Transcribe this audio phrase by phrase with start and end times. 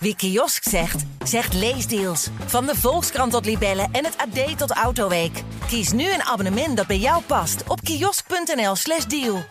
[0.00, 2.28] Wie kiosk zegt, zegt leesdeals.
[2.46, 5.42] Van de Volkskrant tot Libellen en het AD tot Autoweek.
[5.66, 9.42] Kies nu een abonnement dat bij jou past op kiosk.nl/slash deal.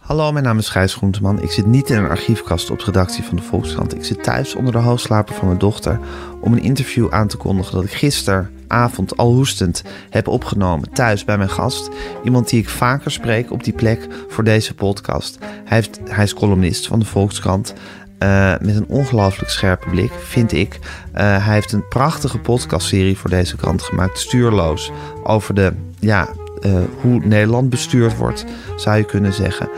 [0.00, 1.42] Hallo, mijn naam is Gijs Groenteman.
[1.42, 3.94] Ik zit niet in een archiefkast op de redactie van de Volkskrant.
[3.94, 6.00] Ik zit thuis onder de hoofdslaper van mijn dochter
[6.40, 11.36] om een interview aan te kondigen dat ik gisteravond al hoestend heb opgenomen thuis bij
[11.36, 11.88] mijn gast.
[12.24, 15.38] Iemand die ik vaker spreek op die plek voor deze podcast.
[15.64, 17.74] Hij, hij is columnist van de Volkskrant.
[18.22, 20.74] Uh, met een ongelooflijk scherpe blik, vind ik.
[20.74, 24.92] Uh, hij heeft een prachtige podcastserie voor deze krant gemaakt, Stuurloos.
[25.22, 26.28] Over de, ja,
[26.66, 28.44] uh, hoe Nederland bestuurd wordt,
[28.76, 29.68] zou je kunnen zeggen.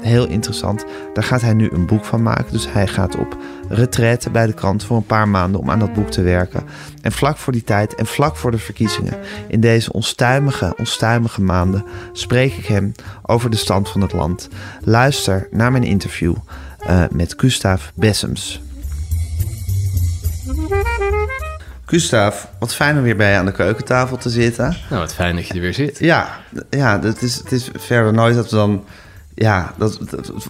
[0.00, 0.84] heel interessant.
[1.14, 2.52] Daar gaat hij nu een boek van maken.
[2.52, 3.36] Dus hij gaat op
[3.68, 6.62] retraite bij de krant voor een paar maanden om aan dat boek te werken.
[7.02, 9.14] En vlak voor die tijd en vlak voor de verkiezingen,
[9.48, 12.92] in deze onstuimige, onstuimige maanden, spreek ik hem
[13.22, 14.48] over de stand van het land.
[14.80, 16.34] Luister naar mijn interview
[16.88, 18.60] uh, met Gustav Bessems.
[21.84, 24.76] Gustav, wat fijn om weer bij je aan de keukentafel te zitten.
[24.90, 25.98] Nou, wat fijn dat je er weer zit.
[25.98, 28.84] Ja, ja het, is, het is verder nooit dat we dan...
[29.34, 29.98] Ja, dat,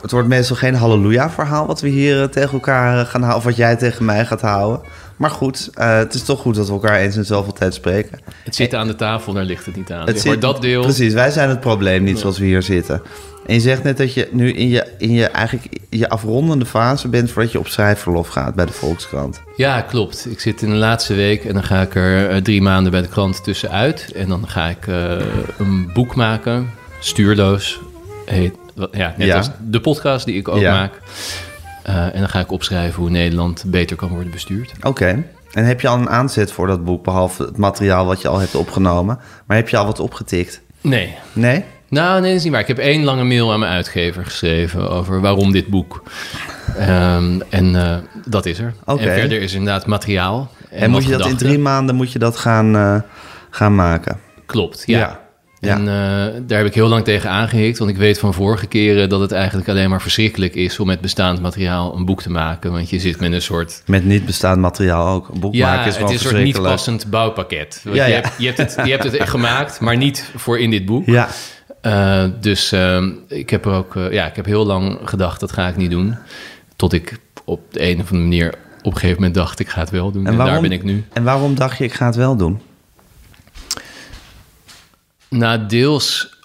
[0.02, 3.38] het wordt meestal geen halleluja-verhaal wat we hier eh, tegen elkaar eh, gaan houden...
[3.38, 4.80] of wat jij tegen mij gaat houden.
[5.16, 8.18] Maar goed, uh, het is toch goed dat we elkaar eens in zoveel tijd spreken.
[8.44, 10.06] Het zitten aan de tafel, daar ligt het niet aan.
[10.06, 10.82] Het zit, dat deel...
[10.82, 13.02] Precies, wij zijn het probleem niet zoals we hier zitten.
[13.46, 17.08] En je zegt net dat je nu in je, in je, eigenlijk je afrondende fase
[17.08, 19.42] bent voordat je op schrijfverlof gaat bij de Volkskrant.
[19.56, 20.26] Ja, klopt.
[20.30, 23.02] Ik zit in de laatste week en dan ga ik er uh, drie maanden bij
[23.02, 24.12] de krant tussenuit.
[24.12, 25.16] En dan ga ik uh,
[25.58, 27.80] een boek maken, Stuurloos.
[28.26, 28.54] Heet,
[28.92, 29.36] ja, net ja.
[29.36, 30.72] als de podcast die ik ook ja.
[30.72, 30.92] maak.
[31.88, 34.72] Uh, en dan ga ik opschrijven hoe Nederland beter kan worden bestuurd.
[34.76, 34.86] Oké.
[34.88, 35.22] Okay.
[35.52, 38.38] En heb je al een aanzet voor dat boek, behalve het materiaal wat je al
[38.38, 39.18] hebt opgenomen?
[39.46, 40.60] Maar heb je al wat opgetikt?
[40.80, 41.14] Nee.
[41.32, 41.64] Nee?
[41.88, 42.60] Nou, nee, dat is niet waar.
[42.60, 46.02] Ik heb één lange mail aan mijn uitgever geschreven over waarom dit boek.
[46.80, 47.96] Um, en uh,
[48.26, 48.74] dat is er.
[48.84, 49.06] Okay.
[49.06, 50.50] En verder is inderdaad materiaal.
[50.70, 51.32] En, en moet je gedachten.
[51.32, 53.00] dat in drie maanden moet je dat gaan, uh,
[53.50, 54.20] gaan maken?
[54.46, 54.98] Klopt, ja.
[54.98, 55.22] ja.
[55.60, 55.86] En uh,
[56.46, 57.78] daar heb ik heel lang tegen aangehikt.
[57.78, 61.00] Want ik weet van vorige keren dat het eigenlijk alleen maar verschrikkelijk is om met
[61.00, 62.72] bestaand materiaal een boek te maken.
[62.72, 63.82] Want je zit met een soort.
[63.86, 65.28] Met niet bestaand materiaal ook.
[65.28, 67.80] Een boek ja, maken is het is een soort niet passend bouwpakket.
[67.84, 68.06] Ja, ja.
[68.06, 71.06] Je, hebt, je, hebt het, je hebt het gemaakt, maar niet voor in dit boek.
[71.06, 71.28] Ja.
[71.86, 75.52] Uh, dus uh, ik heb er ook, uh, ja, ik heb heel lang gedacht dat
[75.52, 76.16] ga ik niet doen.
[76.76, 79.80] Tot ik op de een of andere manier op een gegeven moment dacht ik ga
[79.80, 80.26] het wel doen.
[80.26, 81.04] En, waarom, daar ben ik nu.
[81.12, 82.60] En waarom dacht je ik ga het wel doen?
[85.28, 86.38] Nou, deels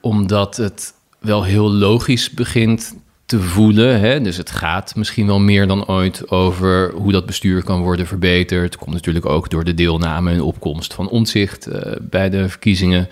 [0.00, 2.94] omdat het wel heel logisch begint
[3.26, 4.00] te voelen.
[4.00, 4.20] Hè?
[4.20, 8.64] Dus het gaat misschien wel meer dan ooit over hoe dat bestuur kan worden verbeterd.
[8.64, 11.68] Het komt natuurlijk ook door de deelname en opkomst van onzicht
[12.00, 13.08] bij de verkiezingen.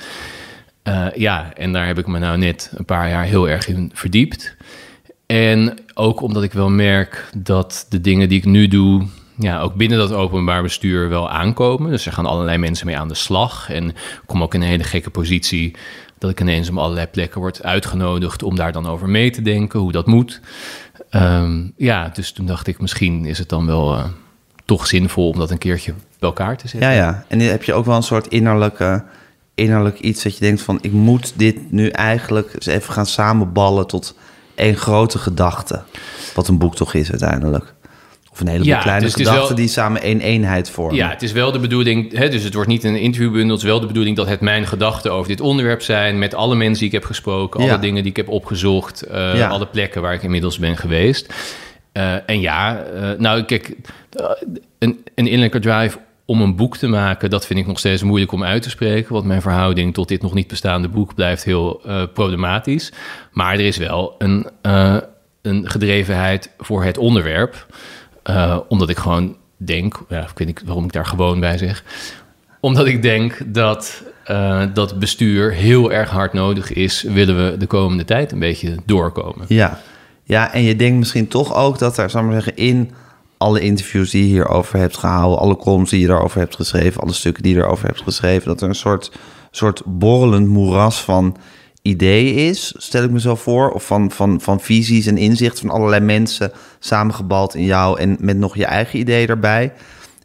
[0.89, 3.91] Uh, ja, en daar heb ik me nou net een paar jaar heel erg in
[3.95, 4.57] verdiept.
[5.27, 9.07] En ook omdat ik wel merk dat de dingen die ik nu doe,
[9.39, 11.91] ja, ook binnen dat openbaar bestuur wel aankomen.
[11.91, 13.71] Dus er gaan allerlei mensen mee aan de slag.
[13.71, 13.95] En
[14.27, 15.77] kom ook in een hele gekke positie
[16.19, 19.81] dat ik ineens op allerlei plekken word uitgenodigd om daar dan over mee te denken,
[19.81, 20.41] hoe dat moet.
[21.11, 24.05] Um, ja, dus toen dacht ik, misschien is het dan wel uh,
[24.65, 26.91] toch zinvol om dat een keertje bij elkaar te zetten.
[26.91, 27.25] Ja, ja.
[27.29, 29.05] En heb je ook wel een soort innerlijke
[29.59, 30.79] innerlijk iets dat je denkt van...
[30.81, 34.17] ik moet dit nu eigenlijk eens even gaan samenballen tot
[34.55, 35.83] één grote gedachte.
[36.35, 37.75] Wat een boek toch is uiteindelijk.
[38.33, 40.97] Of een heleboel ja, kleine dus gedachten die samen één eenheid vormen.
[40.97, 42.17] Ja, het is wel de bedoeling...
[42.17, 43.51] Hè, dus het wordt niet een interviewbundel.
[43.51, 46.19] Het is wel de bedoeling dat het mijn gedachten over dit onderwerp zijn...
[46.19, 49.05] met alle mensen die ik heb gesproken, alle dingen die ik heb opgezocht...
[49.11, 49.49] Uh, ja.
[49.49, 51.35] alle plekken waar ik inmiddels ben geweest...
[51.93, 53.77] Uh, en ja, uh, nou kijk,
[54.79, 58.33] een, een innerlijke drive om een boek te maken, dat vind ik nog steeds moeilijk
[58.33, 59.13] om uit te spreken.
[59.13, 62.93] Want mijn verhouding tot dit nog niet bestaande boek blijft heel uh, problematisch.
[63.33, 64.97] Maar er is wel een, uh,
[65.43, 67.67] een gedrevenheid voor het onderwerp.
[68.25, 71.85] Uh, omdat ik gewoon denk, ja, ik weet niet waarom ik daar gewoon bij zeg.
[72.61, 74.03] Omdat ik denk dat
[74.75, 79.45] dat bestuur heel erg hard nodig is, willen we de komende tijd een beetje doorkomen.
[79.49, 79.81] Ja,
[80.23, 82.91] ja en je denkt misschien toch ook dat er, zal maar zeggen, in
[83.39, 87.13] alle interviews die je hierover hebt gehouden, alle columns die je daarover hebt geschreven, alle
[87.13, 89.13] stukken die je erover hebt geschreven, dat er een soort,
[89.51, 91.37] soort borrelend moeras van
[91.83, 95.77] ideeën is, stel ik me zo voor, of van, van, van visies en inzichten van
[95.77, 99.73] allerlei mensen samengebald in jou en met nog je eigen ideeën erbij.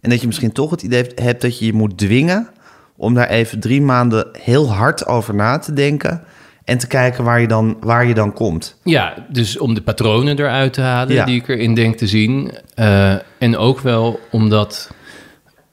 [0.01, 2.50] En dat je misschien toch het idee hebt dat je je moet dwingen
[2.95, 6.24] om daar even drie maanden heel hard over na te denken
[6.65, 8.77] en te kijken waar je dan, waar je dan komt.
[8.83, 11.25] Ja, dus om de patronen eruit te halen ja.
[11.25, 12.51] die ik erin denk te zien.
[12.75, 14.92] Uh, en ook wel omdat,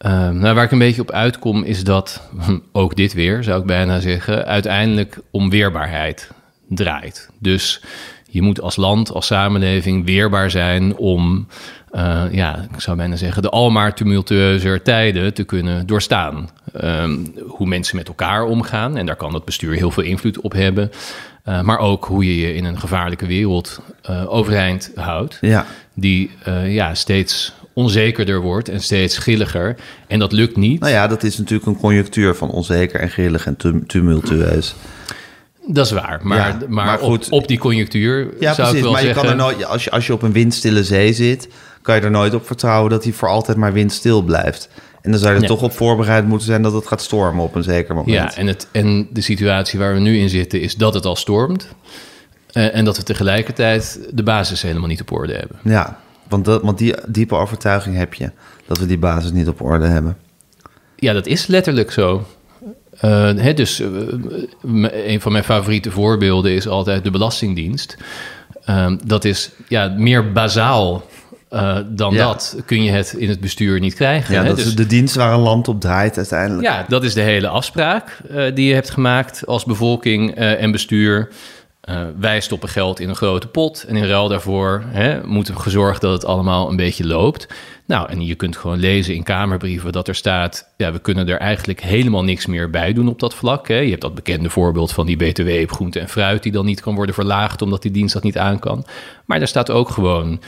[0.07, 2.29] uh, nou, waar ik een beetje op uitkom, is dat,
[2.73, 6.31] ook dit weer zou ik bijna zeggen, uiteindelijk om weerbaarheid
[6.69, 7.29] draait.
[7.39, 7.83] Dus
[8.31, 11.47] je moet als land, als samenleving weerbaar zijn om,
[11.93, 16.51] uh, ja, ik zou bijna zeggen, de almaar tumultueuzer tijden te kunnen doorstaan.
[16.85, 20.53] Um, hoe mensen met elkaar omgaan, en daar kan het bestuur heel veel invloed op
[20.53, 20.91] hebben.
[21.49, 25.39] Uh, maar ook hoe je je in een gevaarlijke wereld uh, overeind houdt.
[25.41, 25.67] Ja.
[25.95, 26.31] Die
[26.65, 29.77] ja, steeds onzekerder wordt en steeds grilliger.
[30.07, 30.81] En dat lukt niet.
[30.81, 34.75] Nou ja, dat is natuurlijk een conjunctuur van onzeker en grillig en tumultueus.
[35.67, 38.77] Dat is waar, maar, ja, maar, maar goed, op, op, die conjunctuur ja, zou precies,
[38.77, 39.23] ik wel maar zeggen...
[39.23, 41.49] Je kan er nooit, als, je, als je op een windstille zee zit,
[41.83, 44.69] kan je er nooit op vertrouwen dat hij voor altijd maar windstil blijft.
[45.03, 47.55] En dan zou je er toch op voorbereid moeten zijn dat het gaat stormen op
[47.55, 48.13] een zeker moment.
[48.13, 51.17] Ja, en, het, en de situatie waar we nu in zitten is dat het al
[51.17, 51.69] stormt.
[52.53, 55.59] Uh, en dat we tegelijkertijd de basis helemaal niet op orde hebben.
[55.65, 55.99] Ja,
[56.29, 58.31] want, dat, want die diepe overtuiging heb je,
[58.67, 60.17] dat we die basis niet op orde hebben.
[60.97, 62.27] Ja, dat is letterlijk zo.
[63.05, 63.89] Uh, hè, dus uh,
[65.07, 67.97] een van mijn favoriete voorbeelden is altijd de Belastingdienst.
[68.71, 71.05] Uh, dat is ja, meer bazaal
[71.51, 72.27] uh, dan ja.
[72.27, 74.35] dat kun je het in het bestuur niet krijgen.
[74.35, 74.47] Ja, hè?
[74.47, 76.67] dat dus, is de dienst waar een land op draait uiteindelijk.
[76.67, 80.71] Ja, dat is de hele afspraak uh, die je hebt gemaakt als bevolking uh, en
[80.71, 81.29] bestuur.
[82.19, 86.01] wij stoppen geld in een grote pot en in ruil daarvoor hè, moet er gezorgd
[86.01, 87.47] dat het allemaal een beetje loopt.
[87.91, 91.39] Nou, en je kunt gewoon lezen in Kamerbrieven dat er staat: ja, we kunnen er
[91.39, 93.69] eigenlijk helemaal niks meer bij doen op dat vlak.
[93.69, 93.79] Hè.
[93.79, 96.81] Je hebt dat bekende voorbeeld van die BTW op groente en fruit, die dan niet
[96.81, 98.87] kan worden verlaagd omdat die dienst dat niet aan kan.
[99.25, 100.41] Maar daar staat ook gewoon.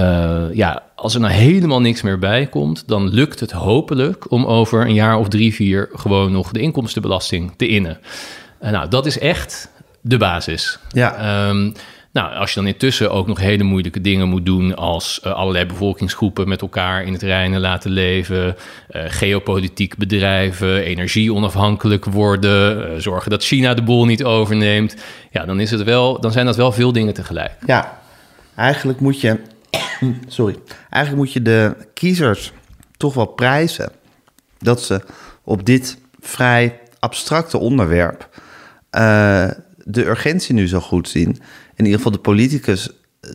[0.00, 4.44] Uh, ja, als er nou helemaal niks meer bij komt, dan lukt het hopelijk om
[4.44, 7.98] over een jaar of drie, vier gewoon nog de inkomstenbelasting te innen.
[8.62, 10.78] Uh, nou, dat is echt de basis.
[10.88, 11.48] Ja.
[11.48, 11.74] Um,
[12.12, 15.66] nou, als je dan intussen ook nog hele moeilijke dingen moet doen als uh, allerlei
[15.66, 18.56] bevolkingsgroepen met elkaar in het reinen laten leven,
[18.90, 24.96] uh, geopolitiek bedrijven, energie onafhankelijk worden, uh, zorgen dat China de boel niet overneemt,
[25.30, 27.52] ja, dan, is het wel, dan zijn dat wel veel dingen tegelijk.
[27.66, 28.00] Ja,
[28.54, 29.40] eigenlijk moet je,
[30.26, 30.56] sorry,
[30.90, 32.52] eigenlijk moet je de kiezers
[32.96, 33.92] toch wel prijzen
[34.58, 35.00] dat ze
[35.42, 38.28] op dit vrij abstracte onderwerp
[39.84, 41.28] de urgentie nu zo goed zien.
[41.74, 42.88] In ieder geval de politicus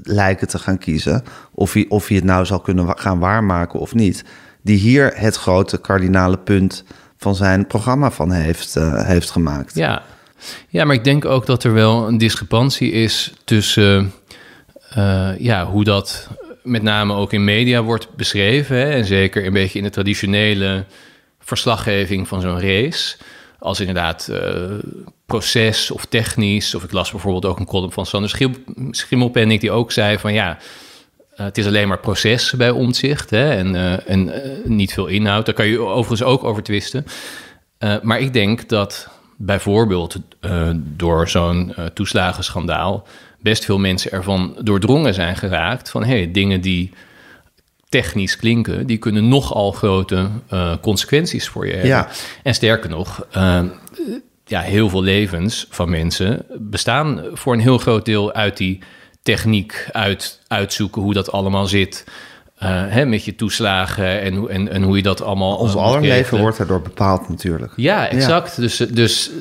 [0.03, 1.23] lijken te gaan kiezen.
[1.51, 4.23] Of hij, of hij het nou zal kunnen gaan waarmaken of niet.
[4.61, 6.83] Die hier het grote kardinale punt
[7.17, 9.75] van zijn programma van heeft, uh, heeft gemaakt.
[9.75, 10.03] Ja.
[10.67, 14.11] ja, maar ik denk ook dat er wel een discrepantie is tussen
[15.37, 16.29] ja, hoe dat
[16.67, 18.75] met name ook in media wordt beschreven.
[18.75, 20.85] Hè, en zeker een beetje in de traditionele
[21.39, 23.17] verslaggeving van zo'n race
[23.59, 24.39] als inderdaad uh,
[25.25, 26.75] proces of technisch.
[26.75, 29.59] Of ik las bijvoorbeeld ook een column van Sander Schim Schimmelpenning...
[29.59, 33.31] die ook zei van ja, uh, het is alleen maar proces bij omzicht...
[33.31, 34.31] En, en
[34.63, 35.45] niet veel inhoud.
[35.45, 37.05] Daar kan je overigens ook over twisten.
[38.01, 40.17] maar ik denk dat bijvoorbeeld
[40.77, 43.07] door zo'n toeslagenschandaal...
[43.39, 45.89] best veel mensen ervan doordrongen zijn geraakt...
[45.89, 46.91] van hey, dingen die
[47.89, 51.89] technisch klinken, die kunnen nogal grote uh, consequenties voor je hebben.
[51.89, 52.09] Ja.
[52.43, 53.63] En sterker nog, uh,
[54.45, 58.79] ja, heel veel levens van mensen bestaan voor een heel groot deel uit die
[59.21, 62.05] techniek, uit uitzoeken hoe dat allemaal zit.
[62.63, 65.55] Uh, hè, met je toeslagen en, en, en hoe je dat allemaal.
[65.55, 67.73] Ons aller leven wordt daardoor bepaald, natuurlijk.
[67.75, 68.55] Ja, exact.
[68.55, 68.61] Ja.
[68.61, 69.31] Dus, dus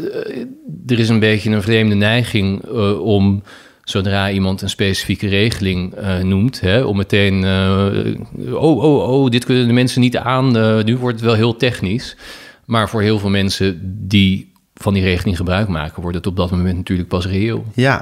[0.86, 2.64] er is een beetje een vreemde neiging
[2.98, 3.42] om
[3.88, 9.44] zodra iemand een specifieke regeling uh, noemt, hè, om meteen, uh, oh, oh, oh, dit
[9.44, 12.16] kunnen de mensen niet aan, uh, nu wordt het wel heel technisch.
[12.64, 16.50] Maar voor heel veel mensen die van die regeling gebruik maken, wordt het op dat
[16.50, 17.64] moment natuurlijk pas reëel.
[17.74, 17.96] Ja,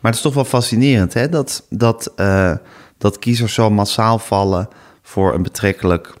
[0.00, 2.12] maar het is toch wel fascinerend hè, dat, dat,
[3.00, 4.68] dat kiezers zo massaal vallen
[5.02, 6.14] voor een betrekkelijk,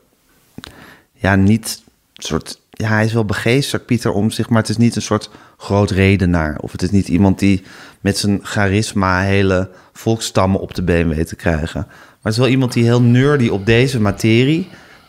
[1.12, 1.82] ja, niet
[2.14, 5.30] soort ja, hij is wel begeesterd, Pieter om zich, maar het is niet een soort
[5.56, 6.58] groot redenaar.
[6.60, 7.62] Of het is niet iemand die
[8.00, 11.84] met zijn charisma hele volkstammen op de been weet te krijgen.
[11.86, 14.68] Maar het is wel iemand die heel nerdy op deze materie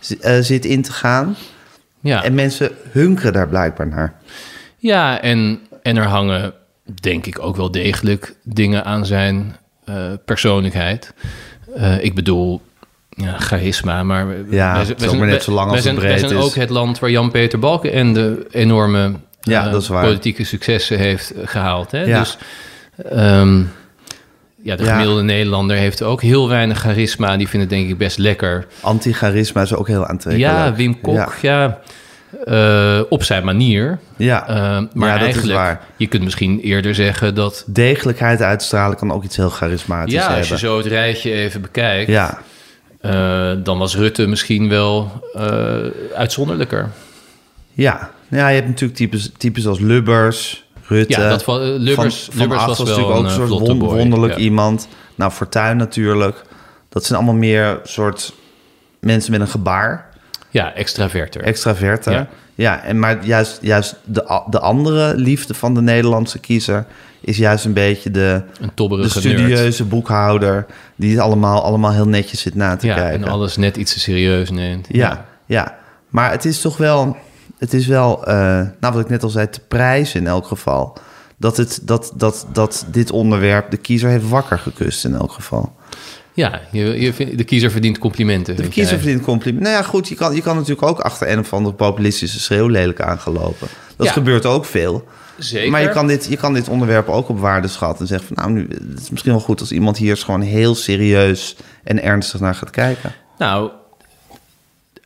[0.10, 1.36] uh, zit in te gaan.
[2.00, 2.24] Ja.
[2.24, 4.14] En mensen hunkeren daar blijkbaar naar.
[4.78, 6.54] Ja, en, en er hangen
[7.02, 9.56] denk ik ook wel degelijk dingen aan zijn
[9.90, 11.14] uh, persoonlijkheid.
[11.78, 12.62] Uh, ik bedoel,
[13.10, 15.96] ja, charisma, maar ja, wij, wij zijn, maar net zo lang als wij het zijn,
[15.96, 16.46] breed wij zijn is.
[16.46, 19.12] ook het land waar Jan-Peter Balken en de enorme
[19.42, 20.04] ja, uh, dat is waar.
[20.04, 21.92] politieke successen heeft gehaald.
[21.92, 22.04] Hè?
[22.04, 22.20] Ja.
[22.20, 22.38] Dus
[23.14, 23.72] um,
[24.64, 24.92] ja, de Ja.
[24.92, 27.38] gemiddelde Nederlander heeft ook heel weinig charisma.
[27.38, 28.66] Die vindt het denk ik best lekker.
[28.82, 30.54] Anti-charisma is ook heel aantrekkelijk.
[30.54, 31.80] Ja, Wim Kok, Ja, ja,
[32.46, 34.00] eh, op zijn manier.
[34.16, 34.50] ja.
[34.50, 35.82] Uh, maar Ja, dat is waar.
[35.98, 37.64] je kunt misschien eerder zeggen dat...
[37.68, 40.48] degelijkheid uitstralen kan ook iets heel charismatisch Ja, als hebben.
[40.50, 42.10] je zo het rijtje even bekijkt...
[42.12, 42.38] Ja,
[43.02, 45.12] eh, dan was Rutte misschien wel
[46.16, 46.90] uitzonderlijker.
[47.74, 48.10] ja.
[48.28, 51.22] ja, je hebt natuurlijk types, types als Lubbers, Rutte.
[51.22, 53.78] Ja, dat van, uh, Lubbers, van, Lubbers Agt was, was wel natuurlijk ook een soort
[53.80, 54.40] won- wonderlijk Ja.
[54.40, 54.88] iemand.
[55.16, 56.44] Nou, Fortuyn natuurlijk.
[56.90, 58.34] Dat zijn allemaal meer soort
[59.00, 60.10] mensen met een gebaar.
[60.52, 61.42] Ja, extraverter.
[61.42, 62.14] Extraverter.
[62.14, 62.28] Ja.
[62.56, 66.86] Ja, en maar juist, juist de, de andere liefde van de Nederlandse kiezer...
[67.22, 69.12] is juist een beetje de, een de nerd.
[69.12, 70.66] studieuze boekhouder...
[70.96, 73.24] die het allemaal, allemaal heel netjes zit na te Ja, kijken.
[73.24, 74.88] en alles net iets te serieus neemt.
[74.90, 75.78] Ja, ja.
[76.10, 77.18] Maar het is toch wel,
[77.58, 78.36] het is wel, eh,
[78.80, 80.98] nou wat ik net al zei, te prijzen in elk geval.
[81.42, 85.76] Dat, het, dat, dat, dat dit onderwerp de kiezer heeft wakker gekust in elk geval.
[86.34, 88.56] Ja, je, je vindt- de kiezer verdient complimenten.
[88.56, 89.02] De kiezer jij.
[89.02, 89.64] verdient compliment.
[89.64, 92.68] Nou ja, goed, je kan, je kan natuurlijk ook achter een of andere populistische schreeuw
[92.68, 93.68] lelijk aangelopen.
[93.96, 94.14] Dat Ja.
[94.14, 95.08] gebeurt ook veel.
[95.38, 95.72] Zeker.
[95.72, 98.38] Maar je kan, dit, je kan dit onderwerp ook op waarde schatten en zeggen van...
[98.46, 102.04] nou, nu, het is misschien wel goed als iemand hier eens gewoon heel serieus en
[102.04, 103.14] ernstig naar gaat kijken.
[103.38, 103.72] Nou,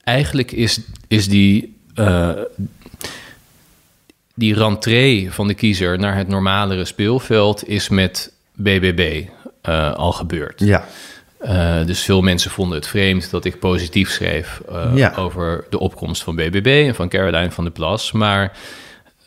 [0.04, 2.30] eigenlijk is, is die, eh,
[4.36, 9.24] die rentree van de kiezer naar het normalere speelveld is met BBB
[9.62, 10.60] eh, al gebeurd.
[10.60, 10.86] Ja,
[11.40, 15.14] Eh, dus veel mensen vonden het vreemd dat ik positief schreef eh, Ja.
[15.16, 18.12] over de opkomst van BBB en van Caroline van der Plas.
[18.12, 18.58] Maar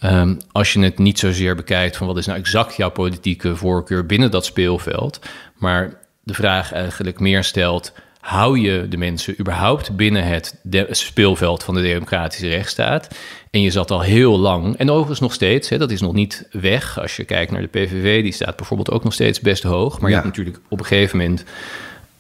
[0.01, 4.07] ehm, als je het niet zozeer bekijkt van wat is nou exact jouw politieke voorkeur
[4.07, 5.19] binnen dat speelveld,
[5.57, 7.93] maar de vraag eigenlijk meer stelt:
[8.29, 10.55] hou je de mensen überhaupt binnen het
[10.91, 13.09] speelveld van de democratische rechtsstaat?
[13.51, 16.49] En je zat al heel lang, en overigens nog steeds, hè, dat is nog niet
[16.51, 17.01] weg.
[17.01, 20.01] Als je kijkt naar de PVV, die staat bijvoorbeeld ook nog steeds best hoog.
[20.01, 21.45] Maar je hebt natuurlijk op een gegeven moment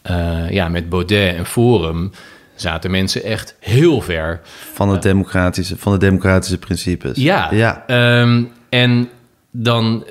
[0.02, 2.12] eh, ja, met Baudet en Forum
[2.54, 4.40] zaten mensen echt heel ver.
[4.72, 7.16] van, het democratische, van de democratische principes.
[7.16, 7.84] Ja, ja.
[7.86, 9.08] ehm, en
[9.50, 10.04] dan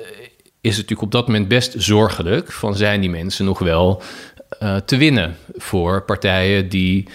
[0.60, 4.02] is het natuurlijk op dat moment best zorgelijk van zijn die mensen nog wel
[4.48, 7.08] eh, te winnen voor partijen die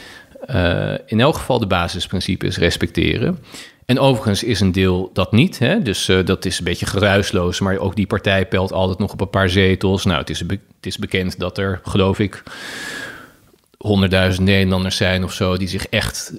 [0.46, 3.40] eh, in elk geval de basisprincipes respecteren.
[3.86, 5.60] En overigens is een deel dat niet.
[5.60, 5.82] Hè?
[5.82, 7.60] Dus eh, dat is een beetje geruisloos.
[7.60, 10.06] Maar ook die partij pelt altijd nog op een paar zetels.
[10.06, 12.44] Nou, het is, het is bekend dat er, geloof ik,
[13.78, 15.58] honderdduizend Nederlanders zijn of zo...
[15.58, 16.34] die zich echt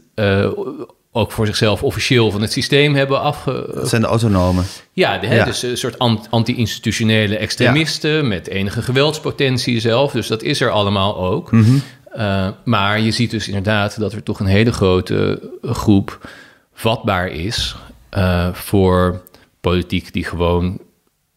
[1.17, 3.71] ook voor zichzelf officieel van het systeem hebben afge...
[3.75, 4.65] Dat zijn de autonomen.
[4.93, 5.45] Ja, de, hè, Ja.
[5.45, 8.29] dus een soort ant- anti-institutionele extremisten...
[8.29, 10.13] met enige geweldspotentie zelf.
[10.13, 11.53] Dus dat is er allemaal ook.
[11.53, 11.75] Mhm.
[12.17, 16.29] Uh, maar je ziet dus inderdaad dat er toch een hele grote groep
[16.75, 17.77] vatbaar is
[18.17, 19.23] uh, voor
[19.61, 20.79] politiek die gewoon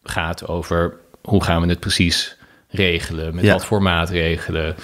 [0.02, 2.36] gaat over hoe gaan we het precies
[2.68, 3.52] regelen, met Ja.
[3.52, 4.74] wat voor maatregelen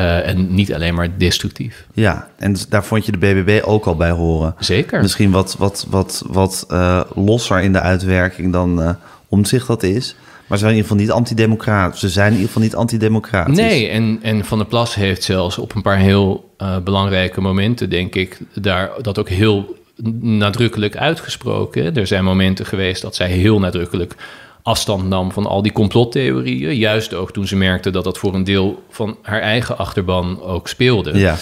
[0.00, 1.86] uh, en niet alleen maar destructief.
[1.92, 4.54] Ja, en daar vond je de BBB ook al bij horen.
[4.58, 5.00] Zeker.
[5.02, 8.90] Misschien wat, wat, wat, wat uh, losser in de uitwerking dan uh,
[9.28, 10.16] omzicht dat is.
[10.46, 12.00] Maar ze zijn in ieder geval niet antidemocratisch.
[12.00, 13.56] Ze zijn in ieder geval niet antidemocratisch.
[13.56, 16.54] Nee, en, en Van der Plas heeft zelfs op een paar heel
[16.84, 19.76] belangrijke momenten, denk ik, daar dat ook heel
[20.20, 21.96] nadrukkelijk uitgesproken.
[21.96, 24.14] Er zijn momenten geweest dat zij heel nadrukkelijk
[24.62, 26.76] afstand nam van al die complottheorieën.
[26.76, 30.68] Juist ook toen ze merkte dat dat voor een deel van haar eigen achterban ook
[30.68, 31.18] speelde.
[31.18, 31.36] Ja.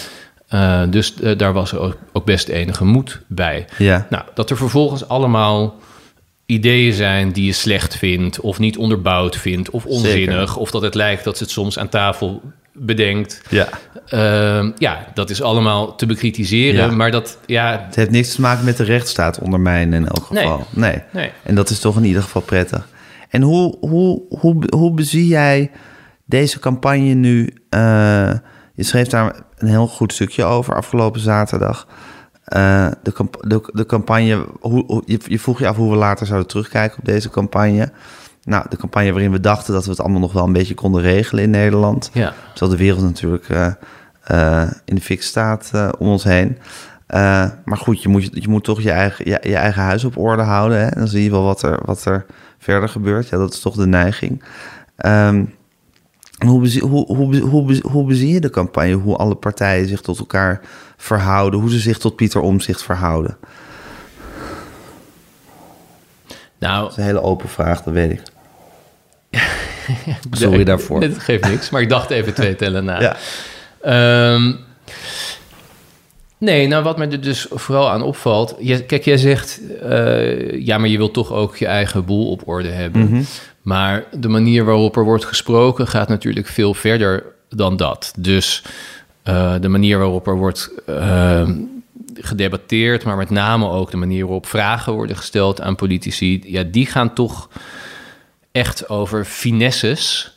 [0.53, 3.65] Uh, dus uh, daar was ook, ook, best enige moed bij.
[3.77, 4.07] Ja.
[4.09, 5.75] Nou, dat er vervolgens allemaal
[6.45, 10.57] ideeën zijn die je slecht vindt, of niet onderbouwd vindt, of onzinnig, Zeker.
[10.57, 12.41] of dat het lijkt dat ze het soms aan tafel
[12.73, 13.41] bedenkt.
[13.49, 13.69] Ja.
[14.13, 16.95] Uh, ja, dat is allemaal te bekritiseren, Ja.
[16.95, 17.83] maar dat, ja...
[17.85, 20.67] Het heeft niks te maken met de rechtsstaat ondermijnen in elk geval.
[20.69, 20.91] Nee.
[20.91, 21.03] nee.
[21.11, 21.31] nee.
[21.43, 22.87] En dat is toch in ieder geval prettig.
[23.29, 25.71] En hoe, hoe, hoe, hoe bezie jij
[26.25, 27.41] deze campagne nu?
[27.69, 28.31] Uh,
[28.73, 31.87] je schreef daar een heel goed stukje over afgelopen zaterdag.
[32.55, 36.25] Uh, de, de, de, campagne, hoe, hoe, je, je vroeg je af hoe we later
[36.25, 37.91] zouden terugkijken op deze campagne.
[38.43, 41.01] Nou, de campagne waarin we dachten dat we het allemaal nog wel een beetje konden
[41.01, 42.09] regelen in Nederland.
[42.13, 42.33] Ja.
[42.53, 43.67] Terwijl de wereld natuurlijk uh,
[44.31, 46.57] uh, in de fik staat uh, om ons heen.
[47.65, 50.43] maar goed, je moet, je moet toch je eigen, je, je eigen huis op orde
[50.43, 50.79] houden.
[50.79, 50.89] Hè?
[50.89, 52.25] Dan zie je wel wat er, wat er
[52.59, 53.29] verder gebeurt.
[53.29, 54.43] Ja, dat is toch de neiging.
[55.05, 55.55] Um,
[56.45, 58.93] hoe, bezie, hoe, hoe, hoe, hoe bezie je de campagne?
[58.93, 60.61] Hoe alle partijen zich tot elkaar
[60.97, 61.59] verhouden?
[61.59, 63.37] Hoe ze zich tot Pieter Omzicht verhouden?
[66.59, 68.21] Nou, dat is een hele open vraag, dat weet ik.
[70.31, 70.99] Sorry daarvoor.
[70.99, 73.01] Dat geeft niks, maar ik dacht even twee tellen na.
[73.01, 73.15] Ja.
[74.33, 74.59] Um,
[76.39, 78.55] nee, nou wat me er dus vooral aan opvalt...
[78.59, 79.61] Je, kijk, jij zegt...
[79.83, 83.01] Uh, ja, maar je wilt toch ook je eigen boel op orde hebben.
[83.01, 83.09] Mhm.
[83.09, 83.25] Mm -hmm.
[83.61, 85.87] Maar de manier waarop er wordt gesproken...
[85.87, 88.13] gaat natuurlijk veel verder dan dat.
[88.17, 88.63] Dus
[89.23, 90.71] uh, de manier waarop er wordt...
[90.89, 91.49] Uh,
[92.21, 96.85] gedebatteerd, maar met name ook de manier waarop vragen worden gesteld aan politici, ja, die
[96.85, 97.49] gaan toch
[98.51, 100.31] echt over finesses.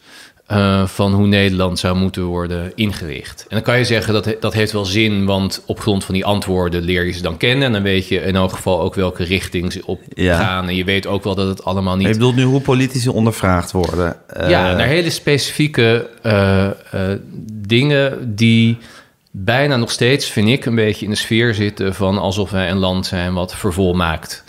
[0.52, 3.40] Eh, van hoe Nederland zou moeten worden ingericht.
[3.40, 6.24] En dan kan je zeggen dat dat heeft wel zin, want op grond van die
[6.24, 7.66] antwoorden leer je ze dan kennen.
[7.66, 10.36] En dan weet je in elk geval ook welke richting ze op Ja.
[10.38, 10.68] gaan.
[10.68, 12.06] En je weet ook wel dat het allemaal niet.
[12.06, 14.16] je bedoelt nu hoe politici ondervraagd worden.
[14.26, 16.68] Eh, ja, naar hele specifieke eh,
[17.52, 18.78] dingen die
[19.30, 22.78] bijna nog steeds, vind ik, een beetje in de sfeer zitten van alsof wij een
[22.78, 24.44] land zijn wat vervolmaakt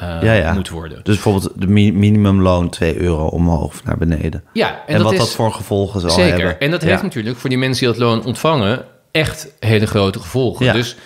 [0.00, 0.52] eh, Ja, ja.
[0.52, 0.96] moet worden.
[1.02, 4.44] Dus bijvoorbeeld de mi- minimumloon 2 euro omhoog of naar beneden.
[4.52, 6.38] Ja, En, wat is, dat voor gevolgen zal Zeker.
[6.38, 6.60] hebben.
[6.60, 10.72] En dat heeft natuurlijk voor die mensen die dat loon ontvangen echt hele grote gevolgen.
[10.72, 10.96] Dus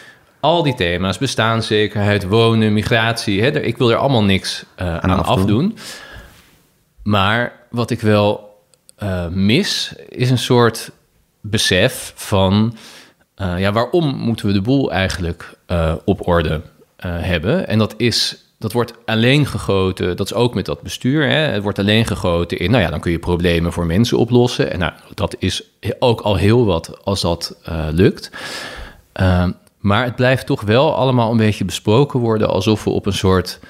[0.41, 5.25] al die thema's, bestaanszekerheid, wonen, migratie, hè, ik wil er allemaal niks eh, aan, afdoen.
[5.27, 5.79] afdoen.
[7.03, 8.59] Maar wat ik wel
[8.97, 10.91] eh, mis, is een soort
[11.41, 12.77] besef van...
[13.57, 15.59] ja, waarom moeten we de boel eigenlijk
[16.05, 16.61] op orde
[17.07, 17.69] hebben?
[17.69, 18.44] En dat is...
[18.65, 21.29] Dat wordt alleen gegoten, dat is ook met dat bestuur.
[21.29, 21.37] Hè?
[21.37, 24.73] Het wordt alleen gegoten in, nou ja, dan kun je problemen voor mensen oplossen.
[24.73, 25.63] En nou, dat is
[25.99, 28.31] ook al heel wat als dat eh, lukt.
[29.13, 33.13] Ehm, maar het blijft toch wel allemaal een beetje besproken worden alsof we op een
[33.13, 33.61] soort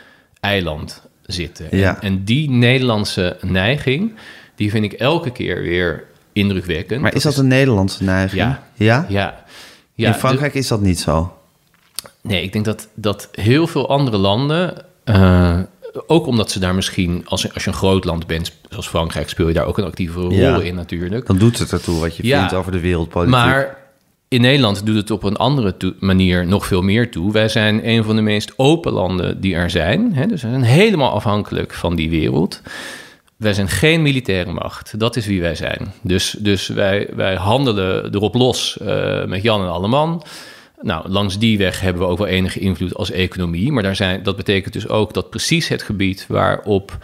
[0.40, 1.66] eiland zitten.
[1.70, 1.94] Ja.
[1.94, 4.14] En, en die Nederlandse neiging,
[4.54, 7.00] die vind ik elke keer weer indrukwekkend.
[7.00, 8.42] Maar is dat een Nederlandse neiging?
[8.42, 8.62] Ja.
[8.74, 9.06] Ja?
[9.08, 9.44] Ja.
[9.94, 11.32] ja In Frankrijk is dat niet zo.
[12.28, 14.74] Nee, ik denk dat, dat heel veel andere landen...
[15.04, 15.58] eh,
[16.06, 19.28] ook omdat ze daar misschien, als, je- als je een groot land bent, zoals Frankrijk,
[19.28, 20.60] speel je daar ook een actieve rol Ja.
[20.60, 21.26] in natuurlijk.
[21.26, 22.38] Dan doet het ertoe wat je Ja.
[22.38, 23.34] vindt over de wereldpolitiek.
[23.34, 23.76] Maar
[24.28, 27.32] in Nederland doet het op een andere manier nog veel meer toe.
[27.32, 30.14] Wij zijn een van de meest open landen die er zijn.
[30.14, 30.26] Hè?
[30.26, 32.60] Dus we zijn helemaal afhankelijk van die wereld.
[33.36, 34.98] Wij zijn geen militaire macht.
[35.00, 35.92] Dat is wie wij zijn.
[36.02, 40.22] Dus, dus wij, wij handelen erop los eh, met Jan en Alleman.
[40.84, 43.72] Nou, langs die weg hebben we ook wel enige invloed als economie.
[43.72, 46.98] Maar daar zijn, dat betekent dus ook dat precies het gebied waarop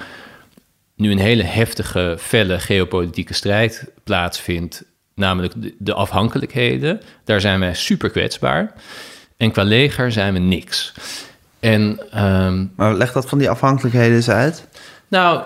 [0.97, 4.85] nu een hele heftige, felle geopolitieke strijd plaatsvindt,
[5.15, 8.73] namelijk de, de afhankelijkheden, daar zijn wij super kwetsbaar.
[9.37, 10.93] En qua leger zijn we niks.
[11.61, 14.67] En ehm, Maar leg dat van die afhankelijkheden eens uit.
[15.09, 15.43] nou,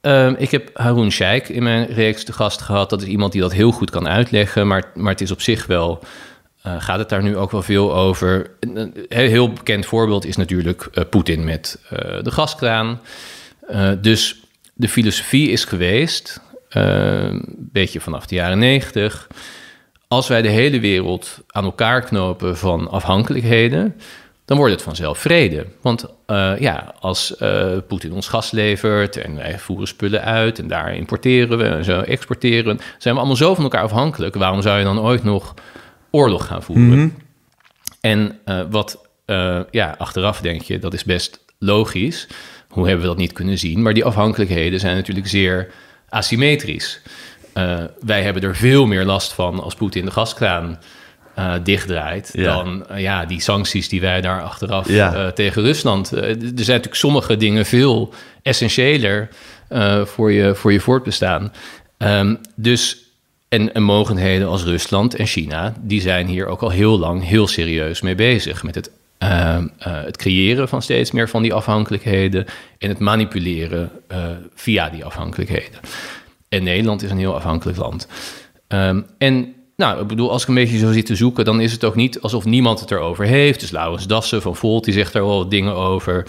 [0.00, 2.90] ehm, ik heb Haroon Sheikh in mijn reeks te gast gehad.
[2.90, 5.66] Dat is iemand die dat heel goed kan uitleggen, maar, maar het is op zich
[5.66, 6.02] wel...
[6.66, 8.50] eh, gaat het daar nu ook wel veel over?
[8.60, 13.00] Een, heel bekend voorbeeld is natuurlijk eh, Poetin met eh, de gaskraan.
[14.00, 14.40] Dus
[14.74, 19.26] de filosofie is geweest, een beetje vanaf de jaren negentig...
[20.08, 23.96] als wij de hele wereld aan elkaar knopen van afhankelijkheden...
[24.44, 25.66] dan wordt het vanzelf vrede.
[25.80, 26.06] Want
[26.58, 27.34] ja, als
[27.88, 30.58] Poetin ons gas levert en wij voeren spullen uit...
[30.58, 32.80] en daar importeren we en zo exporteren...
[32.98, 34.34] zijn we allemaal zo van elkaar afhankelijk.
[34.34, 35.54] Waarom zou je dan ooit nog
[36.16, 37.14] oorlog gaan voeren?
[38.00, 42.28] En eh, wat, eh, ja, achteraf denk je, dat is best logisch.
[42.68, 43.82] Hoe hebben we dat niet kunnen zien?
[43.82, 45.70] Maar die afhankelijkheden zijn natuurlijk zeer
[46.08, 47.00] asymmetrisch.
[47.52, 50.78] Eh, wij hebben er veel meer last van als Poetin de gaskraan
[51.34, 52.30] eh, dichtdraait...
[52.32, 52.54] Ja.
[52.54, 55.30] dan ja, die sancties die wij daar achteraf Ja.
[55.30, 56.10] tegen Rusland...
[56.12, 59.28] Er zijn natuurlijk sommige dingen veel essentiëler
[60.04, 61.52] voor, je, voor je voortbestaan.
[61.98, 63.05] Ehm, dus
[63.56, 67.46] en, en mogendheden als Rusland en China, die zijn hier ook al heel lang heel
[67.46, 68.62] serieus mee bezig.
[68.62, 72.46] Met het, ehm, eh, het creëren van steeds meer van die afhankelijkheden
[72.78, 74.18] en het manipuleren eh,
[74.54, 75.80] via die afhankelijkheden.
[76.48, 78.08] En Nederland is een heel afhankelijk land.
[78.68, 81.72] Ehm, en nou, ik bedoel, als ik een beetje zo zit te zoeken, dan is
[81.72, 83.60] het ook niet alsof niemand het erover heeft.
[83.60, 86.26] Dus Laurens Dassen van Volt, die zegt daar wel dingen over.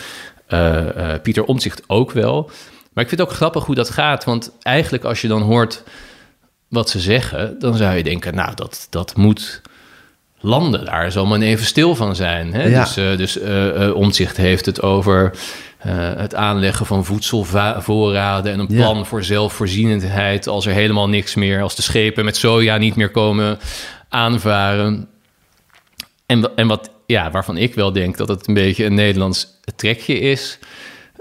[0.48, 2.50] Eh, eh, Pieter Omtzigt ook wel.
[2.94, 4.24] Maar ik vind het ook grappig hoe dat gaat.
[4.24, 5.84] Want eigenlijk als je dan hoort
[6.68, 9.62] wat ze zeggen, dan zou je denken, nou, dat, dat moet
[10.40, 12.54] landen daar zal men even stil van zijn.
[12.54, 12.64] Hè?
[12.64, 12.84] Ja.
[12.84, 13.40] Dus, eh, dus
[13.94, 15.32] Omtzigt heeft het over
[16.18, 18.76] het aanleggen van voedselvoorraden en een Ja.
[18.76, 23.12] plan voor zelfvoorzienendheid als er helemaal niks meer, als de schepen met soja niet meer
[23.12, 23.60] komen
[24.10, 25.08] aanvaren.
[26.26, 30.20] En, en wat, ja, waarvan ik wel denk dat het een beetje een Nederlands trekje
[30.20, 30.60] is,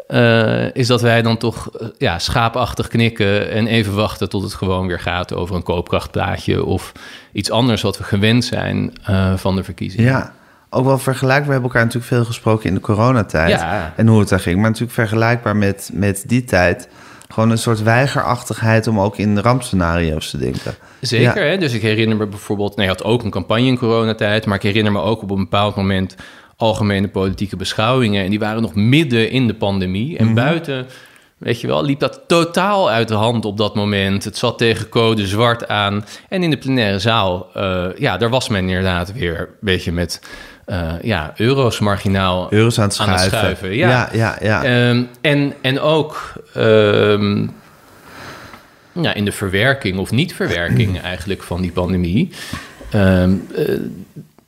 [0.07, 4.55] eh, is dat wij dan toch eh, ja, schaapachtig knikken en even wachten tot het
[4.55, 6.92] gewoon weer gaat over een koopkrachtplaatje of
[7.33, 10.07] iets anders wat we gewend zijn eh, van de verkiezingen.
[10.07, 10.33] Ja,
[10.71, 11.47] ook wel vergelijkbaar.
[11.47, 13.51] We hebben elkaar natuurlijk veel gesproken in de coronatijd.
[13.51, 13.92] Ja.
[13.97, 14.57] En hoe het daar ging.
[14.57, 16.88] Maar natuurlijk vergelijkbaar met, met die tijd.
[17.29, 20.75] Gewoon een soort weigerachtigheid om ook in rampscenario's te denken.
[21.01, 21.51] Zeker, Ja.
[21.51, 21.59] hè?
[21.59, 22.77] dus ik herinner me bijvoorbeeld...
[22.77, 24.47] Nou, je had ook een campagne in coronatijd...
[24.47, 26.16] maar ik herinner me ook op een bepaald moment...
[26.57, 28.25] algemene politieke beschouwingen...
[28.25, 30.19] en die waren nog midden in de pandemie.
[30.19, 30.87] En buiten,
[31.38, 34.25] weet je wel, liep dat totaal uit de hand op dat moment.
[34.25, 36.05] Het zat tegen code zwart aan.
[36.29, 39.38] En in de plenaire zaal, eh, ja, daar was men inderdaad weer...
[39.40, 40.21] een beetje met
[40.66, 43.38] eh, ja, euro's marginaal Euro's aan het Aan het schuiven.
[43.38, 43.88] schuiven, ja.
[43.88, 44.37] ja, ja.
[44.40, 44.64] ja.
[44.64, 47.47] Ehm, en, en ook, ehm,
[48.92, 52.31] ja, in de verwerking of niet-verwerking eigenlijk van die pandemie.
[52.90, 53.64] Ehm, eh,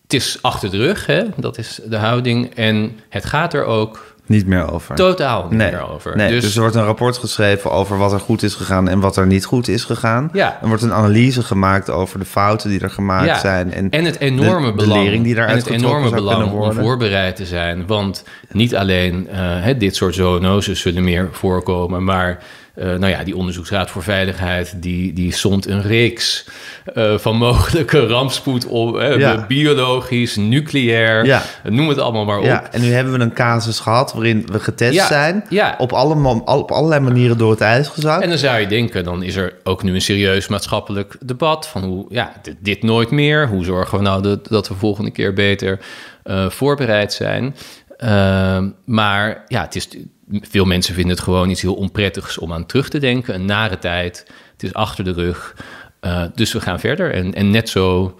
[0.08, 1.22] het is achter de rug, hè?
[1.36, 2.54] dat is de houding.
[2.54, 4.94] En het gaat er ook Niet meer over.
[4.94, 5.70] totaal niet nee.
[5.70, 6.16] meer over.
[6.16, 9.16] Nee, dus, er wordt een rapport geschreven over wat er goed is gegaan en wat
[9.16, 10.30] er niet goed is gegaan.
[10.32, 10.58] Ja.
[10.62, 13.72] Er wordt een analyse gemaakt over de fouten die er gemaakt Ja, zijn.
[13.72, 17.36] En, en het enorme de, de belang, lering die en het enorme belang om voorbereid
[17.36, 17.86] te zijn.
[17.86, 22.38] Want niet alleen hè, dit soort zoonoses zullen meer voorkomen, maar
[22.78, 26.46] eh, nou ja, die Onderzoeksraad voor Veiligheid die, die zond een reeks
[26.94, 29.44] eh, van mogelijke rampspoed op, hè, Ja.
[29.48, 31.42] biologisch, nucleair, Ja.
[31.62, 32.44] noem het allemaal maar op.
[32.44, 35.44] Ja, en nu hebben we een casus gehad waarin we getest Ja, zijn.
[35.78, 38.22] Op, alle, op allerlei manieren door het ijs gezakt.
[38.22, 41.82] En dan zou je denken, dan is er ook nu een serieus maatschappelijk debat van
[41.84, 43.48] hoe, ja, dit, dit nooit meer.
[43.48, 45.78] Hoe zorgen we nou dat, dat we volgende keer beter
[46.22, 47.54] eh, voorbereid zijn?
[47.98, 49.88] Ehm, maar ja, het is,
[50.30, 53.34] veel mensen vinden het gewoon iets heel onprettigs om aan terug te denken.
[53.34, 55.54] Een nare tijd, het is achter de rug.
[56.00, 58.18] Eh, dus we gaan verder en, en net zo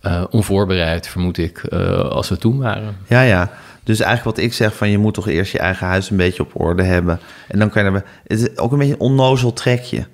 [0.00, 2.96] eh, onvoorbereid, vermoed ik, eh, als we toen waren.
[3.06, 3.50] Ja, ja.
[3.82, 6.42] Dus eigenlijk wat ik zeg van je moet toch eerst je eigen huis een beetje
[6.42, 7.20] op orde hebben.
[7.48, 8.02] En dan kan je.
[8.26, 10.06] Het is ook een beetje een onnozel trekje.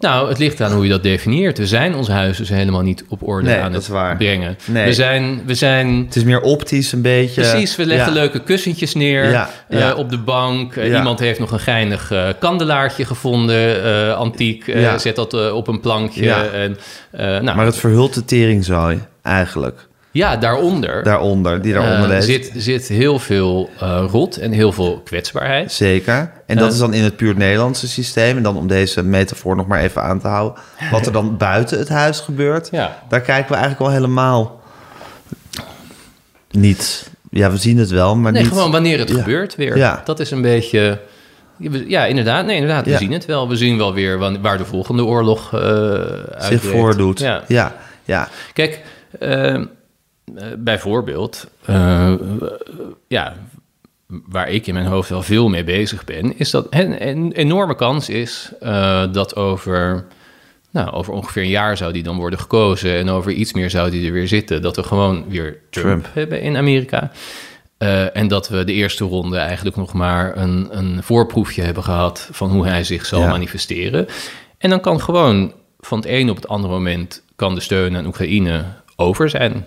[0.00, 1.58] Nou, het ligt aan hoe je dat definieert.
[1.58, 4.16] We zijn ons huis dus helemaal niet op orde Nee, aan dat het is waar.
[4.16, 4.58] brengen.
[4.64, 4.84] Nee.
[4.84, 7.40] We zijn, we zijn Het is meer optisch een beetje.
[7.40, 8.18] Precies, we leggen Ja.
[8.20, 10.76] leuke kussentjes neer Ja, eh, op de bank.
[10.76, 10.86] Eh.
[10.96, 14.64] Iemand heeft nog een geinig eh, kandelaartje gevonden, antiek.
[14.96, 16.24] Zet dat op een plankje.
[16.24, 16.44] Ja.
[16.44, 16.76] En,
[17.44, 19.87] nou, Maar het verhult de teringzooi eigenlijk.
[20.10, 22.24] Ja, daaronder, Daaronder, die daaronder leeft.
[22.26, 25.72] zit, zit heel veel eh, rot en heel veel kwetsbaarheid.
[25.72, 26.32] Zeker.
[26.46, 26.72] En dat Eh.
[26.72, 28.36] is dan in het puur Nederlandse systeem.
[28.36, 30.62] En dan om deze metafoor nog maar even aan te houden.
[30.90, 32.68] Wat er dan buiten het huis gebeurt.
[32.70, 33.02] Ja.
[33.08, 34.60] Daar kijken we eigenlijk al helemaal
[36.50, 37.10] niet.
[37.30, 38.50] Ja, we zien het wel, maar Nee, niet...
[38.52, 39.14] gewoon wanneer het Ja.
[39.18, 39.76] gebeurt weer.
[39.76, 40.02] Ja.
[40.04, 41.00] Dat is een beetje...
[41.86, 42.46] Ja, inderdaad.
[42.46, 42.84] Nee, inderdaad.
[42.84, 43.48] We zien het wel.
[43.48, 46.00] We zien wel weer waar de volgende oorlog eh
[46.38, 47.20] zich voordoet.
[47.20, 47.42] Ja.
[47.48, 48.28] ja, ja.
[48.52, 48.80] Kijk,
[49.20, 49.62] eh, eh,
[50.58, 52.12] bijvoorbeeld, eh,
[53.08, 53.36] ja,
[54.06, 57.74] waar ik in mijn hoofd wel veel mee bezig ben, is dat een, een enorme
[57.74, 60.04] kans is eh, dat over,
[60.70, 63.90] nou, over ongeveer een jaar zou die dan worden gekozen en over iets meer zou
[63.90, 66.14] die er weer zitten, dat we gewoon weer Trump, Trump.
[66.14, 67.10] hebben in Amerika.
[67.78, 72.28] Eh, en dat we de eerste ronde eigenlijk nog maar een, een voorproefje hebben gehad
[72.32, 73.28] van hoe hij zich zal Ja.
[73.30, 74.06] manifesteren.
[74.58, 78.06] En dan kan gewoon van het ene op het andere moment kan de steun aan
[78.06, 78.64] Oekraïne
[78.96, 79.66] over zijn.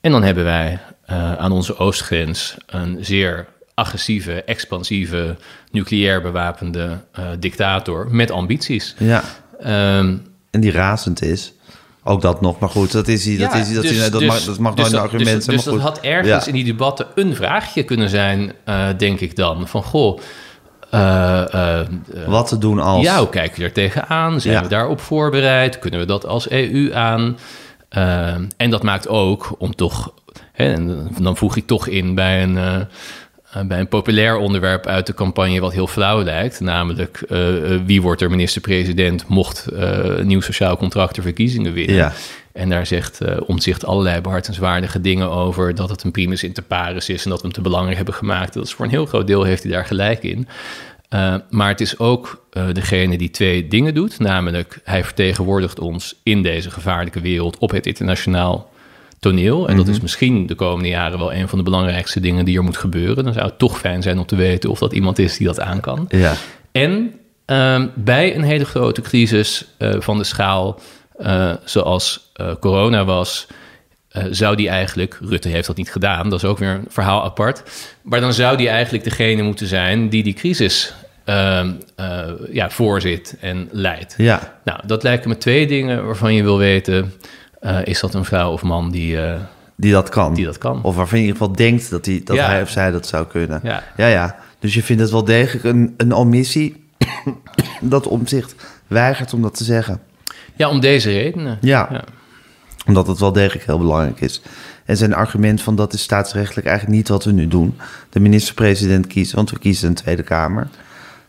[0.00, 5.36] En dan hebben wij eh, aan onze oostgrens een zeer agressieve, expansieve,
[5.70, 8.94] nucleair bewapende eh, dictator met ambities.
[8.98, 9.22] ja.
[9.60, 10.16] Ehm,
[10.50, 11.52] En die razend is.
[12.04, 12.58] Ook dat nog.
[12.58, 13.36] Maar goed, dat is hij.
[13.36, 15.44] Dat, is, dat, dus- is- dat, dus- mag, dat mag dus nooit een argument dus,
[15.44, 15.56] zijn.
[15.56, 16.48] Dus maar dat had ergens Ja.
[16.50, 19.68] in die debatten een vraagje kunnen zijn, eh, denk ik dan.
[19.68, 20.20] Van, goh,
[22.26, 23.02] Wat te doen als...
[23.02, 24.40] ja, hoe kijken we er tegenaan?
[24.40, 24.62] Zijn Ja.
[24.62, 25.78] we daarop voorbereid?
[25.78, 27.38] Kunnen we dat als EU aan?
[27.88, 30.14] Eh, en dat maakt ook om toch...
[30.52, 32.56] Hè, en dan voeg ik toch in bij een...
[32.56, 32.80] eh,
[33.52, 36.60] eh, bij een populair onderwerp uit de campagne wat heel flauw lijkt.
[36.60, 37.24] Namelijk,
[37.86, 41.96] wie wordt er minister-president mocht een nieuw sociaal contract de verkiezingen winnen.
[41.96, 42.12] Ja.
[42.52, 45.74] En daar zegt Omtzigt allerlei behartenswaardige dingen over...
[45.74, 48.54] dat het een primus inter pares is en dat we hem te belangrijk hebben gemaakt.
[48.54, 50.48] Dat is voor een heel groot deel heeft hij daar gelijk in.
[51.08, 54.18] Eh, maar het is ook eh, degene die twee dingen doet.
[54.18, 57.58] Namelijk, hij vertegenwoordigt ons in deze gevaarlijke wereld...
[57.58, 58.70] op het internationaal
[59.20, 59.68] toneel.
[59.68, 62.64] En dat is misschien de komende jaren wel een van de belangrijkste dingen die er
[62.64, 63.24] moet gebeuren.
[63.24, 65.60] Dan zou het toch fijn zijn om te weten of dat iemand is die dat
[65.60, 66.06] aan kan.
[66.08, 66.34] Ja.
[66.72, 67.12] En
[67.44, 70.80] ehm, bij een hele grote crisis eh, van de schaal,
[71.64, 73.46] zoals corona was,
[74.08, 77.24] eh, zou die eigenlijk, Rutte heeft dat niet gedaan, dat is ook weer een verhaal
[77.24, 77.62] apart,
[78.02, 80.94] maar dan zou die eigenlijk degene moeten zijn die die crisis
[81.24, 82.20] ehm, eh,
[82.52, 84.14] ja, voorzit en leidt.
[84.16, 84.58] Ja.
[84.64, 87.12] Nou, dat lijken me twee dingen waarvan je wil weten,
[87.60, 89.18] eh, is dat een vrouw of man die,
[89.76, 90.34] Die dat kan.
[90.34, 90.82] die dat kan?
[90.82, 92.46] Of waarvan je in ieder geval denkt dat, hij, dat Ja.
[92.46, 93.60] hij of zij dat zou kunnen.
[93.62, 93.82] Ja.
[93.96, 94.36] ja, ja.
[94.58, 96.84] Dus je vindt het wel degelijk een, een omissie
[97.80, 98.54] dat omzicht
[98.86, 100.00] weigert om dat te zeggen.
[100.56, 101.58] Ja, om deze redenen.
[101.60, 101.88] Ja.
[101.92, 102.04] Ja.
[102.88, 104.40] Omdat het wel degelijk heel belangrijk is.
[104.84, 107.76] En zijn argument van dat is staatsrechtelijk eigenlijk niet wat we nu doen.
[108.10, 110.68] De minister-president kiezen, want we kiezen een Tweede Kamer.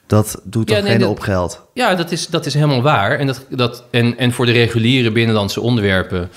[0.07, 1.61] Dat doet toch Ja, nee, geen dat- op geld.
[1.73, 3.11] Ja, dat is, dat is helemaal waar.
[3.19, 6.29] En, dat, dat, en, en voor de reguliere binnenlandse onderwerpen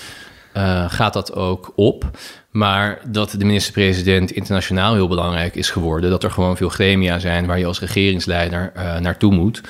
[0.53, 2.09] eh, gaat dat ook op.
[2.51, 6.09] Maar dat de minister-president internationaal heel belangrijk is geworden.
[6.09, 9.61] Dat er gewoon veel gremia zijn waar je als regeringsleider eh, naartoe moet.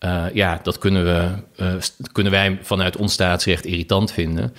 [0.00, 1.74] Eh, ja, dat kunnen, we, eh,
[2.12, 4.54] kunnen wij vanuit ons staatsrecht irritant vinden.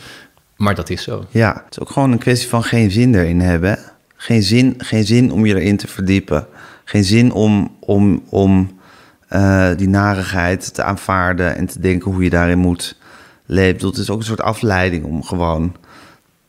[0.56, 1.26] Maar dat is zo.
[1.30, 3.80] Ja, het is ook gewoon een kwestie van geen zin erin hebben.
[4.16, 6.48] Geen zin, geen zin om je erin te verdiepen.
[6.84, 8.80] Geen zin om, om, om
[9.28, 12.98] eh, die narigheid te aanvaarden en te denken hoe je daarin moet
[13.46, 13.80] leven.
[13.80, 15.76] Dat is ook een soort afleiding om gewoon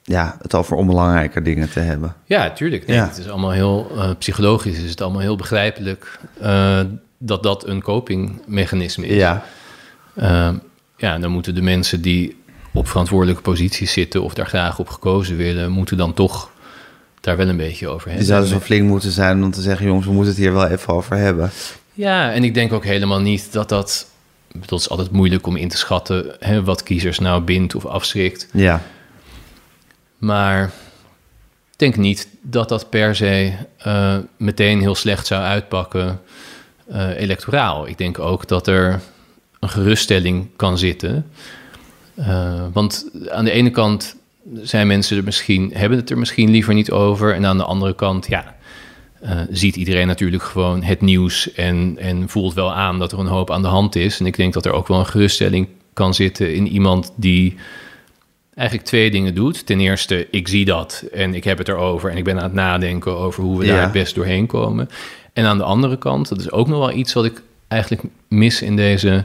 [0.02, 2.14] ja, het over onbelangrijke dingen te hebben.
[2.24, 2.86] Ja, tuurlijk.
[2.86, 3.06] Nee, Ja.
[3.08, 6.80] Het is allemaal heel psychologisch, is het allemaal heel begrijpelijk eh,
[7.24, 9.16] dat dat een copingmechanisme is.
[9.16, 9.44] Ja,
[10.16, 10.54] Ehm,
[10.96, 12.36] ja, dan moeten de mensen die
[12.72, 16.50] op verantwoordelijke posities zitten of daar graag op gekozen willen, moeten dan toch
[17.20, 18.26] daar wel een beetje over die hebben.
[18.26, 19.86] zouden zo flink moeten zijn om te zeggen...
[19.86, 21.50] jongens, we moeten het hier wel even over hebben.
[21.92, 24.06] Ja, en ik denk ook helemaal niet dat dat.
[24.60, 28.48] Het is altijd moeilijk om in te schatten hè, wat kiezers nou bindt of afschrikt.
[28.52, 28.82] Ja,
[30.18, 30.64] Maar
[31.72, 36.20] ik denk niet dat dat per se eh, meteen heel slecht zou uitpakken
[36.92, 37.88] eh, electoraal.
[37.88, 39.00] Ik denk ook dat er
[39.60, 41.26] een geruststelling kan zitten.
[42.14, 44.16] Eh, want aan de ene kant
[44.62, 47.34] zijn mensen er misschien, hebben het er misschien liever niet over.
[47.34, 48.56] En aan de andere kant, ja,
[49.20, 53.26] eh, ziet iedereen natuurlijk gewoon het nieuws en, en voelt wel aan dat er een
[53.26, 54.20] hoop aan de hand is.
[54.20, 57.56] En ik denk dat er ook wel een geruststelling kan zitten in iemand die
[58.54, 59.66] eigenlijk twee dingen doet.
[59.66, 62.52] Ten eerste, ik zie dat en ik heb het erover en ik ben aan het
[62.52, 64.88] nadenken over hoe we daar het best doorheen komen.
[65.32, 68.62] En aan de andere kant, dat is ook nog wel iets wat ik eigenlijk mis
[68.62, 69.24] in deze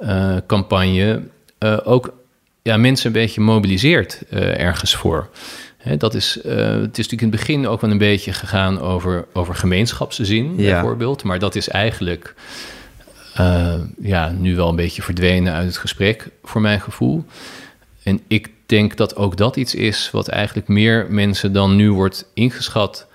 [0.00, 1.22] eh, campagne,
[1.58, 2.14] eh, ook
[2.62, 5.28] ja, mensen een beetje mobiliseert eh, ergens voor.
[5.76, 9.26] Hè, dat is, het is natuurlijk in het begin ook wel een beetje gegaan over,
[9.32, 10.72] over gemeenschapszin, Ja.
[10.72, 11.22] bijvoorbeeld.
[11.22, 12.34] Maar dat is eigenlijk
[14.00, 17.24] ja, nu wel een beetje verdwenen uit het gesprek, voor mijn gevoel.
[18.02, 22.30] En ik denk dat ook dat iets is wat eigenlijk meer mensen dan nu wordt
[22.34, 23.06] ingeschat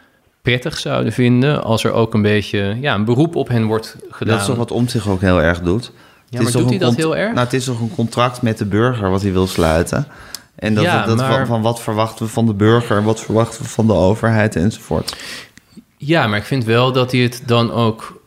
[0.49, 4.33] prettig zouden vinden als er ook een beetje ja, een beroep op hen wordt gedaan.
[4.33, 5.83] dat is toch wat om zich ook heel erg doet.
[5.83, 5.91] Ja,
[6.29, 7.33] Het maar is doet hij dat heel erg?
[7.33, 10.07] Nou, het is toch een contract met de burger wat hij wil sluiten.
[10.55, 13.61] En dat, Ja, dat maar- van, van wat verwachten we van de burger, wat verwachten
[13.63, 15.15] we van de overheid enzovoort.
[15.97, 18.18] Ja, maar ik vind wel dat hij het dan ook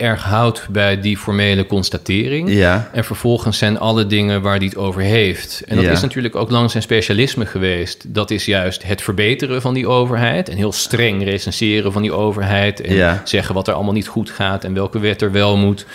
[0.00, 2.50] erg houdt bij die formele constatering.
[2.52, 2.90] Ja.
[2.92, 5.62] En vervolgens zijn alle dingen waar hij het over heeft.
[5.66, 5.90] En dat Ja.
[5.90, 8.14] is natuurlijk ook lang zijn specialisme geweest.
[8.14, 10.48] Dat is juist het verbeteren van die overheid.
[10.48, 12.80] En heel streng recenseren van die overheid.
[12.80, 13.20] En Ja.
[13.24, 15.86] zeggen wat er allemaal niet goed gaat en welke wet er wel moet.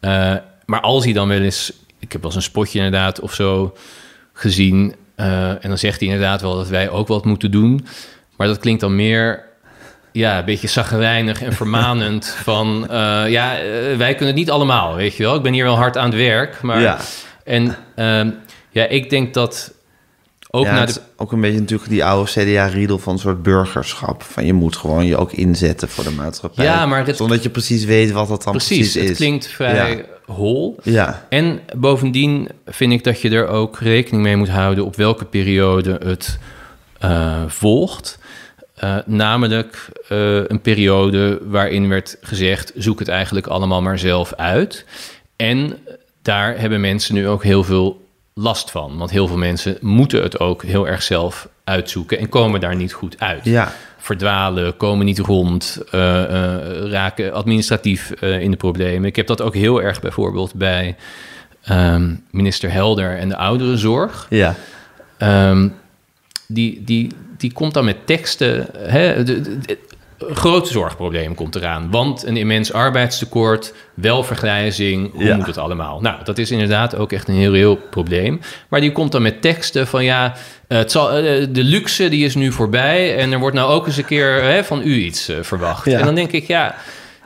[0.00, 0.34] Eh,
[0.66, 1.72] maar als hij dan wel eens...
[1.98, 3.74] Ik heb wel eens een spotje inderdaad of zo
[4.32, 4.94] gezien.
[5.14, 7.86] eh, en dan zegt hij inderdaad wel dat wij ook wat moeten doen.
[8.36, 9.44] Maar dat klinkt dan meer
[10.12, 12.90] ja, een beetje zagrijnig en vermanend van...
[12.90, 15.34] eh, ja, eh, wij kunnen het niet allemaal, weet je wel.
[15.34, 16.80] Ik ben hier wel hard aan het werk, maar...
[16.80, 16.98] Ja.
[17.44, 18.30] En ehm,
[18.70, 19.72] ja, ik denk dat
[20.50, 21.00] ook ja, naar het de...
[21.00, 24.22] is ook een beetje natuurlijk die oude CDA-riedel van een soort burgerschap.
[24.22, 26.64] Van je moet gewoon je ook inzetten voor de maatschappij.
[26.64, 29.08] Ja, maar het- Zonder dat je precies weet wat dat dan precies, Precies, is.
[29.08, 30.76] het klinkt vrij hol.
[30.82, 34.84] Ja, En bovendien vind ik dat je er ook rekening mee moet houden...
[34.84, 36.38] op welke periode het
[36.98, 38.17] eh, volgt.
[38.78, 42.72] Eh, namelijk eh, een periode waarin werd gezegd...
[42.76, 44.84] zoek het eigenlijk allemaal maar zelf uit.
[45.36, 45.78] En
[46.22, 48.96] daar hebben mensen nu ook heel veel last van.
[48.96, 52.18] Want heel veel mensen moeten het ook heel erg zelf uitzoeken...
[52.18, 53.72] en komen daar niet goed uit ja.
[53.98, 56.00] verdwalen, komen niet rond, eh,
[56.90, 59.08] raken administratief in de problemen.
[59.08, 60.96] Ik heb dat ook heel erg bijvoorbeeld bij
[61.62, 64.26] ehm, minister Helder en de ouderenzorg.
[64.30, 64.54] ja.
[65.16, 65.68] Ehm,
[66.46, 68.66] die, die, die komt dan met teksten.
[68.78, 69.78] Hè, de, de- de-
[70.18, 71.90] een groot zorgprobleem komt eraan.
[71.90, 75.36] Want een immens arbeidstekort, welvergrijzing, hoe Ja.
[75.36, 76.00] moet het allemaal?
[76.00, 78.40] Nou, dat is inderdaad ook echt een heel reëel probleem.
[78.68, 80.34] Maar die komt dan met teksten van ja,
[80.68, 83.16] het zal, eh, de luxe die is nu voorbij...
[83.16, 85.84] en er wordt nou ook eens een keer hè, van u iets eh, verwacht.
[85.84, 85.98] Ja.
[85.98, 86.74] En dan denk ik, ja,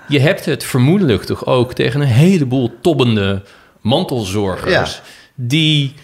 [0.09, 1.73] je hebt het vermoedelijk toch ook...
[1.73, 3.43] tegen een heleboel tobbende
[3.81, 4.95] mantelzorgers...
[4.95, 5.03] Ja.
[5.35, 5.95] die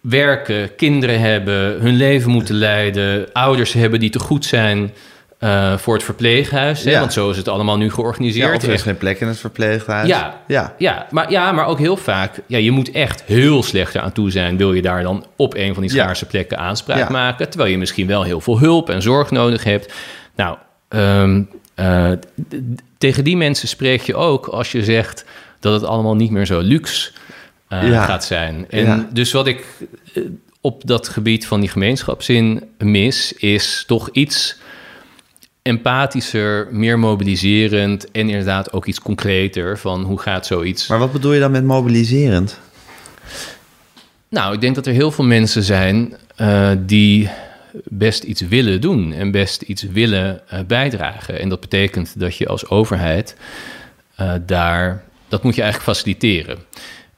[0.00, 4.92] werken, kinderen hebben, hun leven moeten leiden, ouders hebben die te goed zijn
[5.38, 6.84] eh, voor het verpleeghuis.
[6.84, 6.90] Hè?
[6.90, 7.00] Ja.
[7.00, 8.56] Want zo is het allemaal nu Ja, georganiseerd.
[8.56, 10.08] of er is geen plek in het verpleeghuis.
[10.08, 10.40] Ja.
[10.46, 10.74] ja.
[10.78, 14.30] Ja, maar, ja, maar ook heel vaak, ja, je moet echt heel slecht aan toe
[14.30, 16.02] zijn, wil je daar dan op een van die Ja.
[16.02, 17.08] schaarse plekken aanspraak Ja.
[17.10, 19.92] maken, terwijl je misschien wel heel veel hulp en zorg nodig hebt.
[20.36, 20.56] Nou,
[20.88, 21.42] ehm,
[21.74, 22.10] eh,
[22.98, 25.24] tegen die mensen spreek je ook als je zegt
[25.60, 27.10] dat het allemaal niet meer zo luxe
[27.70, 28.04] eh, Ja.
[28.04, 28.66] gaat zijn.
[28.70, 29.08] En Ja.
[29.12, 29.64] dus wat ik
[30.14, 30.22] eh,
[30.60, 34.56] op dat gebied van die gemeenschapszin mis, is toch iets
[35.62, 40.86] empathischer, meer mobiliserend en inderdaad ook iets concreter van hoe gaat zoiets.
[40.86, 42.58] Maar wat bedoel je dan met mobiliserend?
[44.28, 47.30] Nou, ik denk dat er heel veel mensen zijn eh, die
[47.84, 51.40] best iets willen doen en best iets willen bijdragen.
[51.40, 53.36] En dat betekent dat je als overheid
[54.46, 56.58] daar, dat moet je eigenlijk faciliteren.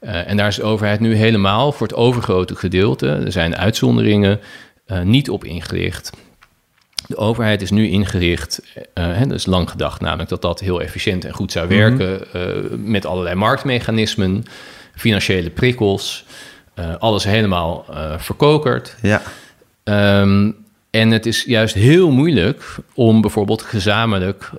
[0.03, 4.39] Eh, en daar is de overheid nu helemaal voor het overgrote gedeelte, er zijn uitzonderingen,
[4.85, 6.11] eh, niet op ingericht.
[7.07, 8.61] De overheid is nu ingericht,
[8.93, 12.91] uh, dat is lang gedacht namelijk, dat dat heel efficiënt en goed zou werken mm
[12.91, 14.43] met allerlei marktmechanismen,
[14.95, 16.25] financiële prikkels,
[16.99, 17.85] alles helemaal
[18.17, 18.95] verkokerd.
[19.01, 19.21] Ja.
[20.21, 20.55] Um,
[20.89, 24.49] en het is juist heel moeilijk om bijvoorbeeld gezamenlijk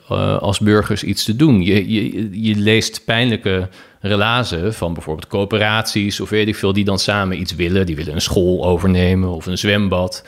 [0.41, 1.63] als burgers iets te doen.
[1.63, 3.69] Je, je, je leest pijnlijke
[4.09, 7.87] relazen van bijvoorbeeld coöperaties of weet ik veel, die dan samen iets willen.
[7.87, 10.25] Die willen een school overnemen of een zwembad.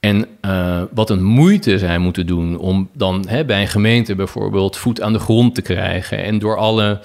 [0.00, 4.76] En uh, wat een moeite zij moeten doen om dan hè, bij een gemeente bijvoorbeeld
[4.76, 7.00] voet aan de grond te krijgen en door alle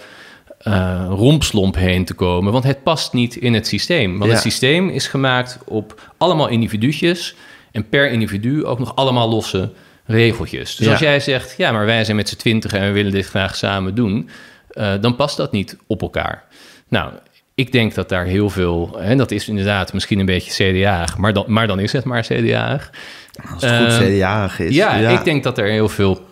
[0.67, 2.51] uh, rompslomp heen te komen.
[2.51, 4.17] Want het past niet in het systeem.
[4.17, 7.35] Want het systeem is gemaakt op allemaal individuutjes
[7.71, 9.71] en per individu ook nog allemaal losse
[10.05, 10.75] regeltjes.
[10.75, 13.25] Dus als jij zegt, ja, maar wij zijn met z'n twintig en we willen dit
[13.25, 14.29] graag samen doen,
[14.75, 16.43] uh, dan past dat niet op elkaar.
[16.87, 17.11] Nou,
[17.55, 21.33] ik denk dat daar heel veel, en dat is inderdaad misschien een beetje CDA, maar
[21.33, 22.79] dan, maar dan is het maar CDA.
[23.53, 24.75] Als het goed uh, CDA is.
[24.75, 26.25] Ja, ja, ik denk dat er heel veel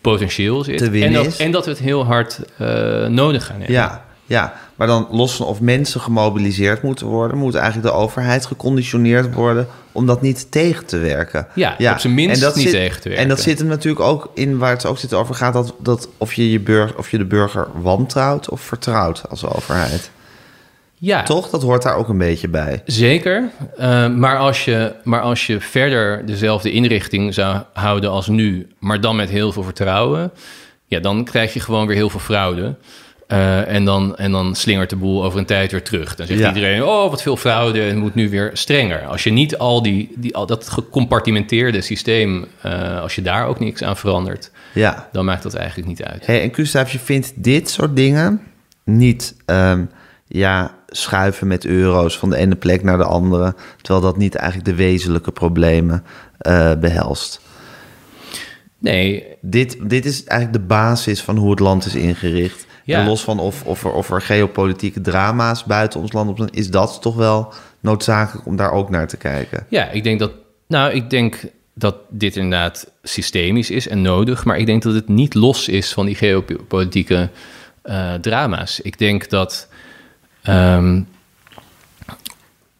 [0.00, 0.82] potentieel zit.
[0.82, 3.74] en, dat, en dat we het heel hard uh, nodig gaan hebben.
[3.74, 8.46] Ja, ja, maar dan los van of mensen gemobiliseerd moeten worden, moet eigenlijk de overheid
[8.46, 11.46] geconditioneerd worden om dat niet tegen te werken.
[11.54, 11.92] Ja, ja.
[11.92, 13.24] op zijn minst en dat niet zit, tegen te werken.
[13.24, 16.08] En dat zit hem natuurlijk ook in waar het ook zit over gaat, dat, dat
[16.18, 20.10] of, je je burger, of je de burger wantrouwt of vertrouwt als overheid.
[20.94, 21.22] Ja.
[21.22, 21.50] Toch?
[21.50, 22.82] Dat hoort daar ook een beetje bij.
[22.84, 23.50] Zeker.
[23.80, 29.00] Uh, maar, als je, maar als je verder dezelfde inrichting zou houden als nu, maar
[29.00, 30.32] dan met heel veel vertrouwen,
[30.86, 32.74] ja, dan krijg je gewoon weer heel veel fraude.
[33.32, 36.14] Uh, en, dan, en dan slingert de boel over een tijd weer terug.
[36.14, 36.48] Dan zegt ja.
[36.48, 39.06] iedereen, oh, wat veel fraude, het moet nu weer strenger.
[39.06, 43.60] Als je niet al, die, die, al dat gecompartimenteerde systeem, uh, als je daar ook
[43.60, 45.08] niks aan verandert, ja.
[45.12, 46.26] dan maakt dat eigenlijk niet uit.
[46.26, 48.40] Hey, en Gustav, je vindt dit soort dingen
[48.84, 49.90] niet um,
[50.26, 54.68] ja, schuiven met euro's van de ene plek naar de andere, terwijl dat niet eigenlijk
[54.68, 56.04] de wezenlijke problemen
[56.46, 57.40] uh, behelst?
[58.78, 59.24] Nee.
[59.40, 62.66] Dit, dit is eigenlijk de basis van hoe het land is ingericht.
[62.84, 62.98] Ja.
[63.00, 66.50] En los van of, of, er, of er geopolitieke drama's buiten ons land op zijn,
[66.52, 69.66] is dat toch wel noodzakelijk om daar ook naar te kijken.
[69.68, 70.32] Ja, ik denk dat.
[70.66, 71.40] Nou, ik denk
[71.74, 75.92] dat dit inderdaad systemisch is en nodig, maar ik denk dat het niet los is
[75.92, 77.28] van die geopolitieke
[77.84, 78.80] uh, drama's.
[78.80, 79.68] Ik denk dat
[80.48, 81.08] um,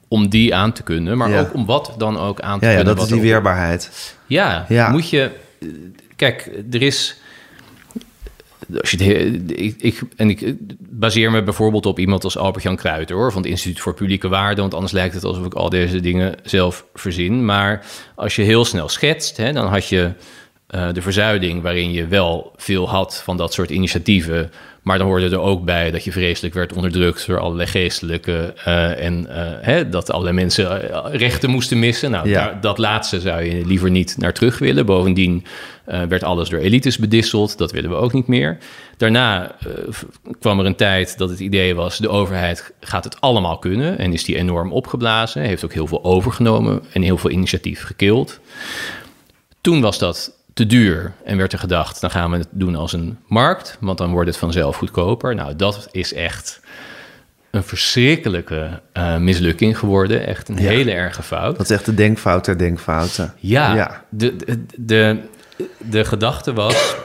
[0.09, 1.41] om die aan te kunnen, maar Ja.
[1.41, 2.97] ook om wat dan ook aan te Ja, ja kunnen.
[2.97, 4.15] dat is die weerbaarheid.
[4.27, 4.91] Ja, Ja.
[4.91, 5.31] moet je.
[6.17, 7.17] Kijk, er is.
[8.81, 13.17] Als je het, ik, ik, en ik baseer me bijvoorbeeld op iemand als Albert-Jan Kruijter,
[13.17, 16.01] hoor, van het Instituut voor Publieke Waarden, want anders lijkt het alsof ik al deze
[16.01, 17.45] dingen zelf verzin.
[17.45, 20.11] Maar als je heel snel schetst, hè, dan had je
[20.67, 24.51] eh, de verzuiding waarin je wel veel had van dat soort initiatieven.
[24.83, 29.05] Maar dan hoorde er ook bij dat je vreselijk werd onderdrukt door allerlei geestelijke eh,
[29.05, 30.81] en eh, hè, dat allerlei mensen
[31.17, 32.11] rechten moesten missen.
[32.11, 32.45] Nou, Ja.
[32.45, 34.87] daar- dat laatste zou je liever niet naar terug willen.
[34.87, 35.45] Bovendien
[35.93, 37.59] eh, werd alles door elites bedisseld.
[37.59, 38.59] Dat willen we ook niet meer.
[38.97, 39.67] Daarna eh,
[40.41, 41.99] kwam er een tijd dat het idee was...
[41.99, 43.99] de overheid gaat het allemaal kunnen.
[43.99, 45.43] En is die enorm opgeblazen.
[45.43, 48.41] Heeft ook heel veel overgenomen en heel veel initiatief gekild.
[49.61, 52.01] Toen was dat te duur en werd er gedacht...
[52.01, 55.35] dan gaan we het doen als een markt, want dan wordt het vanzelf goedkoper.
[55.35, 56.61] Nou, dat is echt
[57.51, 60.27] een verschrikkelijke eh, mislukking geworden.
[60.27, 60.63] Echt een Ja.
[60.69, 61.57] hele erge fout.
[61.57, 63.35] Dat is echt de denkfout der denkfouten.
[63.39, 64.05] Ja, Ja.
[64.09, 65.19] De, de, de,
[65.79, 66.97] de gedachte was,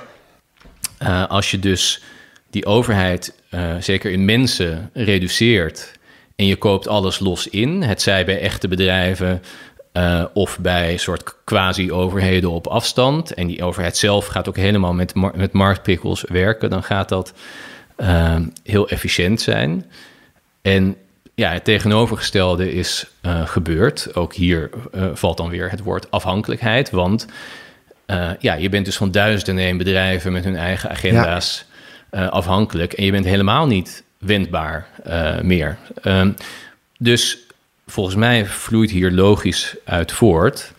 [0.97, 2.01] eh, als je dus
[2.49, 5.91] die overheid, eh, zeker in mensen, reduceert
[6.35, 9.41] en je koopt alles los in, het zij bij echte bedrijven
[9.91, 15.13] eh, of bij soort quasi-overheden op afstand, en die overheid zelf gaat ook helemaal met,
[15.35, 17.33] met marktprikkels werken, dan gaat dat
[18.63, 19.85] heel efficiënt zijn.
[20.61, 20.95] En
[21.35, 23.07] ja, het tegenovergestelde is
[23.45, 24.15] gebeurd.
[24.15, 24.69] Ook hier
[25.13, 26.89] valt dan weer het woord afhankelijkheid.
[26.89, 27.27] Want
[28.07, 31.65] eh, ja, je bent dus van duizenden en bedrijven met hun eigen agenda's
[32.09, 32.93] eh, afhankelijk.
[32.93, 35.77] En je bent helemaal niet wendbaar eh, meer.
[36.01, 36.31] Ehm,
[36.97, 37.37] dus
[37.87, 40.71] volgens mij vloeit hier logisch uit voort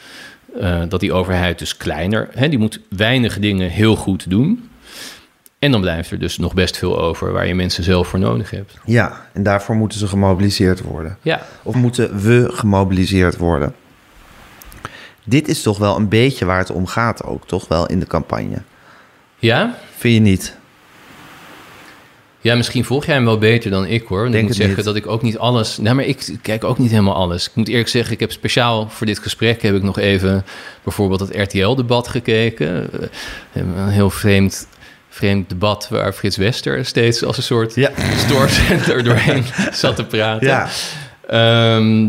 [0.88, 4.70] dat die overheid dus kleiner, hè, die moet weinig dingen heel goed doen.
[5.58, 8.50] En dan blijft er dus nog best veel over waar je mensen zelf voor nodig
[8.50, 8.78] hebt.
[8.84, 11.18] Ja, en daarvoor moeten ze gemobiliseerd worden.
[11.22, 13.74] Ja, Of moeten we gemobiliseerd worden?
[15.28, 18.06] Dit is toch wel een beetje waar het om gaat ook, toch wel in de
[18.06, 18.62] campagne.
[19.38, 19.74] ja?
[19.96, 20.56] Vind je niet?
[22.40, 24.18] Ja, misschien volg jij hem wel beter dan ik hoor.
[24.18, 24.84] Want Denk ik moet zeggen niet.
[24.84, 25.78] dat ik ook niet alles.
[25.78, 27.46] Nou, maar ik kijk ook niet helemaal alles.
[27.48, 30.44] Ik moet eerlijk zeggen, ik heb speciaal voor dit gesprek heb ik nog even
[30.82, 32.90] bijvoorbeeld het RTL-debat gekeken.
[33.52, 34.68] Eh, Een heel vreemd,
[35.08, 37.90] vreemd debat waar Frits Wester steeds als een soort Ja.
[39.02, 40.46] doorheen zat te praten.
[40.46, 40.68] Ja,
[41.28, 42.06] Ehm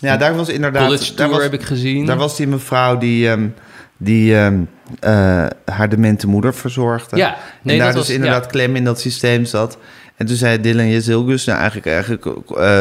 [0.00, 0.84] ja daar was inderdaad...
[0.84, 2.06] College daar Tour was, heb ik gezien.
[2.06, 3.48] Daar was die mevrouw die, ehm,
[3.96, 4.60] die ehm,
[5.00, 7.16] eh, haar demente moeder verzorgde.
[7.16, 8.50] Ja, nee, en daar dat dus was- inderdaad ja.
[8.50, 9.78] klem in dat systeem zat.
[10.16, 12.24] En toen zei Dylan Jezilgus, nou eigenlijk, eigenlijk
[12.56, 12.80] eh,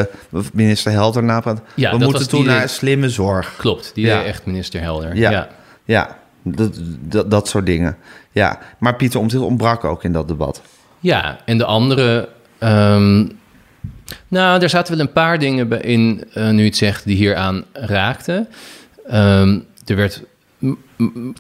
[0.54, 1.62] minister Helder napraat.
[1.76, 3.56] Ja, we moeten toen die- naar slimme zorg.
[3.58, 4.24] Klopt, die Ja.
[4.24, 5.16] echt minister Helder.
[5.16, 5.48] Ja.
[5.86, 6.18] ja.
[6.44, 7.98] Dat, dat soort dingen.
[8.32, 10.62] Ja, maar Pieter Omtzigt ontbrak ook in dat debat.
[11.00, 12.30] Ja, en de andere...
[12.60, 13.26] ehm,
[14.28, 17.64] nou, er zaten wel een paar dingen in, eh, nu je het zegt, die hieraan
[17.74, 18.48] raakten.
[19.08, 20.24] Ehm, er werd...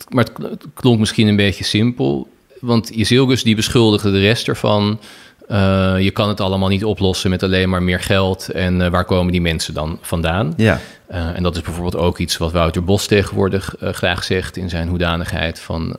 [0.09, 2.27] Maar het kl- het klonk misschien een beetje simpel.
[2.59, 4.99] Want Jezilgus die beschuldigde de rest ervan...
[5.47, 8.49] eh, je kan het allemaal niet oplossen met alleen maar meer geld.
[8.49, 10.53] En eh, waar komen die mensen dan vandaan?
[10.57, 14.87] Ja, en dat is bijvoorbeeld ook iets wat Wouter Bos tegenwoordig graag zegt in zijn
[14.87, 15.95] hoedanigheid van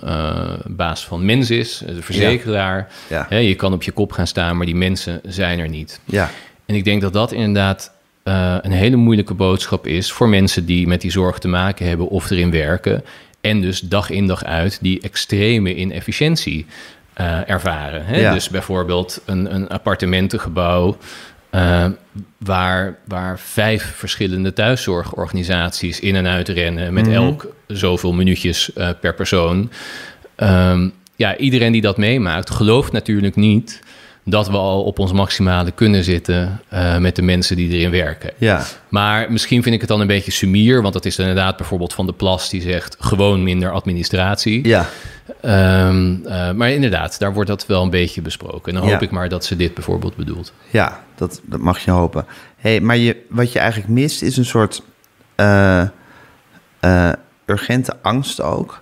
[0.66, 2.88] baas van Mensis, de verzekeraar.
[3.08, 3.26] Ja.
[3.28, 6.00] Hè, je kan op je kop gaan staan, maar die mensen zijn er niet.
[6.04, 6.30] ja,
[6.68, 7.92] En ik denk dat dat inderdaad
[8.22, 12.08] eh, een hele moeilijke boodschap is voor mensen die met die zorg te maken hebben
[12.08, 13.04] of erin werken.
[13.40, 16.66] En dus dag in dag uit die extreme inefficiëntie
[17.12, 18.04] eh, ervaren.
[18.06, 18.20] Hè?
[18.20, 18.32] Ja.
[18.32, 20.96] Dus bijvoorbeeld een, een appartementengebouw.
[21.50, 21.86] eh,
[22.38, 29.70] waar, waar vijf verschillende thuiszorgorganisaties in en uit rennen met elk zoveel minuutjes per persoon.
[30.34, 33.80] Ehm, ja, iedereen die dat meemaakt, gelooft natuurlijk niet
[34.30, 38.30] dat we al op ons maximale kunnen zitten eh, met de mensen die erin werken.
[38.36, 41.94] ja, Maar misschien vind ik het dan een beetje sumier, want dat is inderdaad bijvoorbeeld
[41.94, 44.66] Van de Plas die zegt gewoon minder administratie.
[44.68, 44.86] ja.
[45.40, 48.72] Ehm, eh, maar inderdaad, daar wordt dat wel een beetje besproken.
[48.72, 49.06] En dan hoop Ja.
[49.06, 50.52] ik maar dat ze dit bijvoorbeeld bedoelt.
[50.70, 52.26] Ja, dat, dat mag je hopen.
[52.56, 54.82] Hey, maar je, wat je eigenlijk mist is een soort
[55.34, 55.84] eh,
[57.46, 58.80] urgente angst ook.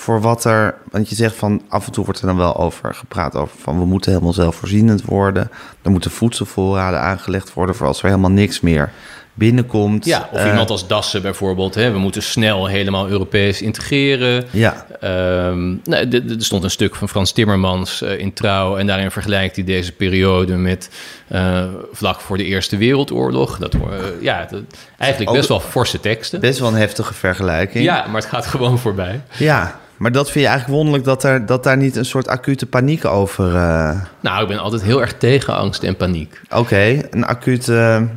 [0.00, 0.74] Voor wat er.
[0.90, 3.78] Want je zegt van af en toe wordt er dan wel over gepraat over van
[3.78, 5.50] we moeten helemaal zelfvoorzienend worden.
[5.82, 8.92] Er moeten voedselvoorraden aangelegd worden voor als er helemaal niks meer
[9.34, 10.04] binnenkomt.
[10.04, 11.74] Ja, of Eh, iemand als Dassen bijvoorbeeld.
[11.74, 14.44] Hè, we moeten snel helemaal Europees integreren.
[14.50, 18.76] Ja, Ehm, nou, er stond een stuk van Frans Timmermans eh, in Trouw...
[18.76, 20.90] en daarin vergelijkt hij deze periode met
[21.28, 23.58] eh, vlak voor de Eerste Wereldoorlog.
[23.58, 23.74] Dat,
[24.20, 24.62] ja, dat,
[24.98, 26.40] eigenlijk best wel forse teksten.
[26.40, 27.84] best wel een heftige vergelijking.
[27.84, 29.20] Ja, maar het gaat gewoon voorbij.
[29.36, 32.66] Ja, maar dat vind je eigenlijk wonderlijk dat, er, dat daar niet een soort acute
[32.66, 33.54] paniek over.
[33.56, 36.40] eh, Nou, ik ben altijd heel erg tegen angst en paniek.
[36.50, 38.08] Oké, een acute.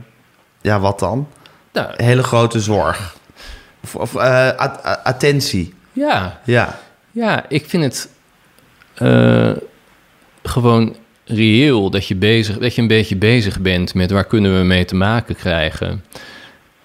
[0.62, 1.28] ja, wat dan?
[1.74, 3.16] Nou, hele grote zorg.
[3.84, 4.50] Of, of eh,
[5.04, 5.74] attentie.
[5.94, 6.80] ja, Ja,
[7.12, 8.10] ja, ik vind het
[8.94, 9.52] eh,
[10.44, 14.64] gewoon reëel dat je, bezig, dat je een beetje bezig bent met waar kunnen we
[14.64, 16.04] mee te maken krijgen.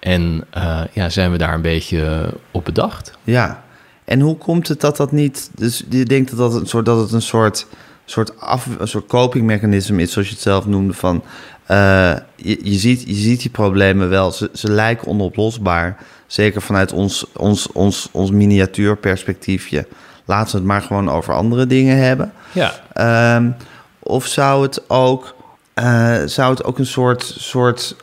[0.01, 3.19] En eh, ja, zijn we daar een beetje eh, op bedacht?
[3.25, 3.67] ja.
[4.09, 5.51] En hoe komt het dat dat niet...
[5.55, 7.67] Dus je denkt dat, dat, een soort, dat het een soort,
[8.05, 11.23] soort, af, een soort copingmechanisme is, zoals je het zelf noemde, van...
[11.67, 15.97] eh, je, je, ziet, je ziet die problemen wel, ze, ze lijken onoplosbaar.
[16.27, 19.87] Zeker vanuit ons, ons, ons, ons miniatuurperspectiefje.
[20.25, 22.33] Laten we het maar gewoon over andere dingen hebben.
[22.53, 23.51] Ja, Ehm,
[23.99, 25.35] of zou het ook,
[25.75, 27.97] eh, zou het ook een soort, soort,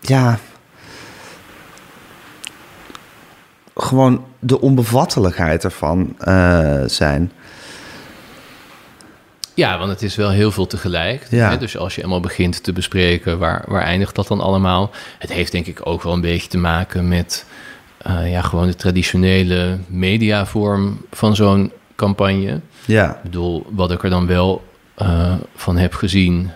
[0.00, 0.38] ja,
[3.76, 7.32] gewoon de onbevattelijkheid ervan eh, zijn?
[9.54, 11.26] Ja, want het is wel heel veel tegelijk.
[11.30, 11.50] Ja.
[11.50, 11.58] Hè?
[11.58, 14.90] Dus als je eenmaal begint te bespreken, waar, waar eindigt dat dan allemaal?
[15.18, 17.46] Het heeft denk ik ook wel een beetje te maken met
[17.98, 22.60] eh, ja, gewoon de traditionele mediavorm van zo'n campagne.
[22.84, 24.64] Ja, Ik bedoel, wat ik er dan wel
[24.94, 26.50] eh, van heb gezien,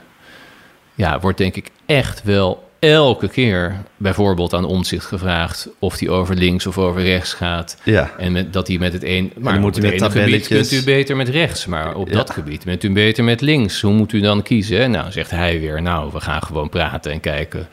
[0.95, 6.35] ja, wordt denk ik echt wel elke keer bijvoorbeeld aan omzicht gevraagd of die over
[6.35, 7.77] links of over rechts gaat.
[7.85, 9.33] ja, En met, dat hij met het een.
[9.35, 11.67] Maar dan op moet het hij ene gebied kunt u beter met rechts.
[11.67, 12.15] Maar op Ja.
[12.15, 13.81] dat gebied bent u beter met links.
[13.81, 14.91] Hoe moet u dan kiezen?
[14.91, 15.83] Nou, zegt hij weer.
[15.83, 17.69] Nou, we gaan gewoon praten en kijken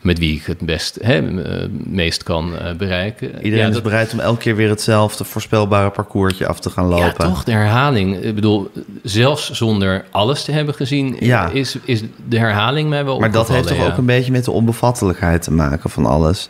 [0.00, 3.44] met wie ik het best, hè, eh, meest kan eh, bereiken.
[3.44, 7.04] iedereen ja, is bereid om elke keer weer hetzelfde voorspelbare parcoursje af te gaan lopen.
[7.06, 8.16] ja, toch de herhaling.
[8.22, 8.70] Ik bedoel,
[9.02, 11.48] zelfs zonder alles te hebben gezien, Ja.
[11.48, 14.50] is, is de herhaling mij wel Maar dat heeft toch ook een beetje met de
[14.50, 16.48] onbevattelijkheid te maken van alles.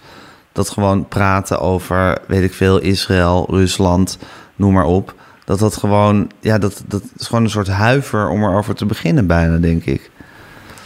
[0.53, 4.18] Dat gewoon praten over, weet ik veel, Israël, Rusland,
[4.57, 5.14] noem maar op.
[5.44, 9.26] Dat dat gewoon, ja, dat, dat is gewoon een soort huiver om erover te beginnen
[9.26, 10.11] bijna, denk ik.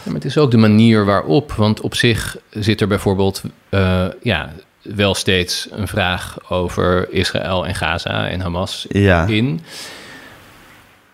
[0.05, 1.51] Ja, maar het is ook de manier waarop.
[1.51, 4.51] Want op zich zit er bijvoorbeeld eh, ja,
[4.81, 9.59] wel steeds een vraag over Israël en Gaza en Hamas Ja, in.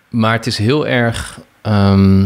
[0.10, 2.26] Maar het is heel erg ehm,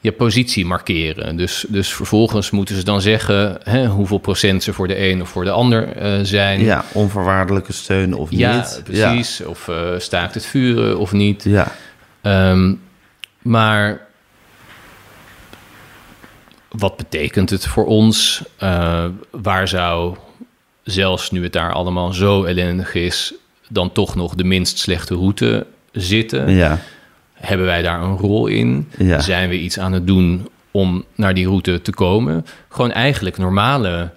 [0.00, 1.36] je positie markeren.
[1.36, 5.28] Dus, dus vervolgens moeten ze dan zeggen hè, hoeveel procent ze voor de een of
[5.28, 6.60] voor de ander eh, zijn.
[6.60, 8.80] ja onvoorwaardelijke steun of Ja, niet.
[8.84, 9.44] precies.
[9.44, 11.42] Of eh, staakt het vuren of niet.
[11.44, 11.72] Ja,
[12.20, 12.74] Ehm,
[13.42, 14.06] maar
[16.78, 18.42] wat betekent het voor ons?
[18.56, 20.16] Eh, waar zou
[20.82, 23.34] zelfs nu het daar allemaal zo ellendig is,
[23.68, 26.50] dan toch nog de minst slechte route zitten.
[26.50, 26.78] Ja,
[27.32, 28.88] Hebben wij daar een rol in?
[28.98, 29.20] Ja.
[29.20, 32.46] Zijn we iets aan het doen om naar die route te komen?
[32.68, 34.10] Gewoon eigenlijk normale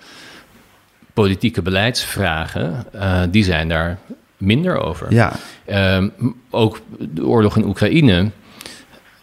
[1.14, 3.98] politieke beleidsvragen, eh, die zijn daar
[4.38, 5.14] minder over.
[5.14, 5.34] ja,
[5.66, 6.10] Ehm,
[6.50, 8.30] ook de oorlog in Oekraïne,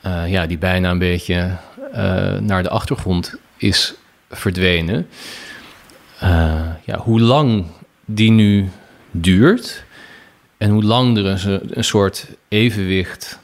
[0.01, 1.57] eh, ja, die bijna een beetje
[2.41, 3.95] naar de achtergrond is
[4.31, 5.09] verdwenen.
[6.19, 7.65] Eh, ja, hoe lang
[8.05, 8.69] die nu
[9.11, 9.85] duurt
[10.57, 13.39] en hoe lang er een, een soort evenwicht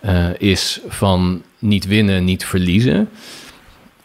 [0.00, 3.08] eh, is van niet winnen, niet verliezen.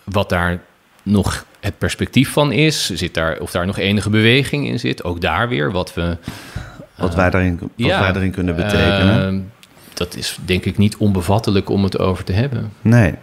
[0.03, 0.61] Wat daar
[1.03, 5.03] nog het perspectief van is, zit daar, of daar nog enige beweging in zit.
[5.03, 6.17] Ook daar weer, wat we
[6.95, 9.51] wat, wij, daarin, wat ja, wij daarin kunnen betekenen.
[9.93, 12.73] Dat is denk ik niet onbevattelijk om het over te hebben.
[12.81, 13.15] Nee.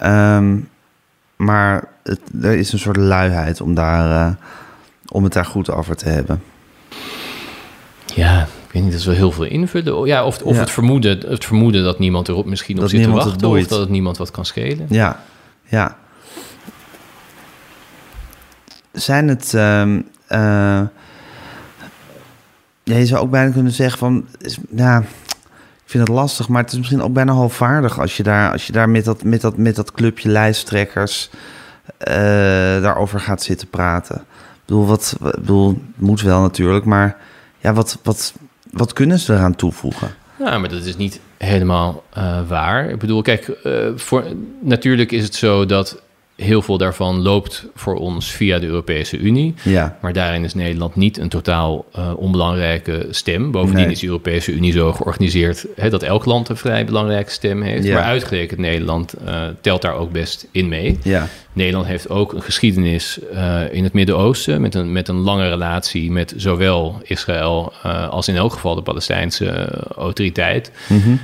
[0.00, 0.56] Ehm,
[1.36, 4.34] maar het, er is een soort luiheid om, daar, eh,
[5.08, 6.42] om het daar goed over te hebben.
[8.14, 9.96] Ja, ik weet niet, dat is wel heel veel invullen.
[9.96, 10.60] O, Ja, of of Ja.
[10.60, 13.48] Het, vermoeden, het vermoeden dat niemand erop misschien op Dat zit te wachten...
[13.48, 14.86] of dat het niemand wat kan schelen.
[14.88, 15.22] Ja,
[15.64, 15.96] ja.
[18.92, 19.54] Zijn het...
[19.54, 20.80] ehm, eh,
[22.82, 24.26] ja, je zou ook bijna kunnen zeggen van...
[24.38, 25.02] Is, ja,
[25.90, 28.00] vind het lastig, maar het is misschien ook bijna halfvaardig...
[28.00, 31.30] als je daar, als je daar met, dat, met, dat, met dat clubje lijsttrekkers...
[31.98, 32.14] eh,
[32.82, 34.16] daarover gaat zitten praten.
[34.16, 37.16] Ik bedoel, wat, bedoel, moet wel natuurlijk, maar...
[37.58, 38.32] Ja, wat, wat,
[38.70, 40.14] wat kunnen ze eraan toevoegen?
[40.38, 42.88] Ja, maar dat is niet helemaal eh, waar.
[42.88, 44.24] Ik bedoel, kijk, eh, voor,
[44.60, 46.02] natuurlijk is het zo dat
[46.42, 49.54] heel veel daarvan loopt voor ons via de Europese Unie.
[49.62, 53.50] Ja, Maar daarin is Nederland niet een totaal eh, onbelangrijke stem.
[53.50, 53.92] Bovendien Nee.
[53.92, 57.84] is de Europese Unie zo georganiseerd hè, dat elk land een vrij belangrijke stem heeft.
[57.84, 57.94] Ja.
[57.94, 60.98] Maar uitgerekend Nederland eh, telt daar ook best in mee.
[61.02, 65.48] ja, Nederland heeft ook een geschiedenis eh, in het Midden-Oosten met een, met een lange
[65.48, 67.72] relatie met zowel Israël
[68.10, 70.70] als in elk geval de Palestijnse autoriteit.
[70.88, 71.14] mhm,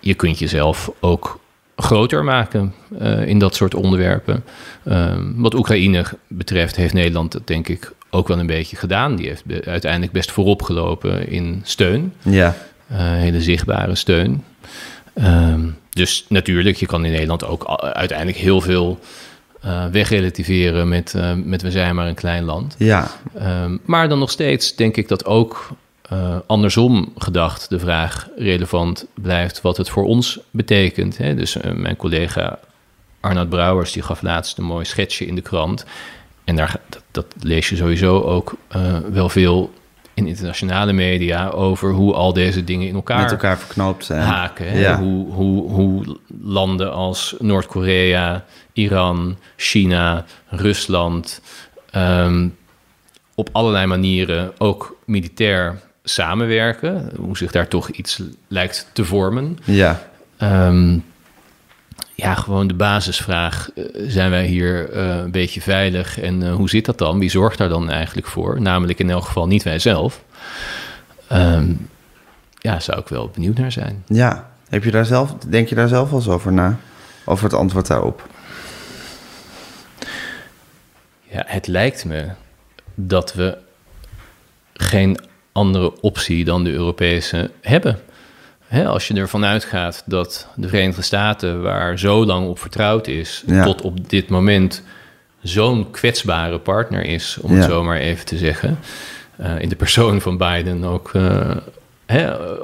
[0.00, 1.40] Je kunt jezelf ook
[1.80, 4.44] groter maken eh, in dat soort onderwerpen.
[4.84, 9.16] Ehm, wat Oekraïne betreft heeft Nederland dat denk ik ook wel een beetje gedaan.
[9.16, 12.56] Die heeft be- uiteindelijk best voorop gelopen in steun, ja,
[12.88, 14.44] eh, hele zichtbare steun.
[15.14, 15.60] Ehm,
[15.90, 18.98] dus natuurlijk, je kan in Nederland ook uiteindelijk heel veel
[19.60, 21.14] eh, wegrelativeren met,
[21.44, 22.74] met we zijn maar een klein land.
[22.78, 25.68] ja, Ehm, maar dan nog steeds denk ik dat ook
[26.08, 31.18] eh, andersom gedacht de vraag relevant blijft wat het voor ons betekent.
[31.18, 31.34] Hè?
[31.34, 32.58] Dus eh, mijn collega
[33.20, 35.84] Arnoud Brouwers die gaf laatst een mooi schetsje in de krant.
[36.44, 39.72] En daar, dat, dat lees je sowieso ook eh, wel veel
[40.14, 44.22] in internationale media over hoe al deze dingen in elkaar, met elkaar verknoopt zijn.
[44.22, 44.70] haken.
[44.70, 44.78] Hè?
[44.78, 44.98] Ja.
[45.00, 51.40] Hoe, hoe, hoe landen als Noord-Korea, Iran, China, Rusland
[51.90, 52.48] ehm,
[53.34, 57.10] op allerlei manieren ook militair samenwerken.
[57.16, 59.58] Hoe zich daar toch iets lijkt te vormen.
[59.64, 60.06] Ja,
[60.36, 60.98] Ehm,
[62.14, 63.70] ja, gewoon de basisvraag.
[63.74, 66.20] eh, zijn wij hier eh, een beetje veilig?
[66.20, 67.18] En eh, hoe zit dat dan?
[67.18, 68.60] Wie zorgt daar dan eigenlijk voor?
[68.60, 70.22] Namelijk in elk geval niet wij zelf.
[71.28, 71.72] Ehm,
[72.58, 74.04] ja, zou ik wel benieuwd naar zijn.
[74.06, 76.76] Ja, heb je daar zelf, denk je daar zelf wel eens over na?
[77.24, 78.26] Over het antwoord daarop?
[81.22, 82.26] Ja, het lijkt me
[82.94, 83.58] dat we
[84.72, 85.18] geen
[85.58, 87.98] andere optie dan de Europese hebben.
[88.86, 93.64] Als je ervan uitgaat dat de Verenigde Staten, waar zo lang op vertrouwd is, Ja.
[93.64, 94.82] tot op dit moment
[95.42, 98.78] zo'n kwetsbare partner is, om het zo maar even te zeggen.
[99.36, 101.56] Eh, in de persoon van Biden ook, eh,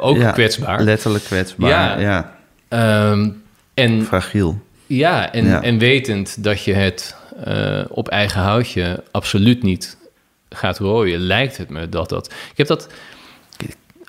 [0.01, 0.83] ook Ja, kwetsbaar.
[0.83, 1.99] Letterlijk kwetsbaar, Ja.
[1.99, 2.33] ja.
[2.69, 3.29] Ehm,
[3.75, 4.61] en Fragiel.
[4.87, 9.97] ja, en, en wetend dat je het eh, op eigen houtje absoluut niet
[10.49, 12.27] gaat rooien, lijkt het me dat dat.
[12.27, 12.89] Ik heb dat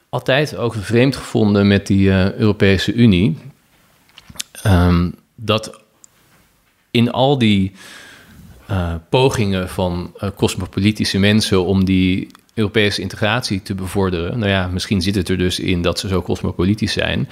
[0.09, 3.37] altijd ook vreemd gevonden met die eh, Europese Unie.
[4.61, 5.81] Ehm, dat
[6.91, 7.71] in al die
[8.67, 14.39] eh, pogingen van eh, cosmopolitische mensen om die Europese integratie te bevorderen.
[14.39, 17.29] Nou ja, misschien zit het er dus in dat ze zo cosmopolitisch zijn.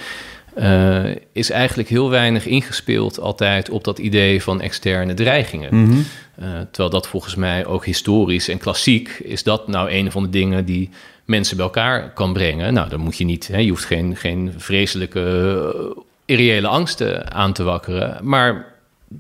[0.56, 5.84] Eh, is eigenlijk heel weinig ingespeeld altijd op dat idee van externe dreigingen.
[5.84, 5.98] Mhm.
[6.36, 10.30] Eh, terwijl dat volgens mij ook historisch en klassiek is dat nou een van de
[10.30, 10.90] dingen die
[11.26, 12.74] mensen bij elkaar kan brengen.
[12.74, 15.20] Nou, dan moet je niet, hè, je hoeft geen, geen vreselijke
[15.76, 18.18] uh, irreële angsten aan te wakkeren.
[18.22, 18.66] Maar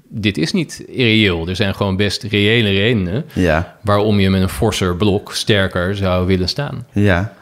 [0.08, 1.48] dit is niet irreëel.
[1.48, 6.28] Er zijn gewoon best reële redenen Ja, waarom je met een forser blok sterker zou
[6.28, 6.86] willen staan.
[6.92, 7.34] ja.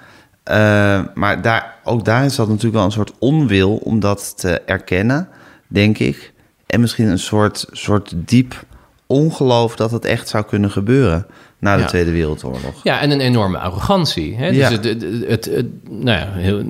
[0.44, 4.60] Eh, maar daar, ook daar is dat natuurlijk wel een soort onwil om dat te
[4.66, 5.28] erkennen,
[5.68, 6.34] denk ik.
[6.68, 8.64] En misschien een soort, soort diep
[9.08, 11.26] ongeloof dat het echt zou kunnen gebeuren.
[11.60, 11.88] na de Ja.
[11.88, 12.84] Tweede Wereldoorlog.
[12.84, 14.36] Ja, en een enorme arrogantie.
[14.36, 14.52] Hè?
[14.52, 14.84] Dus het,
[15.28, 16.64] het, het- nou ja, heel,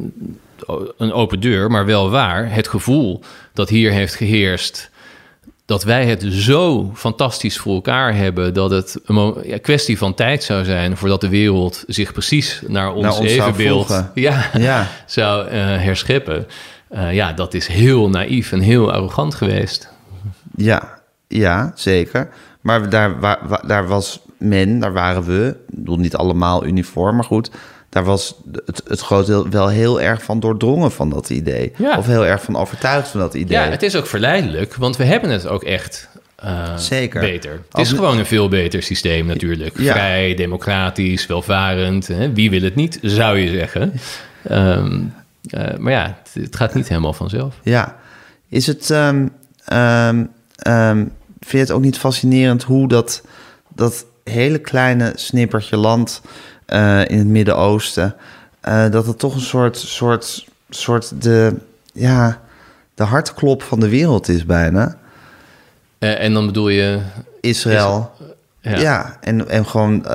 [0.98, 2.54] een open deur, maar wel waar.
[2.54, 3.22] Het gevoel
[3.54, 4.90] dat hier heeft geheerst...
[5.72, 8.54] dat wij het zo fantastisch voor elkaar hebben...
[8.54, 10.98] dat het een kwestie van tijd zou zijn...
[10.98, 14.12] voordat de wereld zich precies naar ons, Naar ons zou evenbeeld voegen.
[14.28, 14.88] ja, Ja.
[15.06, 16.48] zou eh, herscheppen.
[16.90, 19.90] Eh, ja, dat is heel naïef en heel arrogant geweest.
[20.56, 22.30] Ja, ja, zeker.
[22.62, 27.16] Maar daar, wa- wa- daar was men, daar waren we, ik bedoel niet allemaal uniform,
[27.16, 27.50] maar goed,
[27.92, 28.36] daar was
[28.66, 31.72] het, het groot deel wel heel erg van doordrongen van dat idee.
[31.78, 31.98] Ja.
[31.98, 33.58] Of heel erg van overtuigd van dat idee.
[33.58, 37.22] Ja, het is ook verleidelijk, want we hebben het ook echt eh, Zeker.
[37.22, 37.52] beter.
[37.52, 39.80] Het Als- is gewoon een veel beter systeem natuurlijk.
[39.80, 39.92] Ja.
[39.92, 42.08] Vrij, democratisch, welvarend.
[42.08, 42.34] Hè?
[42.34, 43.94] Wie wil het niet, zou je zeggen.
[44.44, 45.02] Ehm,
[45.50, 47.56] eh, maar ja, het, het gaat niet helemaal vanzelf.
[47.64, 47.96] Ja.
[48.50, 49.28] Is het, ehm,
[49.66, 50.24] ehm,
[50.56, 50.98] ehm,
[51.40, 53.22] vind je het ook niet fascinerend hoe dat,
[53.76, 56.22] dat hele kleine snippertje land
[56.72, 58.16] eh, in het Midden-Oosten,
[58.62, 61.56] eh, dat het toch een soort, soort, soort de,
[61.94, 62.42] ja,
[62.96, 64.98] de hartklop van de wereld is bijna?
[65.98, 67.00] Eh, en dan bedoel je...
[67.42, 68.12] Israël.
[68.62, 68.78] Ja.
[68.78, 70.06] Ja, en, en gewoon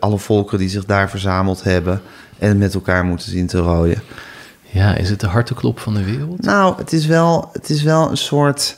[0.00, 2.02] alle volkeren die zich daar verzameld hebben
[2.38, 4.02] en met elkaar moeten zien te rooien.
[4.62, 6.42] ja, is het de harteklop van de wereld?
[6.42, 8.76] Nou, het is wel, het is wel een soort.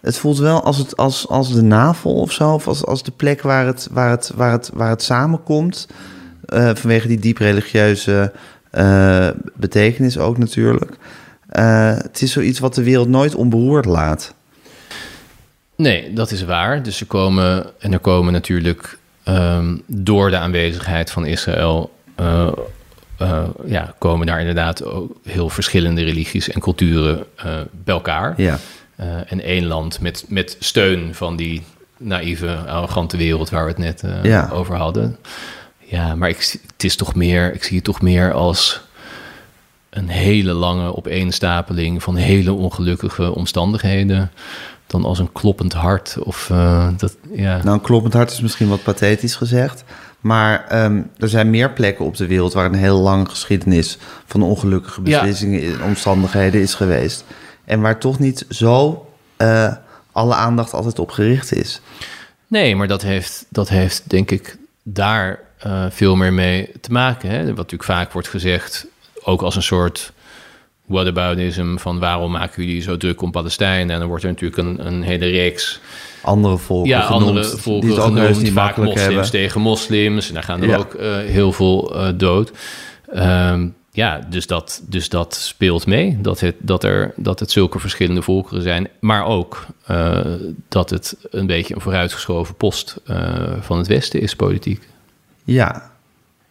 [0.00, 3.10] Het voelt wel als, het, als, als de navel of zo, of als, als de
[3.10, 5.86] plek waar het, waar het, waar het, waar het samenkomt.
[6.46, 8.32] Eh, vanwege die diep religieuze
[8.70, 10.92] eh, betekenis ook natuurlijk.
[11.48, 14.34] Eh, het is zoiets wat de wereld nooit onberoerd laat.
[15.76, 16.82] Nee, dat is waar.
[16.82, 21.92] Dus er komen, en er komen natuurlijk ehm, door de aanwezigheid van Israël,
[23.66, 27.24] ja, komen daar inderdaad ook heel verschillende religies en culturen
[27.84, 28.34] bij elkaar.
[28.36, 28.58] Ja,
[29.26, 31.62] en één land met, met steun van die
[31.96, 34.48] naïeve, arrogante wereld waar we het net Ja.
[34.52, 35.16] over hadden.
[35.86, 38.80] Ja, maar ik, zie- het is toch meer, ik zie het toch meer als
[39.90, 44.30] een hele lange opeenstapeling van hele ongelukkige omstandigheden
[44.86, 47.56] dan als een kloppend hart of eh, dat ja.
[47.56, 49.84] nou, een kloppend hart is misschien wat pathetisch gezegd.
[50.20, 54.42] Maar ehm, er zijn meer plekken op de wereld waar een hele lange geschiedenis van
[54.42, 57.24] ongelukkige beslissingen en omstandigheden is geweest.
[57.64, 59.06] En waar toch niet zo
[59.36, 59.72] eh,
[60.12, 61.80] alle aandacht altijd op gericht is.
[62.46, 67.30] Nee, maar dat heeft, dat heeft denk ik daar eh, veel meer mee te maken.
[67.30, 67.38] Hè?
[67.38, 68.86] Wat natuurlijk vaak wordt gezegd,
[69.22, 70.12] ook als een soort
[70.86, 71.76] whataboutism...
[71.76, 73.90] van waarom maken jullie zo druk om Palestijn?
[73.90, 75.80] En dan wordt er natuurlijk een, een hele reeks
[76.22, 79.30] Andere volken ja, genoemd, andere die volken het ook heus genoemd, niet vaak moslims hebben.
[79.30, 80.28] tegen moslims.
[80.28, 80.76] En daar gaan er Ja.
[80.76, 82.52] ook eh, heel veel eh, dood.
[83.12, 86.18] Ehm, ja, dus dat, dus dat speelt mee.
[86.20, 88.88] Dat het, dat, er, dat het zulke verschillende volkeren zijn.
[89.00, 89.66] Maar ook
[90.68, 92.96] dat het een beetje een vooruitgeschoven post
[93.60, 94.82] van het Westen is, politiek.
[95.44, 95.90] Ja.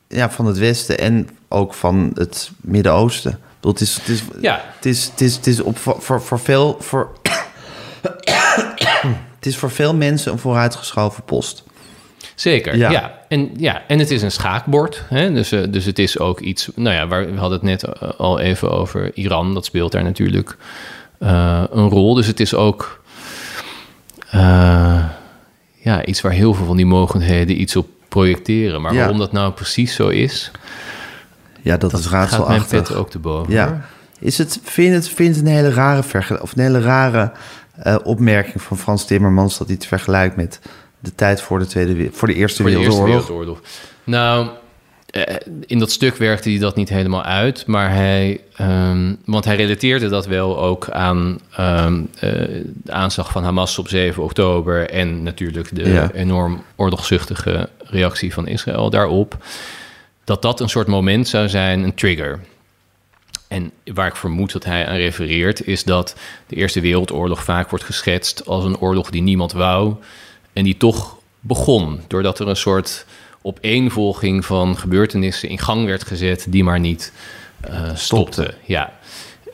[0.07, 3.39] ja, van het Westen en ook van het Midden-Oosten.
[3.61, 4.61] Het is, het is, Ja.
[4.75, 6.77] het is, het is, het is op, voor, voor, veel...
[6.79, 7.11] Voor,
[9.35, 11.63] het is voor veel mensen een vooruitgeschoven post.
[12.35, 12.91] Zeker, Ja.
[12.91, 13.21] ja.
[13.27, 15.03] En, ja, en het is een schaakbord.
[15.07, 15.33] Hè?
[15.33, 16.69] Dus, eh, dus het is ook iets...
[16.75, 19.53] Nou ja, waar, we hadden het net eh, al even over Iran.
[19.53, 20.57] Dat speelt daar natuurlijk
[21.19, 22.13] eh, een rol.
[22.13, 23.01] Dus het is ook...
[25.81, 28.81] ja, iets waar heel veel van die mogendheden iets op projecteren.
[28.81, 30.51] Maar waarom dat nou precies zo is...
[31.61, 32.81] Ja, dat, Dat is gaat mijn raadselachtig.
[32.87, 33.53] pet ook te boven.
[33.53, 33.85] Ja.
[34.19, 37.31] Is het, vind het, vind je het een hele rare, vergel- of een hele rare
[37.75, 39.57] eh, opmerking van Frans Timmermans...
[39.57, 40.59] dat hij het vergelijkt met
[40.99, 43.59] de tijd voor de, tweede, we- voor de Eerste Voor de Eerste Wereldoorlog?
[44.03, 44.47] Nou,
[45.09, 45.35] eh,
[45.65, 50.09] in dat stuk werkte hij dat niet helemaal uit, maar hij, ehm, want hij relateerde
[50.09, 52.29] dat wel ook aan ehm, eh,
[52.73, 56.11] de aanslag van Hamas op 7 oktober en natuurlijk de Ja.
[56.13, 59.37] enorm oorlogzuchtige reactie van Israël daarop.
[60.23, 62.39] Dat dat een soort moment zou zijn, een trigger.
[63.47, 66.15] En waar ik vermoed dat hij aan refereert, is dat
[66.47, 69.95] de Eerste Wereldoorlog vaak wordt geschetst als een oorlog die niemand wou
[70.53, 73.05] en die toch begon, doordat er een soort
[73.41, 77.13] opeenvolging van gebeurtenissen in gang werd gezet die maar niet
[77.61, 78.53] eh, stopte.
[78.65, 78.99] Ja.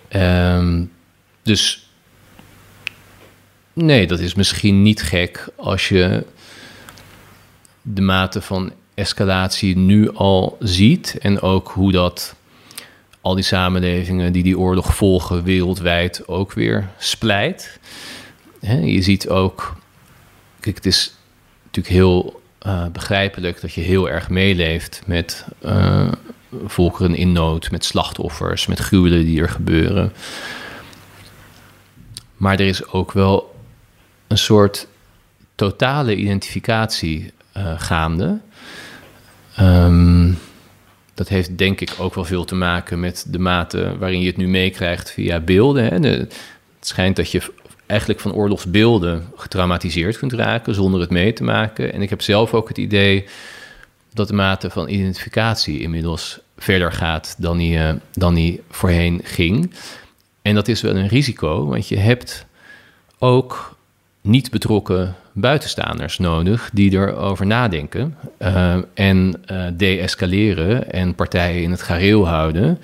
[0.07, 0.83] Ehm,
[1.43, 1.89] dus
[3.73, 6.25] nee, dat is misschien niet gek als je
[7.93, 12.35] de mate van escalatie nu al ziet en ook hoe dat
[13.21, 17.79] al die samenlevingen die die oorlog volgen wereldwijd ook weer splijt.
[18.81, 19.75] Je ziet ook,
[20.59, 21.13] kijk, het is
[21.63, 26.11] natuurlijk heel eh, begrijpelijk dat je heel erg meeleeft met eh,
[26.65, 30.13] volkeren in nood, met slachtoffers, met gruwelen die er gebeuren.
[32.37, 33.55] Maar er is ook wel
[34.27, 34.87] een soort
[35.55, 38.39] totale identificatie eh, gaande.
[39.55, 40.31] Ehm,
[41.13, 44.37] dat heeft denk ik ook wel veel te maken met de mate waarin je het
[44.37, 45.83] nu meekrijgt via beelden.
[45.83, 46.09] Hè.
[46.09, 46.33] Het
[46.79, 47.41] schijnt dat je
[47.85, 51.93] eigenlijk van oorlogsbeelden getraumatiseerd kunt raken zonder het mee te maken.
[51.93, 53.25] En ik heb zelf ook het idee
[54.13, 59.73] dat de mate van identificatie inmiddels verder gaat dan die, eh, dan die voorheen ging.
[60.41, 62.45] En dat is wel een risico, want je hebt
[63.17, 63.77] ook
[64.29, 71.81] niet betrokken buitenstaanders nodig die erover nadenken uh, en uh, deescaleren en partijen in het
[71.81, 72.79] gareel houden.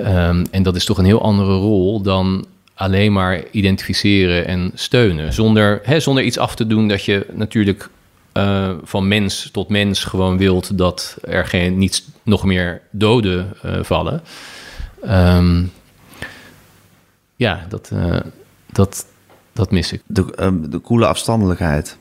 [0.00, 5.32] Um, en dat is toch een heel andere rol dan alleen maar identificeren en steunen.
[5.32, 7.88] Zonder, hè, zonder iets af te doen dat je natuurlijk
[8.34, 13.52] uh, van mens tot mens gewoon wilt dat er geen, niet nog meer doden
[13.82, 14.22] vallen.
[15.08, 15.72] Um,
[17.36, 17.92] ja, dat,
[18.72, 19.06] dat,
[19.60, 20.02] dat mis ik.
[20.06, 21.96] De, uh, de koele afstandelijkheid.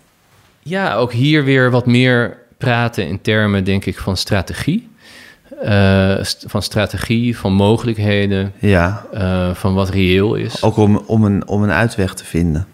[0.60, 4.88] Ja, ook hier weer wat meer praten in termen, denk ik, van strategie.
[5.64, 9.06] Uh, st van strategie, van mogelijkheden, ja.
[9.14, 10.64] Uh, van wat reëel is.
[10.64, 12.68] Ook om, om, een, om een uitweg te vinden.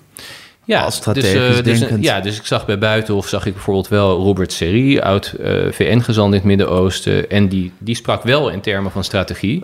[0.64, 2.02] Ja, als strategisch dus, denkend.
[2.02, 5.72] Dus, ja, dus ik zag bij Buitenhof zag ik bijvoorbeeld wel Robert Serrie, oud uh,
[5.72, 7.30] VN-gezant in het Midden-Oosten.
[7.30, 9.64] En die, die sprak wel in termen van strategie.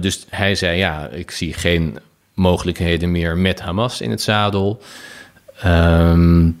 [0.00, 1.98] dus hij zei, ja, ik zie geen
[2.34, 4.82] mogelijkheden meer met Hamas in het zadel.
[5.64, 6.60] Um,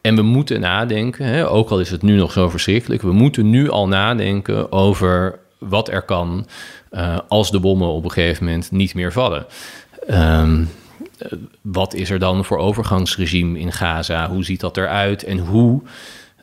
[0.00, 3.50] en we moeten nadenken, hè, ook al is het nu nog zo verschrikkelijk, we moeten
[3.50, 6.46] nu al nadenken over wat er kan
[6.90, 9.46] uh, als de bommen op een gegeven moment niet meer vallen.
[10.10, 10.68] Um,
[11.60, 14.28] wat is er dan voor overgangsregime in Gaza?
[14.28, 15.24] Hoe ziet dat eruit?
[15.24, 15.82] En hoe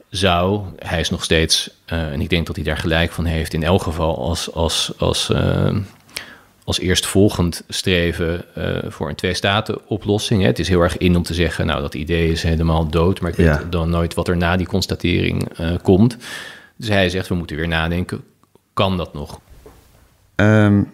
[0.09, 3.53] zou, hij is nog steeds, uh, en ik denk dat hij daar gelijk van heeft,
[3.53, 5.75] in elk geval als, als, als uh,
[6.65, 10.43] als eerstvolgend streven uh, voor een twee-staten-oplossing.
[10.43, 13.31] Het is heel erg in om te zeggen, nou, dat idee is helemaal dood, maar
[13.31, 13.63] ik weet ja.
[13.69, 16.17] dan nooit wat er na die constatering uh, komt.
[16.75, 18.23] Dus hij zegt, we moeten weer nadenken,
[18.73, 19.39] kan dat nog?
[20.35, 20.91] Um,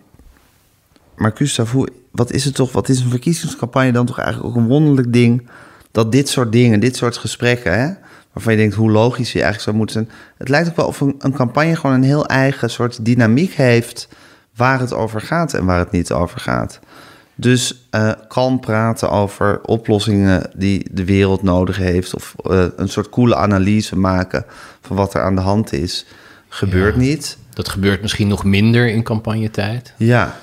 [1.15, 1.73] maar Gustav,
[2.11, 5.49] wat is het toch, wat is een verkiezingscampagne dan toch eigenlijk ook een wonderlijk ding,
[5.91, 7.93] dat dit soort dingen, dit soort gesprekken, hè,
[8.33, 10.09] waarvan je denkt hoe logisch je eigenlijk zou moeten zijn.
[10.37, 14.07] Het lijkt ook wel of een, een campagne gewoon een heel eigen soort dynamiek heeft
[14.61, 16.79] waar het over gaat en waar het niet over gaat.
[17.35, 23.09] Dus uh, kalm praten over oplossingen die de wereld nodig heeft, of uh, een soort
[23.09, 24.45] coole analyse maken
[24.81, 26.05] van wat er aan de hand is,
[26.49, 27.37] gebeurt ja, niet.
[27.53, 29.93] Dat gebeurt misschien nog minder in campagnetijd.
[29.97, 30.37] Ja.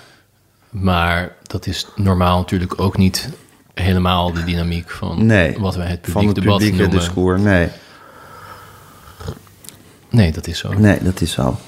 [0.70, 3.28] Maar dat is normaal natuurlijk ook niet
[3.74, 6.98] helemaal de dynamiek van nee, wat wij het publiek van het debat publieke noemen.
[6.98, 7.40] discours.
[7.40, 7.68] Nee.
[10.10, 10.72] Nee, dat is zo.
[10.72, 11.58] Nee, dat is zo.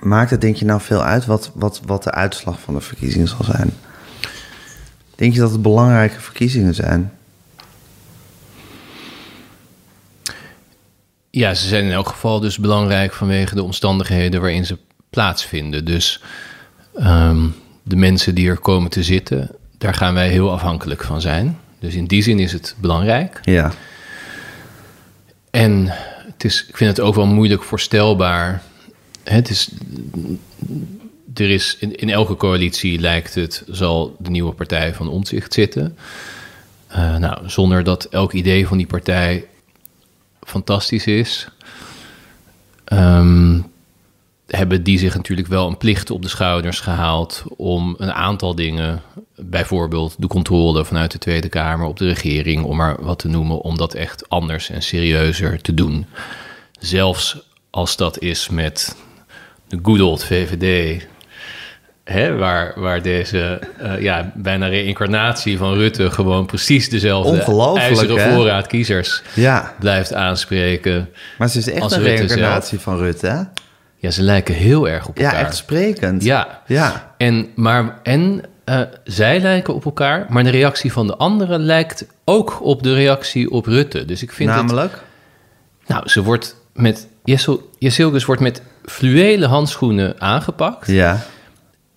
[0.00, 3.28] Maakt het denk je nou veel uit wat, wat, wat de uitslag van de verkiezingen
[3.28, 3.70] zal zijn?
[5.14, 7.12] Denk je dat het belangrijke verkiezingen zijn?
[11.30, 14.78] Ja, ze zijn in elk geval dus belangrijk vanwege de omstandigheden waarin ze
[15.10, 15.84] plaatsvinden.
[15.84, 16.22] Dus
[17.00, 21.58] um, de mensen die er komen te zitten, daar gaan wij heel afhankelijk van zijn.
[21.78, 23.40] Dus in die zin is het belangrijk.
[23.42, 23.72] Ja.
[25.50, 25.86] En
[26.26, 28.62] het is, ik vind het ook wel moeilijk voorstelbaar
[29.28, 29.70] het is,
[31.34, 35.96] er is in, elke coalitie lijkt het, zal de nieuwe partij van Omtzigt zitten.
[36.90, 39.44] Uh, nou, zonder dat elk idee van die partij
[40.40, 41.48] fantastisch is,
[42.92, 43.66] um,
[44.46, 49.02] hebben die zich natuurlijk wel een plicht op de schouders gehaald om een aantal dingen,
[49.36, 53.60] bijvoorbeeld de controle vanuit de Tweede Kamer op de regering, om maar wat te noemen,
[53.60, 56.06] om dat echt anders en serieuzer te doen.
[56.80, 57.36] Zelfs
[57.70, 58.96] als dat is met
[59.68, 61.06] de good old VVD.
[62.04, 68.34] Hè, waar, waar deze uh, ja, bijna reïncarnatie van Rutte gewoon precies dezelfde ijzeren hè?
[68.34, 69.74] voorraad kiezers ja.
[69.78, 71.08] blijft aanspreken.
[71.38, 73.42] Maar ze is echt een reïncarnatie van Rutte, hè?
[73.96, 75.34] Ja, ze lijken heel erg op elkaar.
[75.34, 76.24] Ja, echt sprekend.
[76.24, 76.62] Ja.
[76.66, 77.14] ja.
[77.16, 82.06] En, maar, en uh, zij lijken op elkaar, maar de reactie van de anderen lijkt
[82.24, 84.04] ook op de reactie op Rutte.
[84.04, 84.92] Dus ik vind Namelijk?
[84.92, 87.08] Het, nou, ze wordt met...
[87.78, 90.86] Jessilgus wordt met fluwelen handschoenen aangepakt.
[90.86, 91.20] Ja.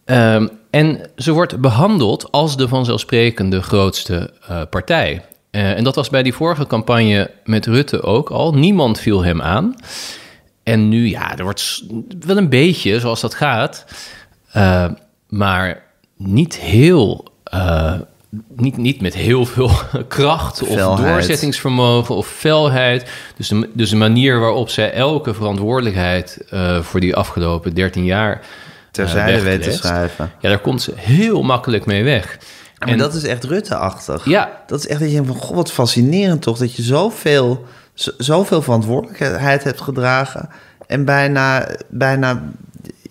[0.06, 5.26] Um, en ze wordt behandeld als de vanzelfsprekende grootste uh, partij.
[5.52, 8.54] Uh, en dat was bij die vorige campagne met Rutte ook al.
[8.54, 9.76] Niemand viel hem aan.
[10.64, 11.84] En nu, ja, er wordt
[12.20, 13.86] wel een beetje zoals dat gaat.
[14.56, 14.86] Uh,
[15.28, 15.84] maar
[16.18, 17.30] niet heel
[18.56, 19.72] niet, niet met heel veel
[20.08, 20.98] kracht of felheid.
[20.98, 23.10] doorzettingsvermogen of felheid.
[23.36, 28.42] Dus de, dus de manier waarop zij elke verantwoordelijkheid uh, voor die afgelopen 13 jaar
[28.92, 30.32] terzijde uh, weet te schrijven.
[30.40, 32.38] Ja, daar komt ze heel makkelijk mee weg.
[32.80, 34.26] Maar en dat is echt Rutte-achtig.
[34.26, 34.64] Ja.
[34.68, 37.66] Dat is echt dat je denkt van, god, wat fascinerend toch, dat je zoveel
[38.18, 40.50] zoveel verantwoordelijkheid hebt gedragen.
[40.88, 42.44] En bijna, bijna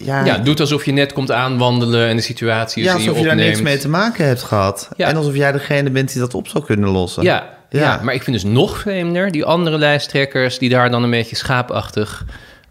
[0.05, 3.19] ja, Ja, doet alsof je net komt aanwandelen en de situatie is ja, je alsof
[3.19, 4.89] je daar niks mee te maken hebt gehad.
[4.97, 5.09] Ja.
[5.09, 7.23] En alsof jij degene bent die dat op zou kunnen lossen.
[7.23, 7.81] Ja, ja.
[7.81, 8.01] Ja.
[8.03, 12.25] maar ik vind dus nog vreemder die andere lijsttrekkers die daar dan een beetje schaapachtig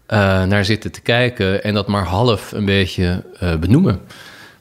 [0.06, 4.00] eh, naar zitten te kijken en dat maar half een beetje eh, benoemen.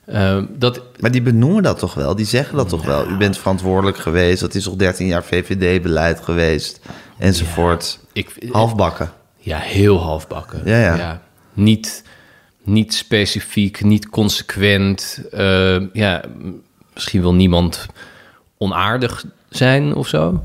[0.05, 2.15] Eh, dat, Maar die benoemen dat toch wel?
[2.15, 3.07] Die zeggen dat toch wel?
[3.07, 4.39] U bent verantwoordelijk geweest.
[4.39, 6.80] Dat is al 13 jaar VVD-beleid geweest.
[7.17, 7.99] Enzovoort.
[8.13, 9.11] ik, Halfbakken.
[9.38, 10.61] Ja, heel halfbakken.
[10.65, 11.22] Ja, ja.
[11.53, 12.03] Niet,
[12.72, 15.22] niet specifiek, niet consequent.
[15.32, 16.22] Eh, ja,
[16.93, 17.86] misschien wil niemand
[18.57, 20.43] onaardig zijn of zo.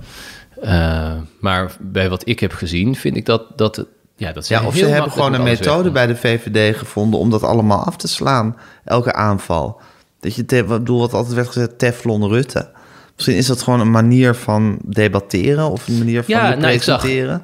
[0.61, 3.85] Eh, maar bij wat ik heb gezien, vind ik dat dat
[4.16, 7.31] ja, dat ze Ja, of ze hebben gewoon een methode bij de VVD gevonden om
[7.31, 8.57] dat allemaal af te slaan.
[8.85, 9.81] Elke aanval.
[10.20, 12.70] Dat je, te, ik bedoel, wat altijd werd gezegd, Teflon Rutte.
[13.14, 16.72] Misschien is dat gewoon een manier van debatteren of een manier van Ja, je nou,
[16.72, 17.43] ik zag- presenteren.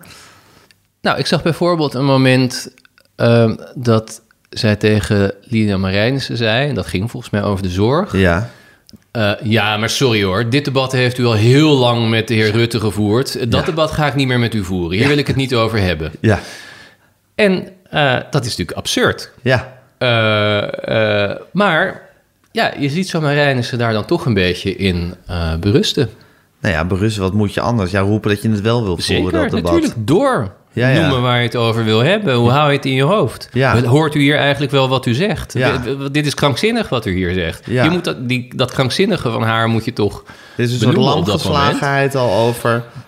[1.00, 2.74] Nou, ik zag bijvoorbeeld een moment
[3.16, 8.16] ehm, dat zij tegen Lina Marijnissen zei, en dat ging volgens mij over de zorg.
[8.16, 8.50] Ja.
[9.10, 10.50] Eh, ja, maar sorry hoor.
[10.50, 13.50] Dit debat heeft u al heel lang met de heer Rutte gevoerd.
[13.50, 14.98] Dat debat ga ik niet meer met u voeren.
[14.98, 16.12] Hier wil ik het niet over hebben.
[16.20, 16.40] Ja.
[17.34, 19.32] En eh, dat is natuurlijk absurd.
[19.42, 19.78] Ja.
[19.98, 22.02] Eh, maar
[22.52, 25.14] ja, je ziet zo Marijnissen daar dan toch een beetje in
[25.60, 26.10] berusten.
[26.60, 27.90] Nou ja, berusten, wat moet je anders?
[27.90, 29.72] Ja, roepen dat je het wel wilt voeren, dat debat.
[29.72, 30.06] natuurlijk.
[30.06, 30.52] Door.
[30.72, 31.00] Ja, ja.
[31.00, 32.34] Noemen waar je het over wil hebben.
[32.34, 33.48] Hoe hou je het in je hoofd?
[33.52, 33.82] Ja.
[33.82, 35.52] Hoort u hier eigenlijk wel wat u zegt?
[36.12, 37.66] Dit is krankzinnig wat u hier zegt.
[37.84, 40.22] Je moet dat, die, dat krankzinnige van haar moet je toch
[40.56, 41.04] Dit is een soort al
[41.34, 41.50] over.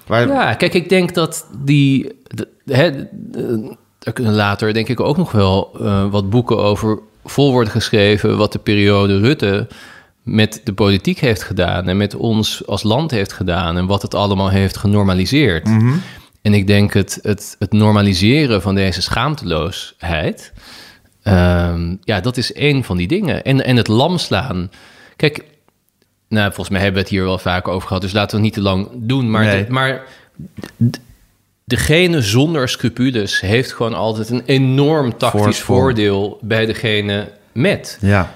[0.07, 2.13] Waar, Ja, kijk, ik denk dat die...
[2.27, 6.99] de- hè, de- er kunnen later denk ik ook nog wel eh, wat boeken over
[7.25, 8.37] vol worden geschreven...
[8.37, 9.67] wat de periode Rutte
[10.23, 11.89] met de politiek heeft gedaan...
[11.89, 13.77] en met ons als land heeft gedaan...
[13.77, 15.69] en wat het allemaal heeft genormaliseerd.
[16.43, 20.53] En ik denk het, het, het normaliseren van deze schaamteloosheid...
[21.23, 23.43] ehm, ja, dat is één van die dingen.
[23.45, 24.71] En, en het lam slaan.
[25.17, 25.45] Kijk,
[26.29, 28.45] nou, volgens mij hebben we het hier wel vaak over gehad, dus laten we het
[28.45, 29.31] niet te lang doen.
[29.31, 29.65] Maar, Nee.
[29.67, 30.03] de- maar
[31.65, 37.99] degene zonder scrupules heeft gewoon altijd een enorm tactisch voordeel bij degene met.
[38.01, 38.35] ja.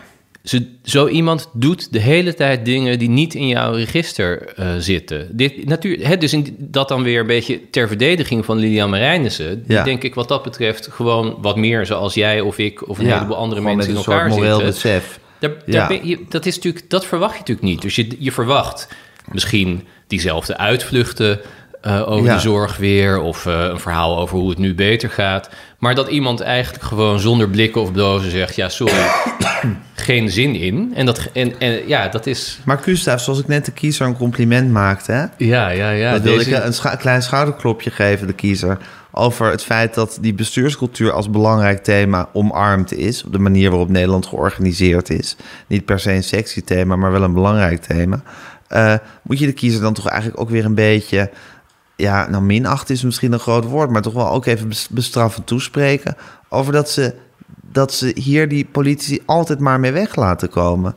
[0.49, 5.29] Ze, zo iemand doet de hele tijd dingen die niet in jouw register eh, zitten.
[5.37, 9.63] Dit, natuur, hè, dus in, dat dan weer een beetje ter verdediging van Lilian Marijnissen.
[9.67, 9.85] Die Ja.
[9.85, 13.15] denk ik wat dat betreft gewoon wat meer zoals jij of ik of een ja.
[13.15, 14.75] heleboel andere mensen in elkaar soort moreel zitten.
[14.75, 15.19] besef.
[15.39, 17.83] Daar, je, dat, is natuurlijk, dat verwacht je natuurlijk niet.
[17.83, 18.89] Dus je, je verwacht
[19.33, 21.41] misschien diezelfde uitvluchten
[21.87, 22.35] eh, over Ja.
[22.35, 23.21] de zorg weer...
[23.21, 25.51] of eh, een verhaal over hoe het nu beter gaat.
[25.79, 28.57] Maar dat iemand eigenlijk gewoon zonder blikken of blozen zegt...
[28.57, 29.07] ja, sorry,
[29.95, 30.93] geen zin in.
[30.95, 32.59] En, dat, en, en ja, dat is...
[32.65, 35.13] Maar Gustav, zoals ik net de kiezer een compliment maakte...
[35.13, 35.25] Hè?
[35.37, 36.13] Ja, ja, ja.
[36.13, 38.79] dat wilde deze- ik een scha- klein schouderklopje geven, de kiezer...
[39.13, 43.25] over het feit dat die bestuurscultuur als belangrijk thema omarmd is...
[43.25, 45.37] op de manier waarop Nederland georganiseerd is.
[45.67, 48.23] Niet per se een sexy thema, maar wel een belangrijk thema.
[48.69, 51.31] Eh, moet je de kiezer dan toch eigenlijk ook weer een beetje...
[51.97, 53.91] ja, nou minacht is misschien een groot woord...
[53.91, 56.17] maar toch wel ook even bes- bestraffend toespreken...
[56.49, 57.15] over dat ze,
[57.73, 60.95] dat ze hier die politici altijd maar mee weg laten komen.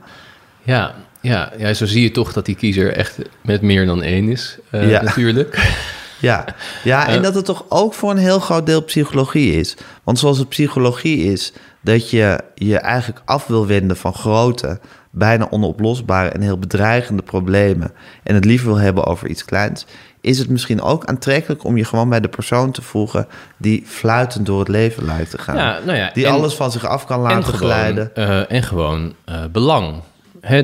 [0.64, 4.30] ja, ja, ja, zo zie je toch dat die kiezer echt met meer dan één
[4.30, 4.58] is.
[4.72, 5.02] eh, Ja.
[5.02, 5.58] Natuurlijk.
[6.22, 6.45] Ja,
[6.84, 7.22] ja en Eh.
[7.24, 9.78] dat het toch ook voor een heel groot deel psychologie is.
[10.04, 14.80] Want zoals het psychologie is dat je je eigenlijk af wil wenden van grote,
[15.12, 17.91] bijna onoplosbare en heel bedreigende problemen.
[18.24, 19.86] En het liever wil hebben over iets kleins.
[20.22, 24.46] Is het misschien ook aantrekkelijk om je gewoon bij de persoon te voegen die fluitend
[24.46, 25.56] door het leven lijkt te gaan.
[25.56, 28.16] Ja, nou ja, die en- alles van zich af kan laten gewoon, glijden.
[28.16, 29.96] eh, en gewoon eh, belang.
[30.42, 30.58] Hè,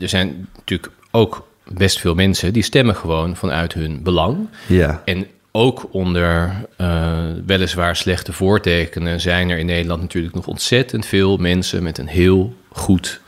[0.00, 4.48] er zijn natuurlijk ook best veel mensen die stemmen gewoon vanuit hun belang.
[4.66, 5.02] Ja.
[5.04, 7.12] En ook onder eh,
[7.46, 12.54] weliswaar slechte voortekenen zijn er in Nederland natuurlijk nog ontzettend veel mensen met een heel
[12.72, 13.20] goed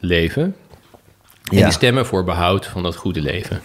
[0.00, 0.42] leven.
[1.50, 1.64] En Ja.
[1.64, 3.60] die stemmen voor behoud van dat goede leven.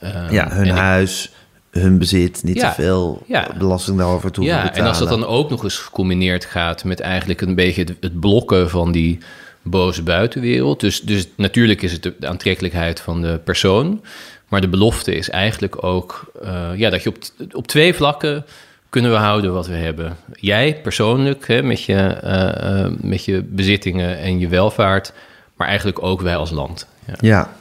[0.00, 1.32] Eh, ja, hun ik- huis,
[1.70, 3.48] hun bezit, niet Ja, te veel ja.
[3.58, 4.80] belasting daarover toe Ja, betalen.
[4.82, 8.20] en als dat dan ook nog eens gecombineerd gaat met eigenlijk een beetje het, het
[8.20, 9.18] blokken van die
[9.62, 10.80] boze buitenwereld.
[10.80, 14.04] Dus, dus natuurlijk is het de, de aantrekkelijkheid van de persoon.
[14.48, 17.16] Maar de belofte is eigenlijk ook eh, ja, dat je op,
[17.52, 18.44] op twee vlakken
[18.90, 20.16] kunnen we houden wat we hebben.
[20.34, 25.12] Jij persoonlijk hè, met, je, eh, eh, met je bezittingen en je welvaart,
[25.56, 26.86] maar eigenlijk ook wij als land.
[27.06, 27.14] Ja.
[27.20, 27.52] Ja.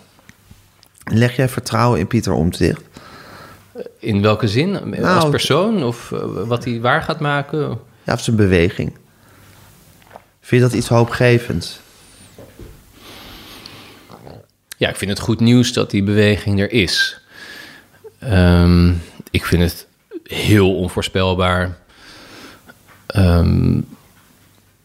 [1.05, 2.81] Leg jij vertrouwen in Pieter Omtzigt?
[3.99, 4.75] In welke zin?
[4.75, 7.79] als Nou, persoon of eh, wat hij waar gaat maken?
[8.03, 8.97] Ja, of zijn beweging?
[10.41, 11.79] Vind je dat iets hoopgevends?
[14.77, 17.19] Ja, ik vind het goed nieuws dat die beweging er is.
[18.19, 18.93] Ehm,
[19.31, 19.87] ik vind het
[20.23, 21.77] heel onvoorspelbaar
[23.05, 23.81] ehm,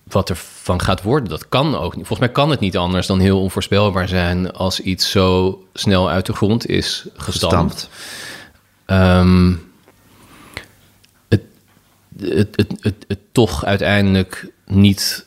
[0.03, 0.37] wat er
[0.71, 1.29] van gaat worden.
[1.29, 2.07] Dat kan ook niet.
[2.07, 6.27] Volgens mij kan het niet anders dan heel onvoorspelbaar zijn als iets zo snel uit
[6.27, 7.89] de grond is gestampt.
[8.87, 9.53] Ehm,
[11.29, 11.43] het,
[12.19, 15.27] het, het, het, het toch uiteindelijk niet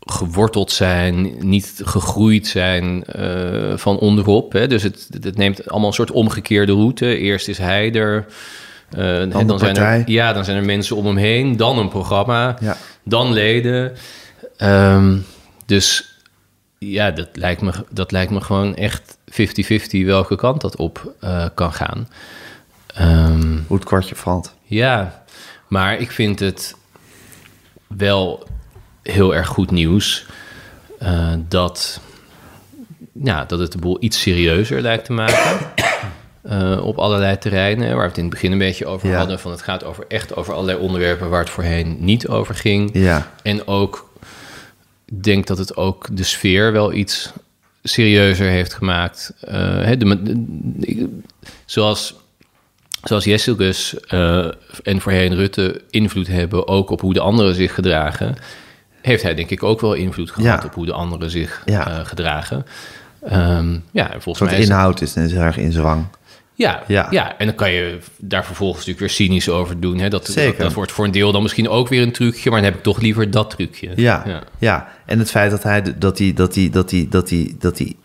[0.00, 4.52] geworteld zijn, niet gegroeid zijn eh, van onderop.
[4.52, 4.66] Hè?
[4.66, 7.18] Dus het, het neemt allemaal een soort omgekeerde route.
[7.18, 8.26] Eerst is hij er.
[8.90, 11.56] en de dan zijn er, ja, dan zijn er mensen om hem heen.
[11.56, 12.56] Dan een programma.
[12.60, 12.76] Ja.
[13.02, 13.92] Dan leden.
[14.56, 15.16] Ehm,
[15.66, 16.14] dus
[16.78, 21.44] ja, dat lijkt, me, dat lijkt me gewoon echt 50-50 welke kant dat op eh,
[21.54, 22.08] kan gaan.
[22.86, 24.54] Ehm, Hoe het kwartje valt.
[24.64, 25.24] ja,
[25.68, 26.74] maar ik vind het
[27.86, 28.46] wel
[29.02, 30.26] heel erg goed nieuws
[30.98, 32.00] eh, dat,
[33.12, 35.58] ja, dat het de boel iets serieuzer lijkt te maken.
[36.42, 39.16] eh, op allerlei terreinen, waar we het in het begin een beetje over Ja.
[39.16, 39.40] hadden.
[39.40, 42.90] Van het gaat over echt over allerlei onderwerpen waar het voorheen niet over ging.
[42.92, 43.30] Ja.
[43.42, 44.05] En ook,
[45.12, 47.32] denk dat het ook de sfeer wel iets
[47.82, 49.32] serieuzer heeft gemaakt.
[49.46, 51.20] Hè, de, de-
[51.64, 52.14] zoals,
[53.02, 54.46] zoals Jesselgus eh,
[54.82, 58.36] en voorheen Rutte invloed hebben ook op hoe de anderen zich gedragen,
[59.00, 60.66] heeft hij denk ik ook wel invloed gehad Ja.
[60.68, 61.88] op hoe de anderen zich Ja.
[61.98, 62.66] eh, gedragen.
[63.22, 66.06] Ehm, ja, en volgens mij is inhoud is net heel erg in zwang.
[66.56, 67.06] Ja, Ja.
[67.10, 67.38] ja.
[67.38, 69.98] en dan kan je daar vervolgens natuurlijk weer cynisch over doen.
[69.98, 70.08] Hè?
[70.08, 70.50] Dat, Zeker.
[70.52, 72.78] Dat, dat wordt voor een deel dan misschien ook weer een trucje, maar dan heb
[72.78, 73.90] ik toch liever dat trucje.
[73.96, 74.88] Ja, ja.
[75.06, 77.96] En het feit dat hij dat die, dat die, dat die, dat die, dat die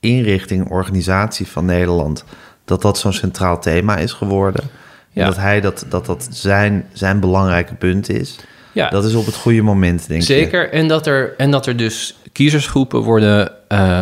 [0.00, 2.24] inrichting, organisatie van Nederland,
[2.64, 4.62] dat dat zo'n centraal thema is geworden.
[4.62, 4.70] En
[5.12, 5.24] Ja.
[5.26, 8.36] dat hij dat, dat, dat zijn, zijn belangrijke punt is.
[8.72, 8.88] Ja.
[8.90, 10.26] Dat is op het goede moment, denk ik.
[10.26, 14.00] Zeker, en dat, er, en dat er dus kiezersgroepen worden eh,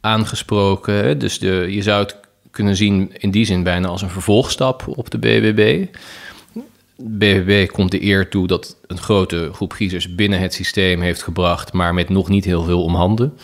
[0.00, 1.18] aangesproken.
[1.18, 2.16] Dus de, je zou het
[2.50, 5.86] kunnen zien in die zin bijna als een vervolgstap op de BBB.
[6.96, 11.72] BBB komt de eer toe dat een grote groep kiezers binnen het systeem heeft gebracht,
[11.72, 13.38] maar met nog niet heel veel om handen,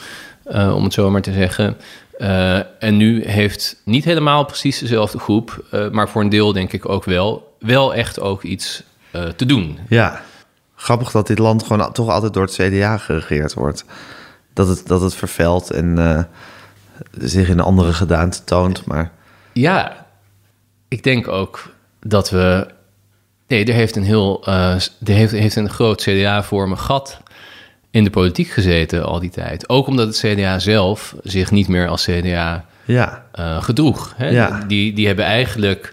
[0.44, 1.76] eh, om het zo maar te zeggen.
[2.18, 6.72] Eh, en nu heeft niet helemaal precies dezelfde groep, eh, maar voor een deel denk
[6.72, 8.82] ik ook wel, wel echt ook iets
[9.36, 9.78] te doen.
[9.88, 10.22] Ja,
[10.74, 13.84] grappig dat dit land gewoon toch altijd door het CDA geregeerd wordt.
[14.52, 15.94] Dat het, dat het vervuilt en
[17.18, 18.84] zich in een andere gedaante toont.
[18.84, 19.12] Maar
[19.53, 20.07] Ja,
[20.88, 21.70] ik denk ook
[22.01, 22.66] dat we.
[23.49, 24.42] Nee, er heeft een heel.
[24.44, 27.20] eh, er heeft, heeft een groot CDA-vormig gat
[27.90, 29.68] in de politiek gezeten al die tijd.
[29.68, 34.12] Ook omdat het CDA zelf zich niet meer als CDA ja, eh, gedroeg.
[34.16, 34.28] Hè?
[34.28, 34.64] Ja.
[34.66, 35.92] Die, die hebben eigenlijk,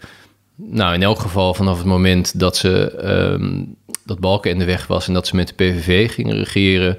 [0.56, 3.64] nou in elk geval vanaf het moment dat ze ehm,
[4.06, 6.98] dat Balken in de weg was en dat ze met de PVV gingen regeren,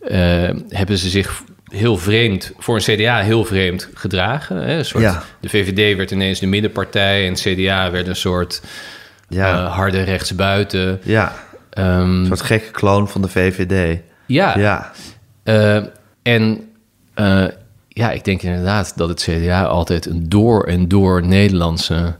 [0.00, 4.56] eh, hebben ze zich heel vreemd, voor een CDA heel vreemd gedragen.
[4.56, 4.78] Hè?
[4.78, 5.22] Een soort, Ja.
[5.40, 8.62] De VVD werd ineens de middenpartij en het CDA werd een soort
[9.28, 11.00] ja, eh, harde rechtsbuiten.
[11.02, 11.44] ja.
[11.70, 14.00] Ehm, Een soort gekke kloon van de VVD.
[14.26, 14.92] ja, Ja,
[15.42, 15.82] Eh,
[16.22, 16.68] en
[17.14, 17.44] eh,
[17.88, 22.16] ja, ik denk inderdaad dat het CDA altijd een door en door Nederlandse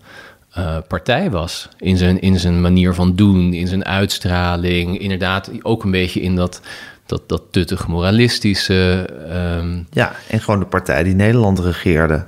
[0.89, 1.69] partij was.
[1.79, 4.99] In zijn, in zijn manier van doen, in zijn uitstraling.
[4.99, 6.61] Inderdaad, ook een beetje in dat,
[7.07, 9.09] dat, dat tuttig moralistische.
[9.29, 12.27] ehm, ja, en gewoon de partij die Nederland regeerde.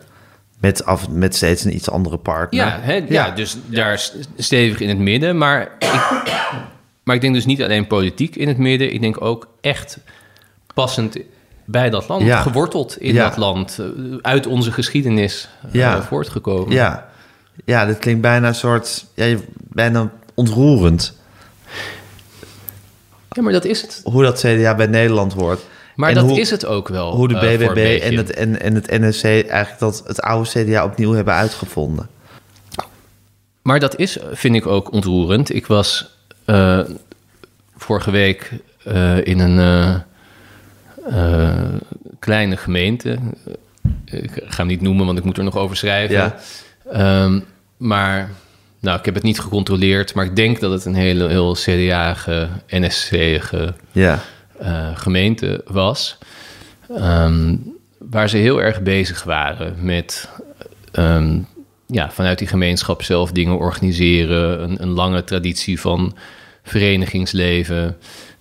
[0.60, 2.64] Met, af, met steeds een iets andere partner.
[2.66, 3.30] ja, hè, ja.
[3.30, 5.38] dus daar stevig in het midden.
[5.38, 6.32] Maar ik,
[7.02, 8.92] maar ik denk dus niet alleen politiek in het midden.
[8.94, 9.98] Ik denk ook echt
[10.74, 11.18] passend
[11.64, 12.22] bij dat land.
[12.22, 12.40] Ja.
[12.40, 13.78] Geworteld in dat land.
[13.78, 13.86] eh,
[14.22, 16.74] Uit onze geschiedenis eh, voortgekomen.
[16.74, 17.08] Ja,
[17.64, 19.06] ja dit klinkt bijna een soort...
[19.14, 21.16] Ja, bijna ontroerend.
[23.38, 24.00] Ja, maar dat is het.
[24.04, 25.66] Hoe dat CDA bij Nederland wordt.
[25.94, 27.14] Maar En dat hoe, is het ook wel.
[27.14, 28.00] Hoe de eh, BBB beetje.
[28.00, 32.08] en, het, en, en het NSC eigenlijk dat het oude CDA opnieuw hebben uitgevonden.
[33.62, 35.54] Maar dat is, vind ik ook ontroerend.
[35.54, 36.80] Ik was eh,
[37.76, 38.52] vorige week
[38.84, 39.94] eh, in een eh,
[41.06, 41.74] eh,
[42.18, 43.18] kleine gemeente.
[44.04, 46.16] Ik ga hem niet noemen, want ik moet er nog over schrijven.
[46.16, 46.38] Ja.
[46.92, 47.40] Ehm,
[47.76, 48.30] maar
[48.80, 52.48] nou, ik heb het niet gecontroleerd, maar ik denk dat het een hele heel CDA-ge,
[52.68, 54.18] NSC-ge Ja,
[54.58, 56.18] eh, gemeente was.
[56.96, 57.56] ehm,
[57.98, 60.28] waar ze heel erg bezig waren met
[60.92, 61.38] ehm,
[61.86, 64.62] ja, vanuit die gemeenschap zelf dingen organiseren.
[64.62, 66.16] Een, een lange traditie van
[66.62, 67.96] verenigingsleven.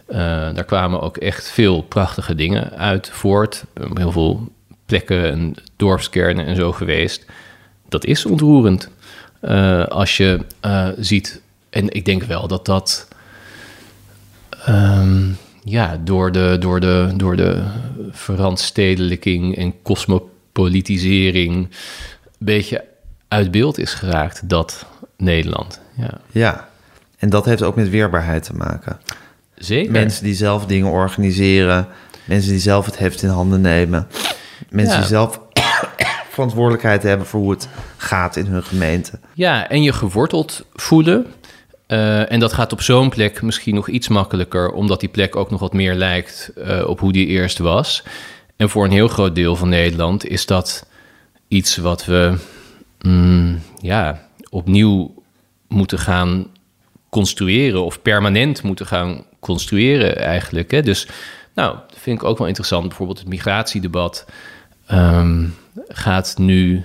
[0.08, 0.18] Eh,
[0.54, 3.64] daar kwamen ook echt veel prachtige dingen uit voort.
[3.94, 4.52] Heel veel
[4.86, 7.26] plekken en dorpskernen en zo geweest.
[7.90, 8.90] Dat is ontroerend.
[9.40, 13.08] Eh, als je eh, ziet, en ik denk wel dat dat
[14.66, 15.30] Ehm,
[15.64, 17.64] ja, door de, door, de, door de
[18.12, 21.70] verandstedelijking en cosmopolitisering een
[22.38, 22.84] beetje
[23.28, 24.86] uit beeld is geraakt dat
[25.18, 25.80] Nederland.
[25.98, 26.12] Ja.
[26.32, 26.68] Ja,
[27.18, 29.00] en dat heeft ook met weerbaarheid te maken.
[29.56, 29.92] Zeker.
[29.92, 31.88] Mensen die zelf dingen organiseren,
[32.26, 34.08] mensen die zelf het heft in handen nemen,
[34.70, 35.00] mensen Ja.
[35.00, 35.42] die zelf
[36.38, 37.68] verantwoordelijkheid hebben voor hoe het
[37.98, 39.20] gaat in hun gemeente.
[39.34, 41.26] Ja, en je geworteld voelen.
[41.88, 45.50] Eh, en dat gaat op zo'n plek misschien nog iets makkelijker, omdat die plek ook
[45.50, 48.04] nog wat meer lijkt eh, op hoe die eerst was.
[48.56, 50.86] En voor een heel groot deel van Nederland is dat
[51.48, 52.38] iets wat we
[53.02, 55.24] mm, ja, opnieuw
[55.68, 56.48] moeten gaan
[57.10, 60.72] construeren of permanent moeten gaan construeren eigenlijk.
[60.72, 60.82] Hè?
[60.82, 61.08] Dus
[61.54, 62.88] nou, dat vind ik ook wel interessant.
[62.88, 64.26] Bijvoorbeeld het migratiedebat
[64.86, 65.46] ehm,
[65.88, 66.84] gaat nu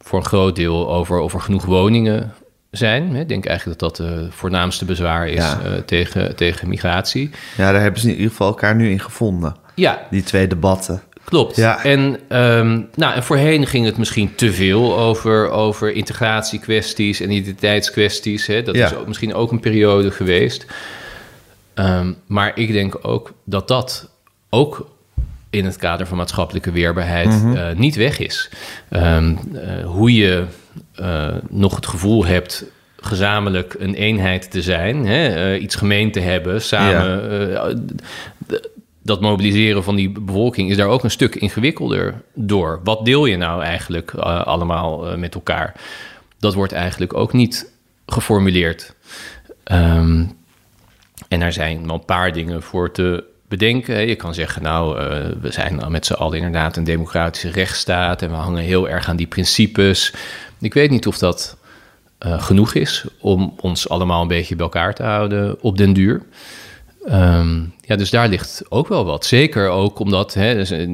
[0.00, 2.34] voor een groot deel over of er genoeg woningen
[2.70, 3.16] zijn.
[3.16, 5.60] Ik denk eigenlijk dat dat het voornaamste bezwaar is Ja.
[5.64, 7.30] eh, tegen, tegen migratie.
[7.56, 9.56] Ja, daar hebben ze in ieder geval elkaar nu in gevonden.
[9.74, 11.02] Ja, Die twee debatten.
[11.24, 11.56] klopt.
[11.56, 11.84] Ja.
[11.84, 18.46] En, ehm, nou, en voorheen ging het misschien te veel over, over integratiekwesties en identiteitskwesties.
[18.46, 18.62] Hè?
[18.62, 18.86] Dat Ja.
[18.86, 20.66] is ook, misschien ook een periode geweest.
[21.74, 24.10] Ehm, maar ik denk ook dat dat
[24.50, 24.86] ook
[25.54, 28.50] in het kader van maatschappelijke weerbaarheid eh, niet weg is.
[28.88, 30.44] Ehm, eh, hoe je
[30.94, 32.64] eh, nog het gevoel hebt
[32.96, 37.96] gezamenlijk een eenheid te zijn, hè, iets gemeen te hebben, samen.
[39.02, 42.80] dat mobiliseren van die bevolking is daar ook een stuk ingewikkelder door.
[42.84, 45.74] Wat deel je nou eigenlijk allemaal met elkaar?
[46.38, 47.72] Dat wordt eigenlijk ook niet
[48.06, 48.94] geformuleerd.
[49.64, 50.24] Ehm,
[51.28, 53.24] en er zijn wel een paar dingen voor te
[53.58, 54.08] bedenken.
[54.08, 55.06] Je kan zeggen, nou, eh,
[55.40, 59.16] we zijn met z'n allen inderdaad een democratische rechtsstaat en we hangen heel erg aan
[59.16, 60.12] die principes.
[60.60, 61.56] Ik weet niet of dat
[62.18, 66.22] eh, genoeg is om ons allemaal een beetje bij elkaar te houden op den duur.
[67.04, 69.26] Ehm, ja, dus daar ligt ook wel wat.
[69.26, 70.88] Zeker ook omdat, hè, dus, eh,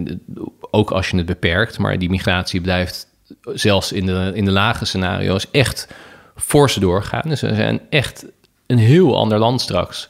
[0.70, 3.06] ook als je het beperkt, maar die migratie blijft
[3.44, 5.88] zelfs in de, in de lage scenario's echt
[6.36, 7.28] fors doorgaan.
[7.28, 8.24] Dus we zijn echt
[8.66, 10.08] een heel ander land straks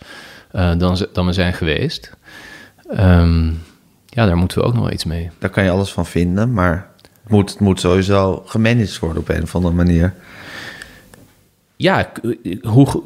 [0.52, 2.10] dan, dan we zijn geweest.
[2.94, 3.46] Ehm,
[4.06, 5.30] ja, daar moeten we ook nog wel iets mee.
[5.38, 6.88] Daar kan je alles van vinden, maar
[7.22, 10.14] het moet, het moet sowieso gemanaged worden op een of andere manier.
[11.76, 12.12] Ja,
[12.62, 13.02] hoe,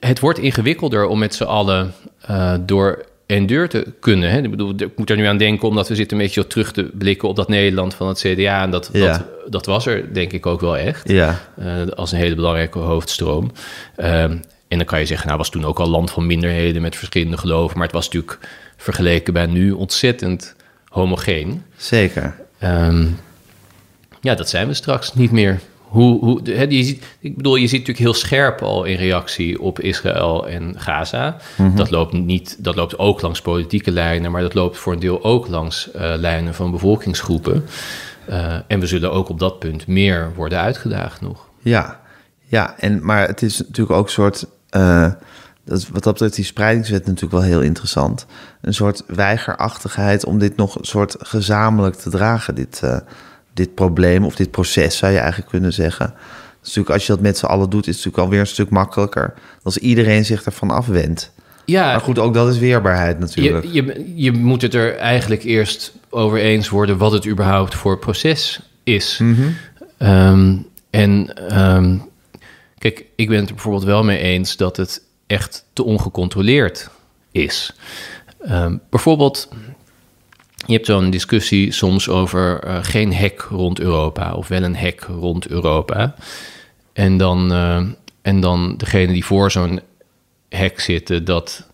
[0.00, 4.30] het wordt ingewikkelder om met z'n allen eh, door en deur te kunnen.
[4.30, 4.38] Hè?
[4.42, 6.90] Ik, bedoel, ik moet er nu aan denken, omdat we zitten een beetje terug te
[6.98, 8.62] blikken op dat Nederland van het CDA.
[8.62, 9.06] En dat, Ja.
[9.06, 11.08] dat, dat was er denk ik ook wel echt.
[11.08, 13.50] Ja, eh, als een hele belangrijke hoofdstroom.
[13.96, 14.36] Ehm,
[14.68, 17.36] en dan kan je zeggen, nou was toen ook al land van minderheden met verschillende
[17.38, 17.76] geloven.
[17.76, 18.38] Maar het was natuurlijk
[18.82, 20.54] vergeleken bij nu ontzettend
[20.88, 21.62] homogeen.
[21.76, 22.34] zeker.
[22.58, 23.06] Ehm,
[24.20, 25.60] ja, dat zijn we straks niet meer.
[25.78, 29.60] Hoe, hoe, hè, je ziet, ik bedoel, je ziet natuurlijk heel scherp al in reactie
[29.60, 31.36] op Israël en Gaza.
[31.74, 35.24] dat, loopt niet, dat loopt ook langs politieke lijnen, maar dat loopt voor een deel
[35.24, 37.64] ook langs eh, lijnen van bevolkingsgroepen.
[38.26, 41.48] Eh, en we zullen ook op dat punt meer worden uitgedaagd nog.
[41.58, 42.00] Ja,
[42.46, 44.46] ja en, maar het is natuurlijk ook een soort...
[44.70, 45.12] eh,
[45.64, 48.26] dat wat dat betreft die spreidingswet natuurlijk wel heel interessant.
[48.60, 52.96] Een soort weigerachtigheid om dit nog een soort gezamenlijk te dragen, dit, eh,
[53.54, 56.14] dit probleem of dit proces zou je eigenlijk kunnen zeggen.
[56.62, 58.70] Is natuurlijk, als je dat met z'n allen doet, is het natuurlijk alweer een stuk
[58.70, 59.34] makkelijker.
[59.62, 61.32] Als iedereen zich ervan afwendt.
[61.64, 63.64] Ja, Maar goed, ook dat is weerbaarheid natuurlijk.
[63.64, 67.98] Je, je, je moet het er eigenlijk eerst over eens worden wat het überhaupt voor
[67.98, 69.20] proces is.
[69.98, 70.56] Ehm,
[70.90, 71.96] en ehm,
[72.78, 75.02] kijk, ik ben het er bijvoorbeeld wel mee eens dat het
[75.32, 76.90] echt te ongecontroleerd
[77.30, 77.72] is.
[78.40, 79.48] Ehm, bijvoorbeeld,
[80.66, 85.00] je hebt zo'n discussie soms over eh, geen hek rond Europa of wel een hek
[85.00, 86.14] rond Europa.
[86.92, 87.82] En dan, eh,
[88.22, 89.80] en dan degene die voor zo'n
[90.48, 91.66] hek zitten, dat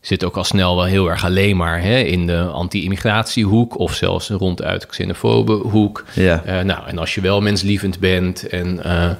[0.00, 4.28] zit ook al snel wel heel erg alleen maar hè, in de anti-immigratiehoek of zelfs
[4.28, 6.04] ronduit xenofobe hoek.
[6.12, 6.42] Ja.
[6.44, 9.10] Eh, nou, en als je wel menslievend bent en eh,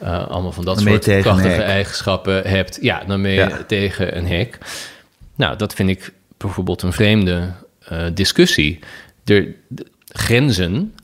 [0.00, 3.58] eh, allemaal van dat soort krachtige eigenschappen hebt, ja, dan ben je Ja.
[3.66, 4.58] tegen een hek.
[5.34, 7.52] Nou, dat vind ik bijvoorbeeld een vreemde
[8.14, 8.78] discussie.
[9.24, 10.94] De, de grenzen,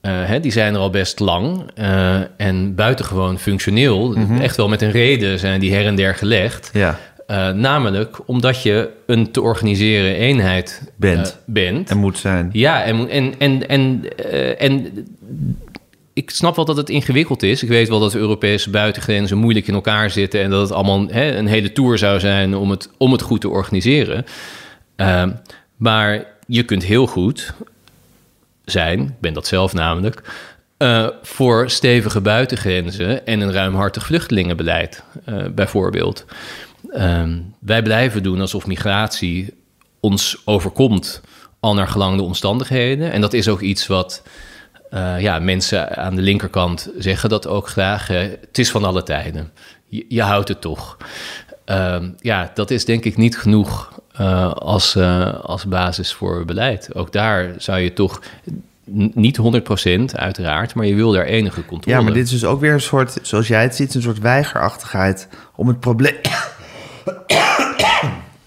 [0.00, 4.08] hè, die zijn er al best lang eh, en buitengewoon functioneel.
[4.12, 4.40] Mhm.
[4.40, 6.70] Echt wel met een reden zijn die her en der gelegd.
[6.72, 6.98] Ja,
[7.30, 11.28] Eh, namelijk omdat je een te organiseren eenheid Bent.
[11.28, 11.90] eh, bent.
[11.90, 12.50] en moet zijn.
[12.52, 15.06] Ja, en, en, en, en, eh, en
[16.12, 17.62] ik snap wel dat het ingewikkeld is.
[17.62, 20.42] Ik weet wel dat de Europese buitengrenzen moeilijk in elkaar zitten...
[20.42, 23.40] en dat het allemaal hè, een hele tour zou zijn om het, om het goed
[23.40, 24.24] te organiseren.
[24.96, 25.26] Eh,
[25.76, 27.54] maar je kunt heel goed
[28.64, 30.22] zijn, ik ben dat zelf namelijk...
[31.22, 36.24] voor stevige buitengrenzen en een ruimhartig vluchtelingenbeleid, eh, bijvoorbeeld.
[36.92, 39.54] Ehm, wij blijven doen alsof migratie
[40.00, 41.20] ons overkomt
[41.60, 43.12] al naar gelang de omstandigheden.
[43.12, 44.22] En dat is ook iets wat
[44.90, 48.06] Eh, ja, mensen aan de linkerkant zeggen dat ook graag.
[48.06, 49.50] het is van alle tijden.
[49.88, 50.96] Je, houdt het toch.
[51.64, 56.94] Ehm, ja, dat is denk ik niet genoeg eh, als, eh, als basis voor beleid.
[56.94, 58.20] Ook daar zou je toch
[59.14, 61.96] niet 100% uiteraard, maar je wil daar enige controle.
[61.96, 64.18] Ja, maar dit is dus ook weer een soort, zoals jij het ziet, een soort
[64.18, 66.16] weigerachtigheid om het probleem.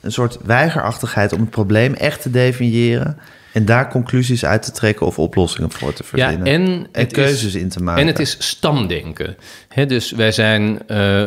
[0.02, 3.18] Een soort weigerachtigheid om het probleem echt te definiëren.
[3.54, 6.48] En daar conclusies uit te trekken of oplossingen voor te Ja, verzinnen.
[6.48, 8.02] en, het keuzes is, in te maken.
[8.02, 9.36] En het is stamdenken.
[9.68, 11.22] Hè, dus wij zijn eh,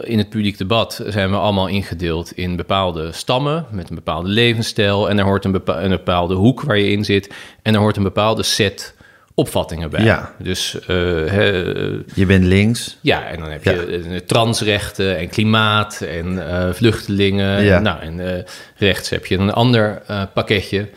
[0.00, 5.08] in het publiek debat zijn we allemaal ingedeeld in bepaalde stammen met een bepaalde levensstijl.
[5.10, 7.30] En er hoort een, bepa- een bepaalde hoek waar je in zit.
[7.62, 8.94] En er hoort een bepaalde set
[9.34, 10.04] opvattingen bij.
[10.04, 10.32] Ja.
[10.38, 10.86] Dus eh,
[11.26, 11.44] hè,
[12.14, 12.98] Je bent links.
[13.00, 17.62] ja, en dan heb je eh, transrechten en klimaat en eh, vluchtelingen.
[17.64, 17.78] Ja.
[17.78, 18.44] Nou, en eh,
[18.76, 20.88] rechts heb je een ander eh, pakketje.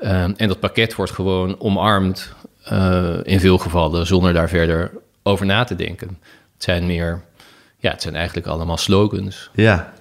[0.00, 2.32] Ehm, en dat pakket wordt gewoon omarmd
[2.64, 4.90] eh, in veel gevallen zonder daar verder
[5.22, 6.08] over na te denken.
[6.54, 7.22] Het zijn meer,
[7.78, 9.50] ja, het zijn eigenlijk allemaal slogans.
[9.54, 9.92] Ja.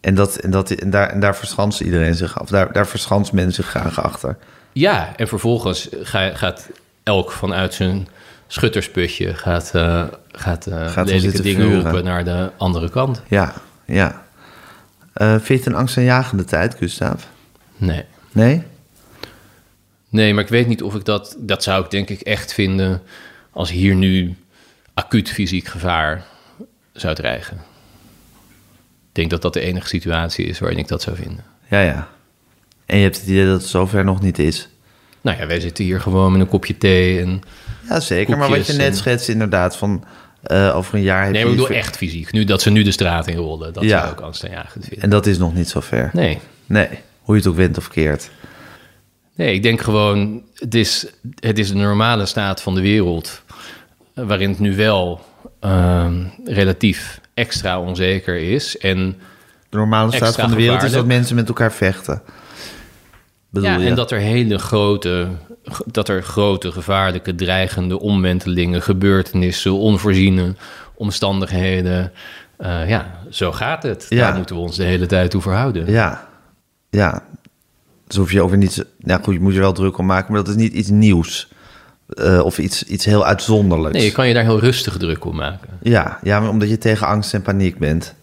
[0.00, 2.48] En, dat, en, dat, en, daar, en daar verschanst iedereen zich af.
[2.48, 4.36] Daar, daar verschanst men zich graag achter.
[4.72, 6.68] Ja, en vervolgens ga, gaat
[7.06, 8.08] elk vanuit zijn
[8.46, 11.82] schuttersputje gaat, eh, gaat, eh, Gaat lelijke dingen vuren.
[11.82, 13.22] roepen naar de andere kant.
[13.28, 13.54] Ja,
[13.84, 14.24] ja.
[15.12, 17.24] Eh, vind je het een angstaanjagende tijd, Gustav?
[17.76, 18.04] Nee.
[18.32, 18.62] Nee?
[20.08, 21.36] Nee, maar ik weet niet of ik dat...
[21.38, 23.02] Dat zou ik denk ik echt vinden
[23.50, 24.36] als hier nu
[24.94, 26.24] acuut fysiek gevaar
[26.92, 27.56] zou dreigen.
[29.08, 31.44] Ik denk dat dat de enige situatie is waarin ik dat zou vinden.
[31.70, 32.08] Ja, ja.
[32.86, 34.68] En je hebt het idee dat het zover nog niet is.
[35.26, 37.40] Nou ja, wij zitten hier gewoon met een kopje thee en...
[37.88, 38.38] Ja, zeker.
[38.38, 40.04] Maar wat je net en- schetst, inderdaad, van
[40.42, 42.32] eh, over een jaar heb Nee, maar ik bedoel echt fysiek.
[42.32, 44.00] Nu dat ze nu de straat in rollen, dat Ja.
[44.00, 45.02] zou ik angstaanjagend vinden.
[45.02, 46.10] En dat is nog niet zo ver.
[46.12, 46.38] Nee.
[46.66, 46.88] Nee,
[47.20, 48.30] hoe je het ook went of keert.
[49.34, 51.06] Nee, ik denk gewoon, het is,
[51.40, 53.42] het is de normale staat van de wereld,
[54.14, 55.24] waarin het nu wel
[55.60, 58.78] ehm, relatief extra onzeker is.
[58.78, 59.16] En,
[59.68, 62.22] De normale staat van de wereld is dat mensen met elkaar vechten.
[63.60, 63.88] Bedoel ja, je?
[63.88, 65.28] en dat er hele grote,
[65.86, 70.54] dat er grote, gevaarlijke, dreigende omwentelingen, gebeurtenissen, onvoorziene
[70.94, 72.12] omstandigheden.
[72.56, 74.06] eh, ja, zo gaat het.
[74.08, 74.18] Ja.
[74.18, 75.90] Daar moeten we ons de hele tijd toe verhouden.
[75.90, 76.28] Ja,
[76.90, 77.22] ja.
[78.06, 78.82] Dus hoef je over niets...
[78.98, 81.48] Nou goed, je moet je wel druk om maken, maar dat is niet iets nieuws.
[82.08, 83.96] Eh, of iets, iets heel uitzonderlijks.
[83.96, 85.68] Nee, je kan je daar heel rustig druk om maken.
[85.82, 88.14] Ja, ja, maar omdat je tegen angst en paniek bent.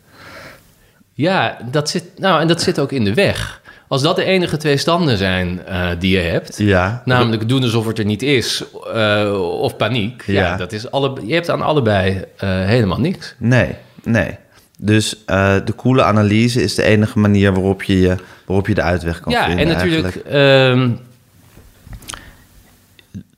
[1.13, 3.61] Ja, dat zit, nou, en dat zit ook in de weg.
[3.93, 7.01] Als dat de enige twee standen zijn eh, die je hebt, Ja.
[7.05, 8.63] namelijk doen alsof het er niet is
[8.93, 10.33] eh, of paniek, ja.
[10.33, 10.57] Ja.
[10.57, 13.35] dat is alle, je hebt aan allebei eh, helemaal niks.
[13.37, 14.37] Nee, nee.
[14.77, 18.15] Dus de coole analyse is de enige manier waarop je, je,
[18.45, 19.65] waarop je de uitweg kan ja, vinden.
[19.67, 20.89] en natuurlijk, ehm,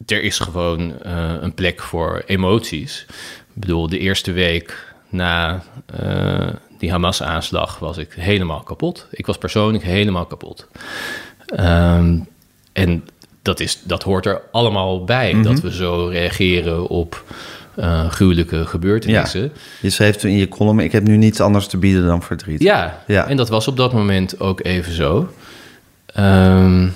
[0.06, 0.94] er is gewoon
[1.42, 3.06] een plek voor emoties.
[3.56, 5.64] Ik bedoel, de eerste week na
[6.78, 9.08] die Hamas-aanslag was ik helemaal kapot.
[9.12, 10.68] Ik was persoonlijk helemaal kapot.
[11.46, 12.18] Ehm,
[12.74, 13.04] en
[13.42, 15.44] dat, is, dat hoort er allemaal bij, Mhm.
[15.44, 17.24] dat we zo reageren op
[17.76, 19.52] eh, gruwelijke gebeurtenissen.
[19.82, 22.62] Je schreef toen in je column, ik heb nu niets anders te bieden dan verdriet.
[22.62, 23.28] Ja, Ja.
[23.28, 25.30] en dat was op dat moment ook even zo.
[26.06, 26.88] Ehm,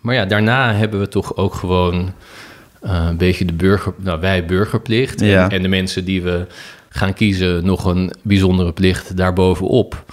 [0.00, 2.12] maar ja, daarna hebben we toch ook gewoon
[2.80, 5.20] eh, een beetje de burger, nou wij burgerplicht.
[5.20, 5.48] En, Ja.
[5.50, 6.46] en de mensen die we
[6.94, 10.04] gaan kiezen nog een bijzondere plicht daarbovenop.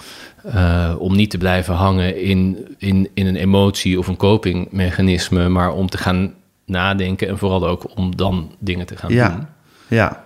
[0.44, 5.74] Eh, om niet te blijven hangen in, in, in een emotie of een copingmechanisme, maar
[5.74, 6.34] om te gaan
[6.66, 9.18] nadenken en vooral ook om dan dingen te gaan doen.
[9.18, 9.50] Ja,
[9.88, 10.26] ja.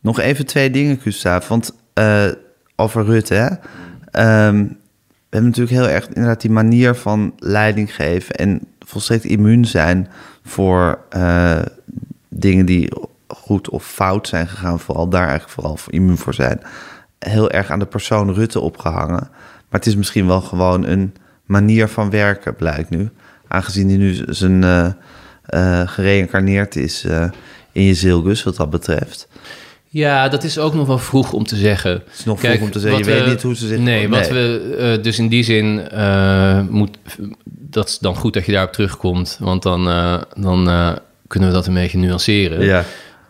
[0.00, 1.48] Nog even twee dingen, Gustav.
[1.48, 2.26] Want eh,
[2.76, 3.48] over Rutte, hè.
[4.10, 4.64] Ehm,
[5.28, 8.34] we hebben natuurlijk heel erg inderdaad die manier van leiding geven...
[8.34, 10.08] en volstrekt immuun zijn
[10.42, 11.62] voor eh,
[12.28, 12.88] dingen die
[13.28, 14.80] goed of fout zijn gegaan.
[14.80, 16.60] Vooral daar eigenlijk vooral voor immuun voor zijn.
[17.18, 19.28] Heel erg aan de persoon Rutte opgehangen.
[19.68, 23.08] Maar het is misschien wel gewoon een manier van werken, blijkt nu.
[23.48, 24.64] Aangezien hij nu zijn
[25.44, 27.28] eh, gereïncarneerd is eh,
[27.72, 29.28] in je zielgus, wat dat betreft.
[29.88, 31.90] Ja, dat is ook nog wel vroeg om te zeggen.
[31.90, 32.98] Het is nog vroeg om te zeggen.
[32.98, 35.74] Je weet niet hoe ze zich- Nee, wat we dus in die zin
[36.70, 36.98] moet.
[37.46, 39.84] Dat is dan goed dat je daarop terugkomt, want dan,
[40.36, 40.64] dan
[41.26, 42.64] kunnen we dat een beetje nuanceren.
[42.64, 42.84] Ja,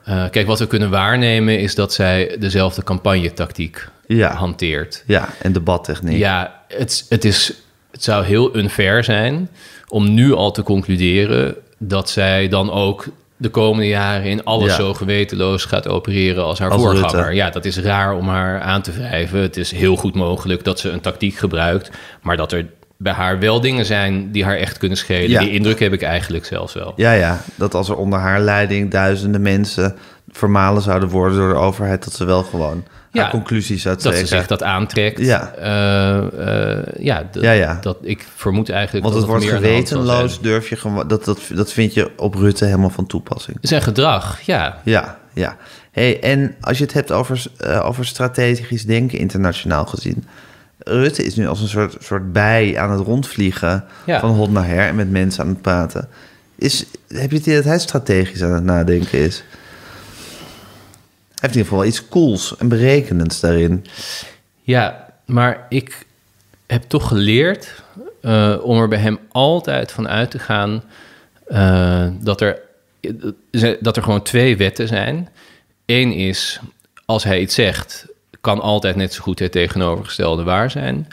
[0.06, 4.34] Eh, kijk, wat we kunnen waarnemen is dat zij dezelfde campagnetactiek Ja.
[4.34, 5.02] hanteert.
[5.06, 6.18] ja en debattechniek.
[6.18, 7.52] Ja, het, het, is,
[7.90, 9.48] het zou heel unfair zijn
[9.88, 13.04] om nu al te concluderen dat zij dan ook
[13.36, 14.76] de komende jaren in alles Ja.
[14.76, 17.16] zo gewetenloos gaat opereren als haar Als voorganger.
[17.16, 17.34] Rutte.
[17.34, 19.40] Ja, dat is raar om haar aan te wrijven.
[19.40, 21.90] Het is heel goed mogelijk dat ze een tactiek gebruikt,
[22.22, 22.66] maar dat er
[22.98, 25.30] bij haar wel dingen zijn die haar echt kunnen schelen.
[25.30, 25.40] Ja.
[25.40, 26.92] Die indruk heb ik eigenlijk zelfs wel.
[26.96, 29.96] Ja, ja, dat als er onder haar leiding duizenden mensen
[30.30, 34.16] vermalen zouden worden door de overheid, dat ze wel gewoon Ja, haar conclusies zou Dat
[34.16, 35.18] ze zich dat aantrekt.
[35.18, 35.52] Ja.
[35.52, 37.78] Eh, eh, ja, Ja, ja.
[37.80, 41.72] Dat, ik vermoed eigenlijk Want dat het wordt gewetenloos, durf je gewoon, dat, dat, dat
[41.72, 43.58] vind je op Rutte helemaal van toepassing.
[43.60, 44.80] Zijn gedrag, ja.
[44.84, 45.56] Ja, ja.
[45.90, 50.24] Hey, en als je het hebt over, eh, over strategisch denken internationaal gezien.
[50.88, 54.20] Rutte is nu als een soort, soort bij aan het rondvliegen Ja.
[54.20, 56.08] van hot naar her en met mensen aan het praten.
[56.54, 59.36] Is, heb je het idee dat hij strategisch aan het nadenken is?
[59.36, 59.44] Hij
[61.34, 63.84] heeft in ieder geval wel iets cools en berekenends daarin.
[64.62, 66.04] Ja, maar ik
[66.66, 67.82] heb toch geleerd
[68.20, 70.82] eh, om er bij hem altijd van uit te gaan
[71.46, 72.58] eh, dat, er,
[73.80, 75.28] dat er gewoon twee wetten zijn.
[75.86, 76.60] Eén is,
[77.04, 78.06] als hij iets zegt,
[78.46, 81.08] kan altijd net zo goed het tegenovergestelde waar zijn.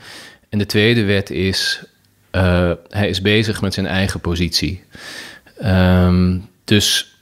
[0.50, 1.84] En de tweede wet is,
[2.32, 4.84] eh, hij is bezig met zijn eigen positie.
[5.58, 7.16] Ehm, dus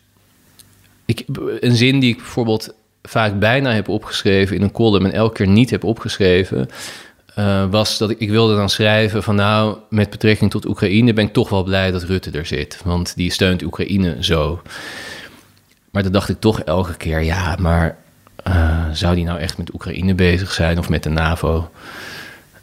[1.05, 1.25] ik,
[1.59, 5.47] een zin die ik bijvoorbeeld vaak bijna heb opgeschreven in een column en elke keer
[5.47, 6.69] niet heb opgeschreven,
[7.35, 11.25] eh, was dat ik, ik wilde dan schrijven van nou, met betrekking tot Oekraïne ben
[11.25, 14.61] ik toch wel blij dat Rutte er zit, want die steunt Oekraïne zo.
[15.91, 17.97] Maar dan dacht ik toch elke keer, ja, maar
[18.43, 21.71] eh, zou die nou echt met Oekraïne bezig zijn of met de NAVO?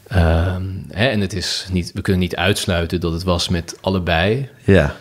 [0.08, 4.48] Ehm, hè, en het is niet, we kunnen niet uitsluiten dat het was met allebei.
[4.64, 4.96] Ja,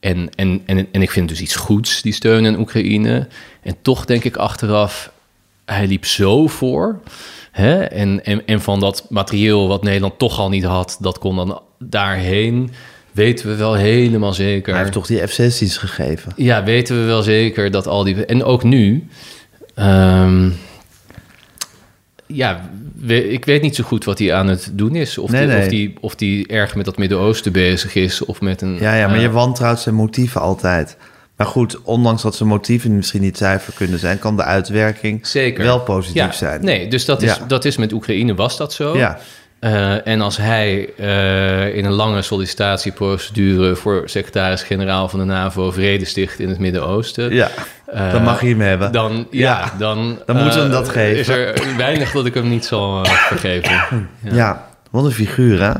[0.00, 3.28] En, en, en, en ik vind dus iets goeds, die steun aan Oekraïne.
[3.62, 5.12] En toch denk ik achteraf,
[5.64, 7.00] hij liep zo voor.
[7.52, 7.82] Hè?
[7.82, 11.60] En, en, en van dat materieel wat Nederland toch al niet had, dat kon dan
[11.78, 12.70] daarheen.
[13.12, 14.72] Weten we wel helemaal zeker.
[14.72, 16.32] hij heeft toch die F-16's gegeven.
[16.36, 18.24] Ja, weten we wel zeker dat al die...
[18.24, 19.08] En ook nu...
[19.76, 20.50] ehm,
[22.26, 22.70] ja,
[23.00, 25.18] we- ik weet niet zo goed wat hij aan het doen is.
[25.18, 25.62] Of, Nee, die, nee.
[25.62, 28.24] Of, die, of die erg met dat Midden-Oosten bezig is.
[28.24, 28.76] Of met een...
[28.80, 30.96] Ja, ja, maar eh, je wantrouwt zijn motieven altijd.
[31.36, 35.64] Maar goed, ondanks dat zijn motieven misschien niet zuiver kunnen zijn, kan de uitwerking Zeker.
[35.64, 36.64] wel positief ja, zijn.
[36.64, 37.44] Nee, dus dat is, Ja.
[37.46, 38.96] dat is met Oekraïne was dat zo.
[38.96, 39.18] Ja,
[39.66, 46.04] Eh, en als hij eh, in een lange sollicitatieprocedure voor secretaris-generaal van de NAVO vrede
[46.04, 47.34] sticht in het Midden-Oosten.
[47.34, 47.48] ja.
[47.86, 48.92] eh, dan mag je hem hebben.
[48.92, 49.72] Dan, ja, Ja.
[49.78, 51.18] dan, Dan moeten we hem dat geven.
[51.18, 54.08] Is er weinig dat ik hem niet zal vergeven.
[54.22, 54.68] ja.
[54.90, 55.72] wat een figuur, hè?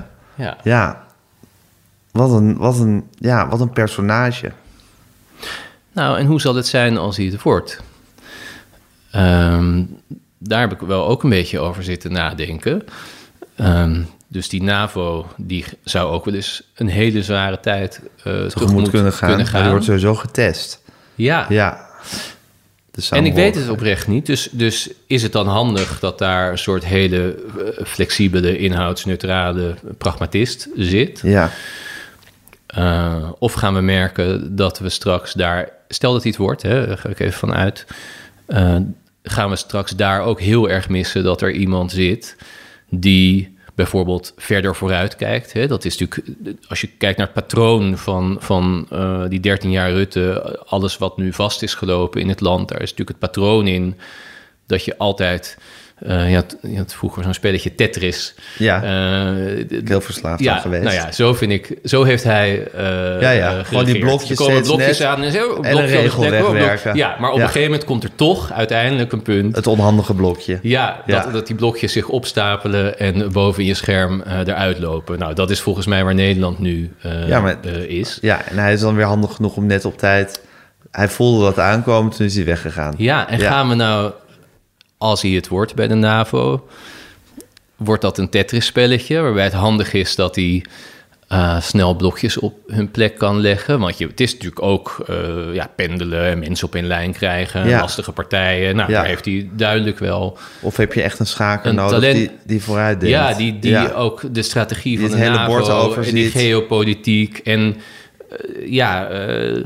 [0.45, 0.57] Ja.
[0.63, 1.05] Ja.
[2.13, 4.53] Wat een, wat een, ja, wat een personage.
[5.93, 7.81] Nou, en hoe zal het zijn als hij het wordt?
[9.11, 9.83] Ehm,
[10.39, 12.83] daar heb ik wel ook een beetje over zitten nadenken.
[13.57, 18.91] Ehm, dus die NAVO, die zou ook wel eens een hele zware tijd eh Tegemoet
[18.91, 19.43] kunnen gaan.
[19.53, 20.83] Maar die wordt sowieso getest.
[21.15, 21.85] Ja, Ja.
[23.11, 24.27] En ik weet het oprecht niet.
[24.27, 30.69] Dus, dus is het dan handig dat daar een soort hele eh, flexibele, inhoudsneutrale pragmatist
[30.77, 31.21] zit?
[31.23, 31.51] Ja,
[32.79, 36.99] Uh, of gaan we merken dat we straks daar, stel dat iets wordt, hè, daar
[36.99, 37.87] ga ik even vanuit,
[38.49, 38.77] uh,
[39.23, 42.37] gaan we straks daar ook heel erg missen dat er iemand zit
[42.91, 45.53] die bijvoorbeeld verder vooruit kijkt.
[45.53, 45.67] Hè.
[45.67, 46.39] Dat is natuurlijk,
[46.69, 51.17] als je kijkt naar het patroon van, van uh, die 13 jaar Rutte, alles wat
[51.17, 53.97] nu vast is gelopen in het land, daar is natuurlijk het patroon in
[54.67, 55.59] dat je altijd.
[56.03, 58.35] Uh, je, had, je had vroeger zo'n spelletje Tetris.
[58.59, 58.83] ja.
[58.83, 60.83] Uh, heel verslaafd ja, geweest.
[60.83, 62.69] Nou ja, zo vind ik, zo heeft hij.
[62.75, 63.63] Uh, ja, ja.
[63.63, 65.61] Gewoon die blokjes, komen blokjes net aan en zo.
[65.63, 66.97] En een regel wegwerken.
[66.97, 67.43] Ja, maar op Ja.
[67.43, 69.57] een gegeven moment komt er toch uiteindelijk een punt.
[69.57, 70.59] Het onhandige blokje.
[70.63, 71.31] Ja, dat, Ja.
[71.31, 75.19] dat die blokjes zich opstapelen en boven je scherm eruit lopen.
[75.19, 76.93] Nou, dat is volgens mij waar Nederland nu
[77.27, 77.57] Ja, maar-
[77.87, 78.19] is.
[78.21, 80.41] Ja, en hij is dan weer handig genoeg om net op tijd...
[80.91, 82.95] Hij voelde dat aankomen, toen is hij weggegaan.
[82.97, 84.13] Ja, en gaan we nou,
[84.99, 86.67] als hij het wordt bij de NAVO,
[87.77, 90.65] wordt dat een Tetris-spelletje waarbij het handig is dat hij
[91.29, 93.79] eh, snel blokjes op hun plek kan leggen.
[93.81, 97.69] Want je, het is natuurlijk ook eh, ja, pendelen en mensen op een lijn krijgen,
[97.69, 97.81] Ja.
[97.81, 98.77] lastige partijen.
[98.77, 98.99] Nou, Ja.
[98.99, 100.39] daar heeft hij duidelijk wel.
[100.61, 103.15] Of heb je echt een schaker Een nodig talent- die, die vooruit denkt?
[103.17, 103.91] Ja, die, die Ja.
[103.91, 106.15] ook de strategie Die van de hele bord NAVO en overziet.
[106.15, 107.77] die geopolitiek en
[108.67, 109.65] ja, eh,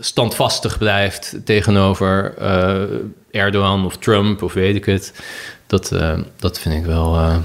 [0.00, 2.82] standvastig blijft tegenover eh,
[3.30, 5.12] Erdogan of Trump of weet ik het.
[5.66, 7.36] Dat, eh, dat vind ik wel eh,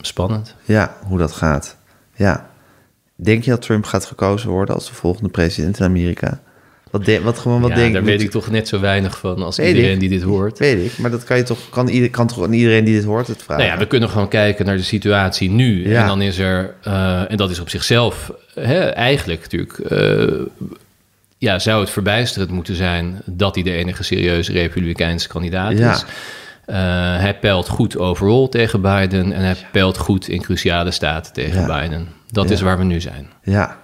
[0.00, 0.54] spannend.
[0.64, 1.76] Ja, hoe dat gaat.
[2.14, 2.50] Ja.
[3.16, 6.40] Denk je dat Trump gaat gekozen worden als de volgende president in Amerika?
[6.94, 9.42] Wat, de, wat gewoon wat ja, denk daar weet ik toch net zo weinig van
[9.42, 10.00] als Weet iedereen ik.
[10.00, 10.58] die dit hoort.
[10.58, 13.04] Weet ik, maar dat kan je toch, kan, ieder, kan toch aan iedereen die dit
[13.04, 13.64] hoort het vragen?
[13.64, 15.88] Nou ja, we kunnen gewoon kijken naar de situatie nu.
[15.88, 16.00] Ja.
[16.00, 20.46] En dan is er, eh, en dat is op zichzelf hè, eigenlijk natuurlijk, eh,
[21.38, 25.92] ja, zou het verbijsterend moeten zijn dat hij de enige serieuze republikeinse kandidaat Ja.
[25.92, 26.04] is.
[26.66, 26.76] Eh,
[27.18, 31.80] hij peilt goed overal tegen Biden en hij peilt goed in cruciale staten tegen Ja.
[31.80, 32.08] Biden.
[32.30, 32.54] Dat Ja.
[32.54, 33.28] is waar we nu zijn.
[33.42, 33.78] Ja.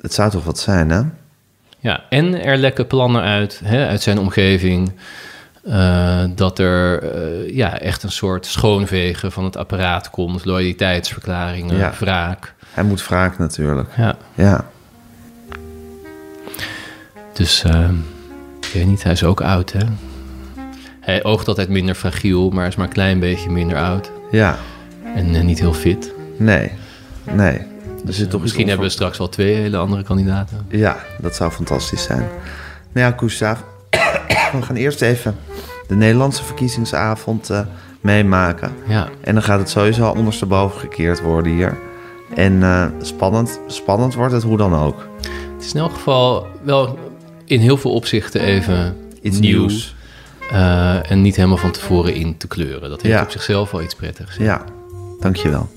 [0.00, 1.02] Het zou toch wat zijn, hè?
[1.86, 4.92] Ja, en er lekken plannen uit, hè, uit zijn omgeving.
[5.64, 10.44] eh, dat er eh, ja, echt een soort schoonvegen van het apparaat komt.
[10.44, 11.92] Loyaliteitsverklaringen, Ja.
[11.98, 12.54] wraak.
[12.70, 13.88] Hij moet wraak natuurlijk.
[13.96, 14.64] Ja, Ja.
[17.32, 17.88] dus eh,
[18.60, 19.84] ik weet niet, hij is ook oud, hè?
[21.00, 24.10] Hij oogt altijd minder fragiel, maar is maar een klein beetje minder oud.
[24.30, 24.58] Ja.
[25.14, 26.12] En niet heel fit.
[26.36, 26.72] Nee.
[27.22, 27.60] Nee.
[28.04, 30.66] Dus, toch misschien hebben we straks wel twee hele andere kandidaten.
[30.68, 32.28] Ja, dat zou fantastisch zijn.
[32.92, 33.58] Nou ja, Gustav,
[34.52, 35.36] we gaan eerst even
[35.88, 37.60] de Nederlandse verkiezingsavond eh,
[38.00, 38.72] meemaken.
[38.86, 41.76] Ja, En dan gaat het sowieso ondersteboven gekeerd worden hier.
[42.34, 45.06] En eh, spannend, spannend wordt het hoe dan ook.
[45.56, 46.98] het is in elk geval wel
[47.44, 49.58] in heel veel opzichten even Iets nieuw.
[49.58, 49.94] nieuws.
[50.50, 52.90] Eh, en niet helemaal van tevoren in te kleuren.
[52.90, 53.22] Dat heeft Ja.
[53.22, 54.36] op zichzelf wel iets prettigs.
[54.36, 54.64] Ja,
[55.20, 55.68] dankjewel.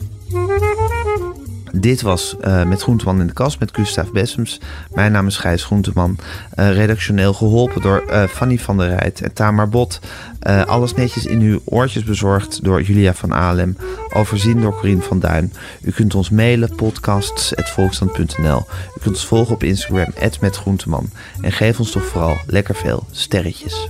[1.71, 4.59] Dit was eh, Met Groenteman in de Kast met Gustav Bessems.
[4.93, 6.17] Mijn naam is Gijs Groenteman.
[6.55, 9.99] Eh, redactioneel geholpen door eh, Fanny van der Rijt en Tamar Bot.
[10.65, 13.77] Alles netjes in uw oortjes bezorgd door Julia van Alem.
[14.13, 15.53] Overzien door Corine van Duin.
[15.81, 18.65] U kunt ons mailen podcasts.volksstand.nl.
[18.95, 21.09] U kunt ons volgen op Instagram, @metgroenteman.
[21.41, 23.89] En geef ons toch vooral lekker veel sterretjes.